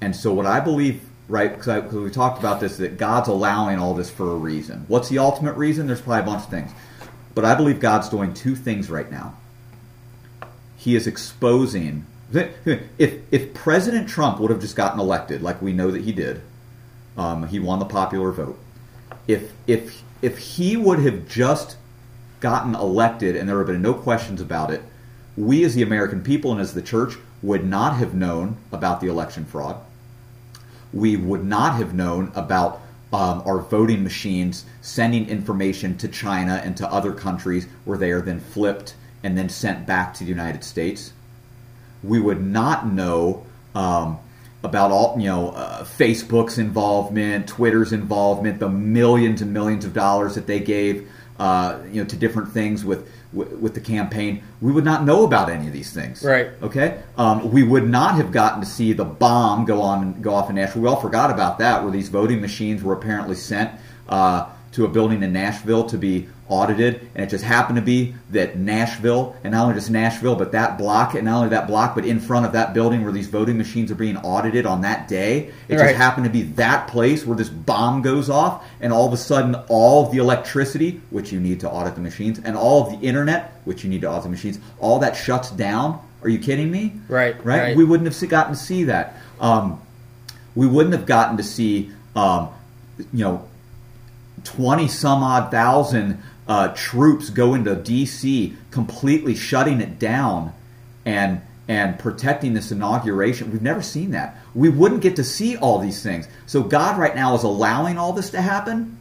And 0.00 0.14
so, 0.14 0.32
what 0.32 0.46
I 0.46 0.60
believe, 0.60 1.02
right, 1.28 1.54
because 1.54 1.92
we 1.92 2.10
talked 2.10 2.38
about 2.38 2.60
this, 2.60 2.76
that 2.78 2.98
God's 2.98 3.28
allowing 3.28 3.78
all 3.78 3.94
this 3.94 4.10
for 4.10 4.30
a 4.32 4.36
reason. 4.36 4.84
What's 4.88 5.08
the 5.08 5.18
ultimate 5.18 5.56
reason? 5.56 5.86
There's 5.86 6.00
probably 6.00 6.22
a 6.22 6.26
bunch 6.26 6.44
of 6.44 6.50
things. 6.50 6.70
But 7.34 7.44
I 7.44 7.54
believe 7.54 7.80
God's 7.80 8.08
doing 8.08 8.34
two 8.34 8.56
things 8.56 8.90
right 8.90 9.10
now. 9.10 9.36
He 10.76 10.96
is 10.96 11.06
exposing. 11.06 12.06
If, 12.32 13.22
if 13.30 13.54
President 13.54 14.08
Trump 14.08 14.38
would 14.40 14.50
have 14.50 14.60
just 14.60 14.76
gotten 14.76 15.00
elected, 15.00 15.42
like 15.42 15.62
we 15.62 15.72
know 15.72 15.90
that 15.90 16.02
he 16.02 16.12
did, 16.12 16.42
um, 17.16 17.46
he 17.48 17.58
won 17.58 17.78
the 17.78 17.84
popular 17.84 18.32
vote. 18.32 18.58
If, 19.26 19.52
if, 19.66 20.02
if 20.20 20.38
he 20.38 20.76
would 20.76 20.98
have 21.00 21.28
just 21.28 21.76
gotten 22.40 22.74
elected 22.74 23.36
and 23.36 23.48
there 23.48 23.58
have 23.58 23.66
been 23.66 23.82
no 23.82 23.94
questions 23.94 24.40
about 24.40 24.70
it, 24.70 24.82
we 25.36 25.64
as 25.64 25.74
the 25.74 25.82
American 25.82 26.22
people 26.22 26.52
and 26.52 26.60
as 26.60 26.74
the 26.74 26.82
church 26.82 27.14
would 27.42 27.64
not 27.64 27.96
have 27.96 28.14
known 28.14 28.56
about 28.72 29.00
the 29.00 29.08
election 29.08 29.44
fraud. 29.44 29.76
We 30.92 31.16
would 31.16 31.44
not 31.44 31.76
have 31.76 31.94
known 31.94 32.32
about 32.34 32.80
um, 33.12 33.42
our 33.46 33.58
voting 33.58 34.02
machines 34.02 34.64
sending 34.82 35.28
information 35.28 35.96
to 35.98 36.08
China 36.08 36.60
and 36.64 36.76
to 36.76 36.92
other 36.92 37.12
countries 37.12 37.66
where 37.84 37.98
they 37.98 38.10
are 38.10 38.20
then 38.20 38.40
flipped 38.40 38.94
and 39.22 39.36
then 39.36 39.48
sent 39.48 39.86
back 39.86 40.14
to 40.14 40.24
the 40.24 40.30
United 40.30 40.64
States. 40.64 41.12
We 42.02 42.20
would 42.20 42.44
not 42.44 42.86
know 42.86 43.46
um, 43.74 44.18
about 44.62 44.90
all 44.90 45.16
you 45.18 45.26
know 45.26 45.50
uh, 45.50 45.84
Facebook's 45.84 46.58
involvement, 46.58 47.48
Twitter's 47.48 47.92
involvement, 47.92 48.58
the 48.58 48.68
millions 48.68 49.40
and 49.40 49.52
millions 49.52 49.84
of 49.84 49.94
dollars 49.94 50.34
that 50.34 50.46
they 50.46 50.60
gave 50.60 51.08
uh, 51.38 51.78
you 51.90 52.02
know 52.02 52.08
to 52.08 52.16
different 52.16 52.52
things 52.52 52.84
with, 52.84 53.10
with 53.32 53.52
with 53.52 53.74
the 53.74 53.80
campaign. 53.80 54.42
We 54.60 54.72
would 54.72 54.84
not 54.84 55.04
know 55.04 55.24
about 55.24 55.50
any 55.50 55.66
of 55.66 55.72
these 55.72 55.92
things. 55.92 56.24
Right. 56.24 56.50
Okay. 56.62 57.02
Um, 57.16 57.52
we 57.52 57.62
would 57.62 57.88
not 57.88 58.16
have 58.16 58.32
gotten 58.32 58.60
to 58.60 58.66
see 58.66 58.92
the 58.92 59.04
bomb 59.04 59.64
go 59.64 59.80
on 59.80 60.20
go 60.20 60.34
off 60.34 60.50
in 60.50 60.56
Nashville. 60.56 60.82
We 60.82 60.88
all 60.88 61.00
forgot 61.00 61.30
about 61.30 61.58
that, 61.58 61.82
where 61.82 61.92
these 61.92 62.08
voting 62.08 62.40
machines 62.40 62.82
were 62.82 62.94
apparently 62.94 63.36
sent 63.36 63.70
uh, 64.08 64.48
to 64.72 64.84
a 64.84 64.88
building 64.88 65.22
in 65.22 65.32
Nashville 65.32 65.84
to 65.86 65.96
be 65.98 66.28
audited, 66.48 67.00
and 67.14 67.24
it 67.24 67.28
just 67.28 67.44
happened 67.44 67.76
to 67.76 67.82
be 67.82 68.14
that 68.30 68.56
Nashville, 68.58 69.36
and 69.44 69.52
not 69.52 69.64
only 69.64 69.74
just 69.74 69.90
Nashville, 69.90 70.34
but 70.34 70.52
that 70.52 70.78
block, 70.78 71.14
and 71.14 71.24
not 71.24 71.36
only 71.38 71.48
that 71.50 71.66
block, 71.66 71.94
but 71.94 72.06
in 72.06 72.18
front 72.20 72.46
of 72.46 72.52
that 72.52 72.72
building 72.72 73.02
where 73.04 73.12
these 73.12 73.26
voting 73.26 73.58
machines 73.58 73.90
are 73.90 73.94
being 73.96 74.16
audited 74.18 74.64
on 74.64 74.80
that 74.82 75.08
day, 75.08 75.50
it 75.68 75.76
Right. 75.76 75.88
just 75.88 75.96
happened 75.96 76.24
to 76.24 76.30
be 76.30 76.42
that 76.42 76.86
place 76.88 77.26
where 77.26 77.36
this 77.36 77.50
bomb 77.50 78.00
goes 78.02 78.30
off, 78.30 78.62
and 78.80 78.92
all 78.92 79.06
of 79.06 79.12
a 79.12 79.16
sudden, 79.18 79.56
all 79.68 80.06
of 80.06 80.12
the 80.12 80.18
electricity, 80.18 81.00
which 81.10 81.32
you 81.32 81.40
need 81.40 81.60
to 81.60 81.70
audit 81.70 81.94
the 81.96 82.00
machines, 82.00 82.40
and 82.42 82.56
all 82.56 82.86
of 82.86 82.98
the 82.98 83.06
internet, 83.06 83.60
which 83.64 83.84
you 83.84 83.90
need 83.90 84.00
to 84.02 84.08
audit 84.10 84.22
the 84.24 84.30
machines, 84.30 84.58
all 84.80 84.98
that 85.00 85.16
shuts 85.16 85.50
down. 85.50 85.98
Are 86.22 86.28
you 86.30 86.38
kidding 86.38 86.70
me? 86.70 86.94
Right, 87.08 87.36
Right. 87.44 87.60
right. 87.60 87.76
We 87.76 87.84
wouldn't 87.84 88.10
have 88.12 88.28
gotten 88.30 88.54
to 88.54 88.58
see 88.58 88.84
that. 88.84 89.16
Um, 89.40 89.80
we 90.54 90.66
wouldn't 90.66 90.94
have 90.94 91.04
gotten 91.06 91.36
to 91.36 91.42
see, 91.42 91.90
um, 92.16 92.48
you 93.12 93.24
know, 93.24 93.42
20 94.48 94.88
some 94.88 95.22
odd 95.22 95.50
thousand 95.50 96.22
uh, 96.46 96.68
troops 96.68 97.30
go 97.30 97.54
into 97.54 97.76
DC, 97.76 98.56
completely 98.70 99.34
shutting 99.34 99.80
it 99.80 99.98
down 99.98 100.52
and 101.04 101.42
and 101.68 101.98
protecting 101.98 102.54
this 102.54 102.72
inauguration. 102.72 103.52
We've 103.52 103.60
never 103.60 103.82
seen 103.82 104.12
that. 104.12 104.38
We 104.54 104.70
wouldn't 104.70 105.02
get 105.02 105.16
to 105.16 105.24
see 105.24 105.54
all 105.58 105.78
these 105.78 106.02
things. 106.02 106.26
So 106.46 106.62
God 106.62 106.98
right 106.98 107.14
now 107.14 107.34
is 107.34 107.42
allowing 107.42 107.98
all 107.98 108.14
this 108.14 108.30
to 108.30 108.40
happen 108.40 108.96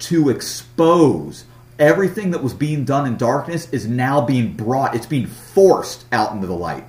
to 0.00 0.30
expose 0.30 1.44
everything 1.78 2.30
that 2.30 2.42
was 2.42 2.54
being 2.54 2.84
done 2.84 3.06
in 3.06 3.16
darkness 3.16 3.68
is 3.70 3.86
now 3.86 4.20
being 4.20 4.52
brought 4.52 4.94
it's 4.94 5.06
being 5.06 5.26
forced 5.26 6.04
out 6.12 6.32
into 6.32 6.46
the 6.46 6.54
light 6.54 6.84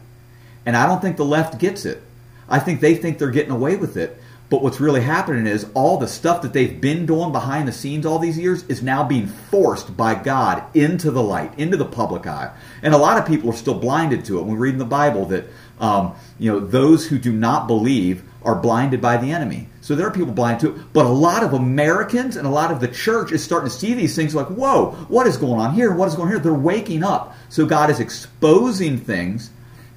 and 0.66 0.76
i 0.76 0.86
don't 0.86 1.02
think 1.02 1.16
the 1.16 1.26
left 1.26 1.58
gets 1.58 1.86
it 1.86 2.04
i 2.50 2.60
think 2.60 2.82
they 2.82 2.94
think 2.94 3.18
they're 3.18 3.32
getting 3.32 3.52
away 3.52 3.78
with 3.78 3.96
it 3.96 4.21
but 4.52 4.62
what's 4.62 4.80
really 4.80 5.02
happening 5.02 5.48
is 5.48 5.66
all 5.74 5.98
the 5.98 6.08
stuff 6.08 6.44
that 6.44 6.54
they've 6.54 6.80
been 6.80 7.08
doing 7.08 7.32
behind 7.32 7.68
the 7.68 7.72
scenes 7.72 8.06
all 8.06 8.20
these 8.20 8.38
years 8.38 8.64
is 8.66 8.84
now 8.84 9.04
being 9.04 9.26
forced 9.26 9.98
by 9.98 10.14
god 10.14 10.64
into 10.76 11.10
the 11.10 11.24
light 11.24 11.58
into 11.58 11.76
the 11.76 11.86
public 11.86 12.28
eye 12.28 12.56
and 12.84 12.94
a 12.94 12.98
lot 12.98 13.18
of 13.18 13.26
people 13.26 13.50
are 13.50 13.54
still 13.54 13.80
blinded 13.80 14.24
to 14.24 14.38
it 14.38 14.44
we 14.44 14.56
read 14.56 14.74
in 14.74 14.80
the 14.80 14.86
bible 14.86 15.26
that 15.26 15.46
um, 15.80 16.14
you 16.38 16.52
know 16.52 16.60
those 16.60 17.08
who 17.08 17.18
do 17.18 17.34
not 17.34 17.66
believe 17.66 18.24
are 18.44 18.56
blinded 18.56 19.02
by 19.02 19.18
the 19.18 19.32
enemy. 19.32 19.68
So 19.82 19.96
there 19.96 20.08
are 20.08 20.12
people 20.12 20.34
blind 20.34 20.60
to 20.62 20.76
it, 20.76 20.94
but 20.94 21.06
a 21.06 21.10
lot 21.10 21.44
of 21.44 21.54
Americans 21.54 22.36
and 22.36 22.48
a 22.48 22.52
lot 22.52 22.72
of 22.72 22.80
the 22.80 22.88
church 22.88 23.32
is 23.32 23.44
starting 23.44 23.70
to 23.70 23.76
see 23.76 23.94
these 23.94 24.16
things 24.16 24.34
like, 24.34 24.48
whoa, 24.48 24.92
what 25.10 25.28
is 25.28 25.38
going 25.38 25.60
on 25.60 25.74
here? 25.74 25.92
What 25.92 26.08
is 26.08 26.16
going 26.16 26.28
on 26.28 26.34
here? 26.34 26.40
They're 26.40 26.54
waking 26.54 27.04
up. 27.04 27.36
So 27.50 27.66
God 27.66 27.90
is 27.90 28.00
exposing 28.00 28.98
things, 28.98 29.52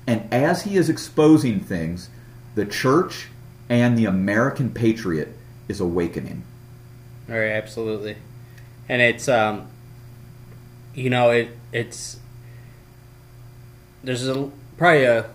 and 0.07 0.27
as 0.33 0.63
He 0.63 0.77
is 0.77 0.89
exposing 0.89 1.61
things, 1.61 2.09
the 2.55 2.67
church 2.67 3.29
and 3.69 3.97
the 3.99 4.05
American 4.07 4.71
patriot 4.71 5.35
is 5.69 5.81
awakening. 5.81 6.45
All 7.29 7.37
right, 7.37 7.53
absolutely. 7.53 8.17
And 8.89 9.01
it's 9.01 9.29
um 9.29 9.69
you 10.95 11.11
know, 11.11 11.31
it 11.31 11.49
it's 11.73 12.19
there's 14.03 14.27
a 14.29 14.51
probably 14.77 15.05
a 15.05 15.27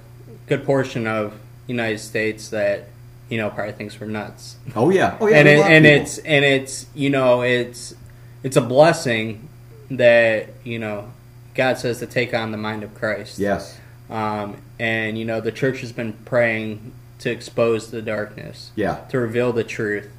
good 0.48 0.64
portion 0.66 1.08
of 1.08 1.34
United 1.68 2.00
States 2.00 2.50
that 2.50 2.88
you 3.30 3.38
know 3.38 3.50
probably 3.50 3.74
thinks 3.74 4.00
we're 4.00 4.08
nuts. 4.08 4.58
Oh 4.76 4.90
yeah, 4.90 5.18
oh 5.20 5.28
yeah, 5.28 5.38
and 5.38 5.48
it, 5.48 5.58
a 5.58 5.62
lot 5.62 5.66
of 5.66 5.72
and 5.72 5.86
people. 5.86 6.02
it's 6.02 6.18
and 6.20 6.46
it's 6.46 6.86
you 6.94 7.10
know 7.10 7.42
it's 7.42 7.96
it's 8.44 8.58
a 8.58 8.62
blessing 8.62 9.50
that 9.92 10.50
you 10.64 10.80
know 10.80 11.12
God 11.56 11.78
says 11.78 12.00
to 12.00 12.06
take 12.06 12.34
on 12.34 12.52
the 12.52 12.58
mind 12.58 12.84
of 12.84 12.94
Christ. 12.96 13.40
yes, 13.40 13.78
Um, 14.10 14.58
and 14.80 15.18
you 15.18 15.26
know 15.26 15.42
the 15.42 15.52
church 15.52 15.82
has 15.82 15.92
been 15.92 16.14
praying 16.26 16.94
to 17.20 17.30
expose 17.30 17.92
the 17.92 18.02
darkness 18.02 18.72
yeah, 18.76 18.96
to 19.10 19.20
reveal 19.20 19.52
the 19.54 19.64
truth. 19.64 20.10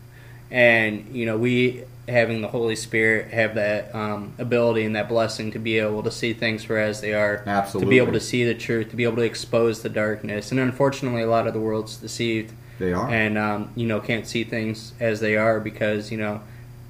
And 0.51 1.15
you 1.15 1.27
know, 1.27 1.37
we 1.39 1.85
having 2.09 2.41
the 2.43 2.49
Holy 2.49 2.75
Spirit 2.75 3.33
have 3.33 3.55
that 3.55 3.95
um, 3.95 4.33
ability 4.39 4.85
and 4.85 4.97
that 4.97 5.09
blessing 5.09 5.53
to 5.53 5.59
be 5.61 5.79
able 5.79 6.03
to 6.03 6.11
see 6.11 6.33
things 6.33 6.65
for 6.65 6.77
as 6.77 7.01
they 7.01 7.15
are, 7.15 7.45
Absolutely. 7.47 7.87
to 7.87 7.91
be 7.91 7.99
able 7.99 8.13
to 8.13 8.21
see 8.21 8.45
the 8.45 8.55
truth, 8.55 8.91
to 8.91 8.97
be 8.97 9.05
able 9.05 9.17
to 9.17 9.23
expose 9.23 9.83
the 9.83 9.89
darkness. 9.89 10.51
And 10.51 10.59
unfortunately, 10.59 11.23
a 11.23 11.31
lot 11.31 11.47
of 11.47 11.55
the 11.55 11.61
world's 11.61 11.97
deceived 11.97 12.53
they 12.81 12.93
are. 12.93 13.09
and 13.11 13.37
um, 13.39 13.71
you 13.77 13.87
know 13.87 14.01
can't 14.01 14.27
see 14.27 14.43
things 14.43 14.93
as 14.99 15.21
they 15.21 15.37
are 15.37 15.61
because 15.61 16.11
you 16.11 16.19
know, 16.19 16.41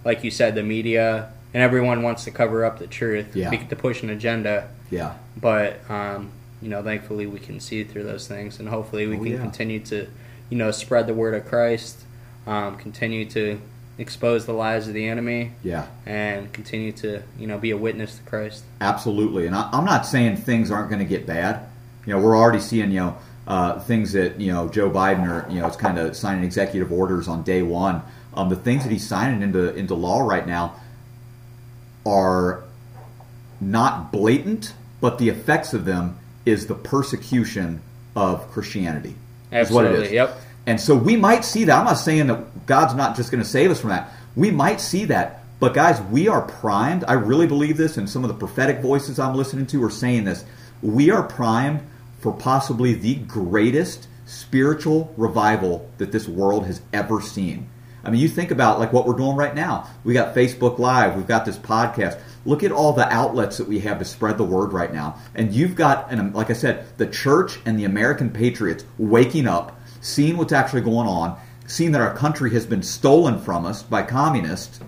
like 0.04 0.24
you 0.24 0.30
said, 0.30 0.54
the 0.54 0.62
media 0.62 1.30
and 1.52 1.62
everyone 1.62 2.02
wants 2.02 2.24
to 2.24 2.30
cover 2.30 2.64
up 2.64 2.78
the 2.78 2.86
truth 2.86 3.34
Yeah. 3.36 3.50
to 3.50 3.76
push 3.76 4.02
an 4.02 4.08
agenda. 4.10 4.68
yeah, 4.90 5.14
But 5.36 5.78
um, 5.90 6.30
you 6.62 6.68
know, 6.68 6.82
thankfully 6.82 7.26
we 7.26 7.38
can 7.38 7.60
see 7.60 7.84
through 7.84 8.04
those 8.04 8.26
things, 8.28 8.58
and 8.60 8.68
hopefully 8.68 9.06
we 9.06 9.16
Oh, 9.16 9.22
can 9.22 9.32
yeah. 9.32 9.40
continue 9.40 9.80
to, 9.80 10.06
you 10.50 10.58
know, 10.58 10.70
spread 10.70 11.06
the 11.06 11.14
word 11.14 11.34
of 11.34 11.46
Christ, 11.46 12.00
um, 12.46 12.76
continue 12.76 13.24
to 13.30 13.60
expose 13.98 14.46
the 14.46 14.52
lies 14.52 14.88
of 14.88 14.94
the 14.94 15.06
enemy, 15.06 15.52
yeah. 15.62 15.86
and 16.06 16.52
continue 16.52 16.92
to, 16.92 17.22
you 17.38 17.46
know, 17.46 17.58
be 17.58 17.70
a 17.70 17.76
witness 17.76 18.16
to 18.16 18.22
Christ. 18.24 18.64
Absolutely, 18.80 19.46
and 19.46 19.54
I, 19.54 19.68
I'm 19.72 19.84
not 19.84 20.06
saying 20.06 20.36
things 20.36 20.70
aren't 20.70 20.88
going 20.90 21.00
to 21.00 21.08
get 21.08 21.26
bad. 21.26 21.66
You 22.06 22.14
know, 22.14 22.20
we're 22.20 22.36
already 22.36 22.60
seeing 22.60 22.90
you 22.90 23.00
know 23.00 23.16
uh, 23.46 23.78
things 23.80 24.12
that 24.12 24.40
you 24.40 24.52
know 24.52 24.68
Joe 24.68 24.90
Biden 24.90 25.28
or 25.28 25.50
you 25.50 25.60
know 25.60 25.66
is 25.68 25.76
kind 25.76 25.98
of 25.98 26.16
signing 26.16 26.44
executive 26.44 26.90
orders 26.92 27.28
on 27.28 27.42
day 27.42 27.62
one. 27.62 28.02
Um, 28.32 28.48
the 28.48 28.56
things 28.56 28.84
that 28.84 28.92
he's 28.92 29.06
signing 29.06 29.42
into 29.42 29.74
into 29.74 29.94
law 29.94 30.20
right 30.20 30.46
now 30.46 30.76
are 32.06 32.62
not 33.60 34.10
blatant, 34.12 34.72
but 35.00 35.18
the 35.18 35.28
effects 35.28 35.74
of 35.74 35.84
them 35.84 36.18
is 36.46 36.66
the 36.66 36.74
persecution 36.74 37.82
of 38.16 38.50
Christianity. 38.50 39.14
is 39.52 39.70
what 39.70 39.86
it 39.86 39.92
is. 39.92 40.12
Yep. 40.12 40.40
And 40.66 40.80
so 40.80 40.94
we 40.94 41.16
might 41.16 41.44
see 41.44 41.64
that. 41.64 41.78
I'm 41.78 41.84
not 41.84 41.94
saying 41.94 42.26
that 42.28 42.66
God's 42.66 42.94
not 42.94 43.16
just 43.16 43.30
going 43.30 43.42
to 43.42 43.48
save 43.48 43.70
us 43.70 43.80
from 43.80 43.90
that. 43.90 44.12
We 44.36 44.50
might 44.50 44.80
see 44.80 45.06
that. 45.06 45.44
But 45.58 45.74
guys, 45.74 46.00
we 46.02 46.28
are 46.28 46.42
primed. 46.42 47.04
I 47.06 47.14
really 47.14 47.46
believe 47.46 47.76
this, 47.76 47.98
and 47.98 48.08
some 48.08 48.24
of 48.24 48.28
the 48.28 48.34
prophetic 48.34 48.80
voices 48.80 49.18
I'm 49.18 49.34
listening 49.34 49.66
to 49.68 49.84
are 49.84 49.90
saying 49.90 50.24
this. 50.24 50.44
We 50.80 51.10
are 51.10 51.22
primed 51.22 51.82
for 52.20 52.32
possibly 52.32 52.94
the 52.94 53.16
greatest 53.16 54.06
spiritual 54.24 55.12
revival 55.16 55.90
that 55.98 56.12
this 56.12 56.28
world 56.28 56.66
has 56.66 56.80
ever 56.92 57.20
seen. 57.20 57.68
I 58.02 58.10
mean, 58.10 58.20
you 58.20 58.28
think 58.28 58.50
about 58.50 58.78
like 58.78 58.92
what 58.92 59.06
we're 59.06 59.16
doing 59.16 59.36
right 59.36 59.54
now. 59.54 59.88
We 60.04 60.14
got 60.14 60.34
Facebook 60.34 60.78
Live, 60.78 61.16
we've 61.16 61.26
got 61.26 61.44
this 61.44 61.58
podcast. 61.58 62.18
Look 62.44 62.62
at 62.64 62.72
all 62.72 62.92
the 62.92 63.08
outlets 63.12 63.58
that 63.58 63.68
we 63.68 63.80
have 63.80 63.98
to 63.98 64.04
spread 64.04 64.38
the 64.38 64.44
word 64.44 64.72
right 64.72 64.92
now. 64.92 65.18
And 65.34 65.52
you've 65.52 65.74
got, 65.74 66.10
and 66.10 66.20
um, 66.20 66.32
like 66.32 66.50
I 66.50 66.54
said, 66.54 66.86
the 66.96 67.06
church 67.06 67.58
and 67.66 67.78
the 67.78 67.84
American 67.84 68.30
patriots 68.30 68.84
waking 68.98 69.46
up, 69.46 69.78
seeing 70.00 70.36
what's 70.36 70.52
actually 70.52 70.80
going 70.80 71.06
on, 71.06 71.38
seeing 71.66 71.92
that 71.92 72.00
our 72.00 72.14
country 72.14 72.50
has 72.52 72.66
been 72.66 72.82
stolen 72.82 73.38
from 73.38 73.66
us 73.66 73.82
by 73.82 74.02
communists, 74.02 74.80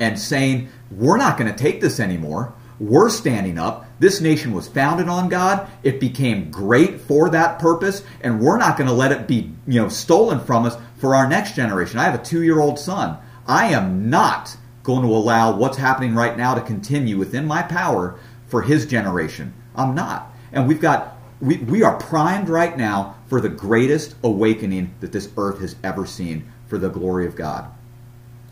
and 0.00 0.18
saying, 0.18 0.68
we're 0.90 1.16
not 1.16 1.38
going 1.38 1.50
to 1.52 1.58
take 1.58 1.80
this 1.80 2.00
anymore. 2.00 2.54
We're 2.80 3.10
standing 3.10 3.58
up. 3.58 3.86
This 3.98 4.20
nation 4.20 4.52
was 4.52 4.68
founded 4.68 5.08
on 5.08 5.28
God. 5.28 5.68
It 5.82 5.98
became 5.98 6.50
great 6.50 7.00
for 7.00 7.30
that 7.30 7.58
purpose, 7.58 8.04
and 8.20 8.40
we're 8.40 8.58
not 8.58 8.76
going 8.76 8.86
to 8.88 8.94
let 8.94 9.10
it 9.10 9.26
be, 9.26 9.52
you 9.66 9.82
know, 9.82 9.88
stolen 9.88 10.40
from 10.40 10.64
us 10.64 10.76
for 10.98 11.14
our 11.14 11.28
next 11.28 11.56
generation. 11.56 11.98
I 11.98 12.04
have 12.04 12.14
a 12.14 12.22
2-year-old 12.22 12.78
son. 12.78 13.18
I 13.46 13.68
am 13.68 14.08
not 14.10 14.56
going 14.88 15.02
to 15.02 15.14
allow 15.14 15.54
what's 15.54 15.76
happening 15.76 16.14
right 16.14 16.34
now 16.34 16.54
to 16.54 16.62
continue 16.62 17.18
within 17.18 17.44
my 17.46 17.60
power 17.60 18.18
for 18.46 18.62
his 18.62 18.86
generation. 18.86 19.52
I'm 19.76 19.94
not. 19.94 20.32
And 20.50 20.66
we've 20.66 20.80
got 20.80 21.18
we, 21.42 21.58
we 21.58 21.82
are 21.82 21.98
primed 21.98 22.48
right 22.48 22.74
now 22.74 23.16
for 23.26 23.38
the 23.42 23.50
greatest 23.50 24.16
awakening 24.24 24.94
that 25.00 25.12
this 25.12 25.28
earth 25.36 25.60
has 25.60 25.76
ever 25.84 26.06
seen 26.06 26.50
for 26.68 26.78
the 26.78 26.88
glory 26.88 27.26
of 27.26 27.36
God. 27.36 27.70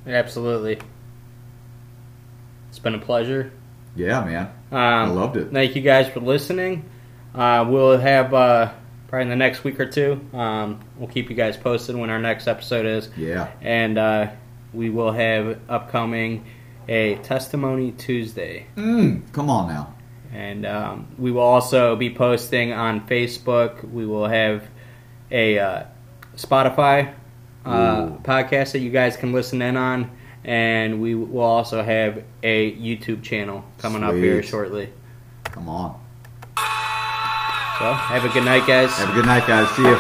Absolutely. 0.07 0.79
It's 2.69 2.79
been 2.79 2.95
a 2.95 2.99
pleasure. 2.99 3.51
Yeah, 3.97 4.23
man. 4.23 4.53
Um, 4.71 4.79
I 4.79 5.07
loved 5.07 5.39
it. 5.39 5.51
Thank 5.51 5.75
you 5.75 5.81
guys 5.81 6.07
for 6.07 6.21
listening. 6.21 6.85
Uh, 7.35 7.65
we'll 7.67 7.97
have 7.97 8.35
uh, 8.35 8.73
probably 9.09 9.23
in 9.23 9.31
the 9.31 9.37
next 9.37 9.65
week 9.65 9.81
or 9.81 9.87
two. 9.87 10.21
Um, 10.35 10.81
we'll 10.99 11.09
keep 11.09 11.31
you 11.31 11.35
guys 11.35 11.57
posted 11.57 11.97
when 11.97 12.11
our 12.11 12.19
next 12.21 12.47
episode 12.47 12.85
is. 12.85 13.09
Yeah. 13.17 13.51
and 13.63 13.97
uh, 13.97 14.31
we 14.77 14.91
will 14.91 15.13
have 15.13 15.59
upcoming 15.69 16.45
a 16.89 17.17
testimony 17.17 17.91
Tuesday, 17.93 18.67
Mm, 18.77 19.23
come 19.33 19.51
on 19.51 19.69
now. 19.69 19.95
and 20.33 20.65
um, 20.67 21.07
we 21.19 21.31
will 21.33 21.41
also 21.43 21.97
be 21.97 22.11
posting 22.15 22.73
on 22.73 23.01
Facebook. 23.09 23.83
We 23.91 24.07
will 24.07 24.29
have 24.29 24.63
a 25.31 25.59
uh, 25.59 25.83
Spotify 26.37 27.13
uh, 27.65 28.07
podcast 28.23 28.73
that 28.73 28.79
you 28.81 28.91
guys 28.91 29.17
can 29.17 29.33
listen 29.33 29.61
in 29.63 29.77
on, 29.77 30.11
and 30.45 31.01
we 31.01 31.15
will 31.17 31.41
also 31.43 31.83
have 31.83 32.23
a 32.45 32.73
YouTube 32.77 33.23
channel 33.25 33.65
coming 33.79 34.05
up 34.05 34.15
here 34.15 34.43
shortly. 34.43 34.93
Come 35.45 35.69
on. 35.69 35.99
So 37.79 37.93
have 37.93 38.25
a 38.25 38.29
good 38.29 38.45
night, 38.45 38.67
guys. 38.67 38.91
Have 38.99 39.11
a 39.11 39.15
good 39.15 39.27
night, 39.27 39.47
guys. 39.47 39.69
See 39.77 39.83
you. 39.83 39.99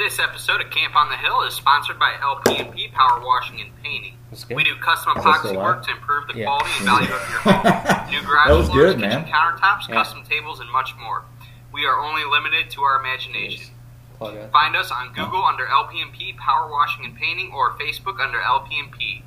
This 0.00 0.18
episode 0.18 0.62
of 0.62 0.70
Camp 0.70 0.96
on 0.96 1.10
the 1.10 1.16
Hill 1.18 1.42
is 1.42 1.52
sponsored 1.52 1.98
by 1.98 2.14
LP&P 2.22 2.88
Power 2.88 3.20
Washing 3.20 3.60
and 3.60 3.70
Painting. 3.82 4.16
We 4.48 4.64
do 4.64 4.74
custom 4.76 5.12
epoxy 5.12 5.54
work 5.54 5.84
to 5.84 5.90
improve 5.90 6.26
the 6.26 6.38
Yeah. 6.38 6.46
quality 6.46 6.70
and 6.78 6.86
value 6.86 7.12
of 7.12 7.28
your 7.30 7.40
home. 7.40 8.06
New 8.10 8.22
garage 8.22 8.46
floors, 8.46 8.68
good, 8.70 8.96
kitchen 8.98 9.24
countertops, 9.26 9.88
Yeah. 9.90 9.96
custom 9.96 10.24
tables, 10.24 10.58
and 10.58 10.70
much 10.70 10.96
more. 10.96 11.26
We 11.70 11.84
are 11.84 11.98
only 12.00 12.24
limited 12.24 12.70
to 12.70 12.82
our 12.82 12.98
imagination. 12.98 13.74
Find 14.18 14.74
us 14.74 14.90
on 14.90 15.12
Google 15.12 15.44
under 15.44 15.66
LP&P 15.66 16.32
Power 16.32 16.70
Washing 16.70 17.04
and 17.04 17.14
Painting 17.14 17.52
or 17.52 17.72
Facebook 17.74 18.20
under 18.24 18.40
LP&P. 18.40 19.22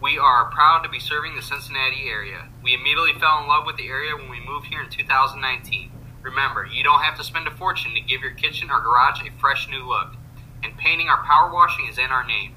We 0.00 0.18
are 0.18 0.46
proud 0.46 0.82
to 0.82 0.88
be 0.88 0.98
serving 0.98 1.36
the 1.36 1.42
Cincinnati 1.42 2.08
area. 2.08 2.48
We 2.60 2.74
immediately 2.74 3.12
fell 3.20 3.38
in 3.40 3.46
love 3.46 3.66
with 3.66 3.76
the 3.76 3.86
area 3.86 4.16
when 4.16 4.28
we 4.28 4.40
moved 4.40 4.66
here 4.66 4.82
in 4.82 4.90
2019. 4.90 5.91
Remember, 6.22 6.64
you 6.64 6.82
don't 6.84 7.02
have 7.02 7.18
to 7.18 7.24
spend 7.24 7.46
a 7.46 7.50
fortune 7.50 7.94
to 7.94 8.00
give 8.00 8.20
your 8.20 8.30
kitchen 8.30 8.70
or 8.70 8.80
garage 8.80 9.20
a 9.20 9.30
fresh 9.40 9.68
new 9.68 9.86
look. 9.86 10.14
And 10.62 10.76
painting 10.78 11.08
our 11.08 11.22
power 11.24 11.52
washing 11.52 11.88
is 11.88 11.98
in 11.98 12.10
our 12.10 12.24
name. 12.24 12.54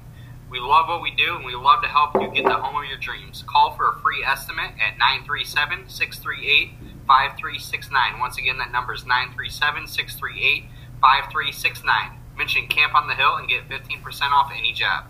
We 0.48 0.60
love 0.60 0.86
what 0.88 1.02
we 1.02 1.10
do 1.10 1.34
and 1.34 1.44
we 1.44 1.56
love 1.56 1.82
to 1.82 1.88
help 1.88 2.14
you 2.14 2.30
get 2.32 2.44
the 2.44 2.54
home 2.54 2.80
of 2.80 2.88
your 2.88 2.98
dreams. 2.98 3.42
Call 3.46 3.74
for 3.74 3.90
a 3.90 3.98
free 3.98 4.22
estimate 4.24 4.70
at 4.78 4.96
937 4.98 5.88
638 5.88 6.70
5369. 7.06 8.20
Once 8.20 8.38
again, 8.38 8.58
that 8.58 8.70
number 8.70 8.94
is 8.94 9.04
937 9.04 9.88
638 9.88 10.64
5369. 11.00 12.18
Mention 12.38 12.68
Camp 12.68 12.94
on 12.94 13.08
the 13.08 13.14
Hill 13.14 13.36
and 13.36 13.48
get 13.48 13.68
15% 13.68 14.30
off 14.30 14.52
any 14.56 14.72
job. 14.72 15.06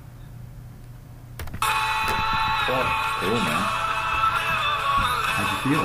Cool, 3.20 3.32
man. 3.32 3.62
How'd 5.36 5.48
you 5.52 5.76
feel? 5.76 5.84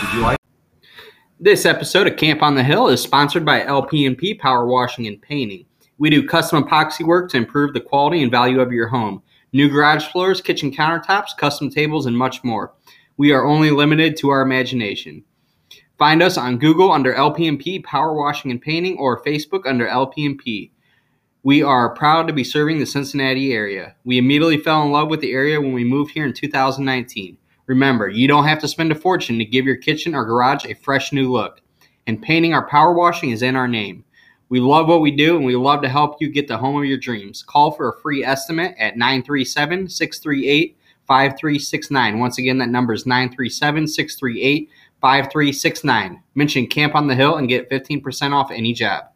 Did 0.00 0.16
you 0.16 0.22
like? 0.22 0.41
This 1.44 1.66
episode 1.66 2.06
of 2.06 2.16
Camp 2.16 2.40
on 2.40 2.54
the 2.54 2.62
Hill 2.62 2.86
is 2.86 3.02
sponsored 3.02 3.44
by 3.44 3.64
LP&P 3.64 4.34
Power 4.34 4.64
Washing 4.64 5.08
and 5.08 5.20
Painting. 5.20 5.66
We 5.98 6.08
do 6.08 6.24
custom 6.24 6.62
epoxy 6.62 7.04
work 7.04 7.28
to 7.30 7.36
improve 7.36 7.74
the 7.74 7.80
quality 7.80 8.22
and 8.22 8.30
value 8.30 8.60
of 8.60 8.70
your 8.70 8.86
home. 8.86 9.24
New 9.52 9.68
garage 9.68 10.06
floors, 10.06 10.40
kitchen 10.40 10.70
countertops, 10.70 11.36
custom 11.36 11.68
tables, 11.68 12.06
and 12.06 12.16
much 12.16 12.44
more. 12.44 12.74
We 13.16 13.32
are 13.32 13.44
only 13.44 13.72
limited 13.72 14.16
to 14.18 14.28
our 14.28 14.42
imagination. 14.42 15.24
Find 15.98 16.22
us 16.22 16.38
on 16.38 16.60
Google 16.60 16.92
under 16.92 17.12
LP&P 17.12 17.80
Power 17.80 18.14
Washing 18.14 18.52
and 18.52 18.62
Painting 18.62 18.96
or 18.98 19.20
Facebook 19.24 19.66
under 19.66 19.88
LP&P. 19.88 20.70
We 21.42 21.60
are 21.60 21.92
proud 21.96 22.28
to 22.28 22.32
be 22.32 22.44
serving 22.44 22.78
the 22.78 22.86
Cincinnati 22.86 23.52
area. 23.52 23.96
We 24.04 24.16
immediately 24.16 24.58
fell 24.58 24.84
in 24.84 24.92
love 24.92 25.08
with 25.08 25.20
the 25.20 25.32
area 25.32 25.60
when 25.60 25.72
we 25.72 25.82
moved 25.82 26.12
here 26.12 26.24
in 26.24 26.34
2019. 26.34 27.36
Remember, 27.66 28.08
you 28.08 28.26
don't 28.28 28.46
have 28.46 28.58
to 28.60 28.68
spend 28.68 28.92
a 28.92 28.96
fortune 28.96 29.38
to 29.38 29.44
give 29.44 29.64
your 29.64 29.76
kitchen 29.76 30.14
or 30.14 30.24
garage 30.24 30.64
a 30.64 30.74
fresh 30.74 31.12
new 31.12 31.30
look. 31.30 31.60
And 32.06 32.20
painting 32.20 32.52
our 32.52 32.66
power 32.66 32.92
washing 32.92 33.30
is 33.30 33.42
in 33.42 33.56
our 33.56 33.68
name. 33.68 34.04
We 34.48 34.60
love 34.60 34.88
what 34.88 35.00
we 35.00 35.10
do 35.10 35.36
and 35.36 35.46
we 35.46 35.56
love 35.56 35.80
to 35.82 35.88
help 35.88 36.20
you 36.20 36.28
get 36.28 36.48
the 36.48 36.58
home 36.58 36.76
of 36.76 36.84
your 36.84 36.98
dreams. 36.98 37.42
Call 37.42 37.70
for 37.70 37.88
a 37.88 38.00
free 38.00 38.24
estimate 38.24 38.74
at 38.78 38.96
937 38.96 39.88
638 39.88 40.76
5369. 41.06 42.18
Once 42.18 42.38
again, 42.38 42.58
that 42.58 42.68
number 42.68 42.92
is 42.92 43.06
937 43.06 43.88
638 43.88 44.68
5369. 45.00 46.22
Mention 46.34 46.66
Camp 46.66 46.94
on 46.94 47.06
the 47.06 47.14
Hill 47.14 47.36
and 47.36 47.48
get 47.48 47.70
15% 47.70 48.32
off 48.32 48.50
any 48.50 48.72
job. 48.72 49.11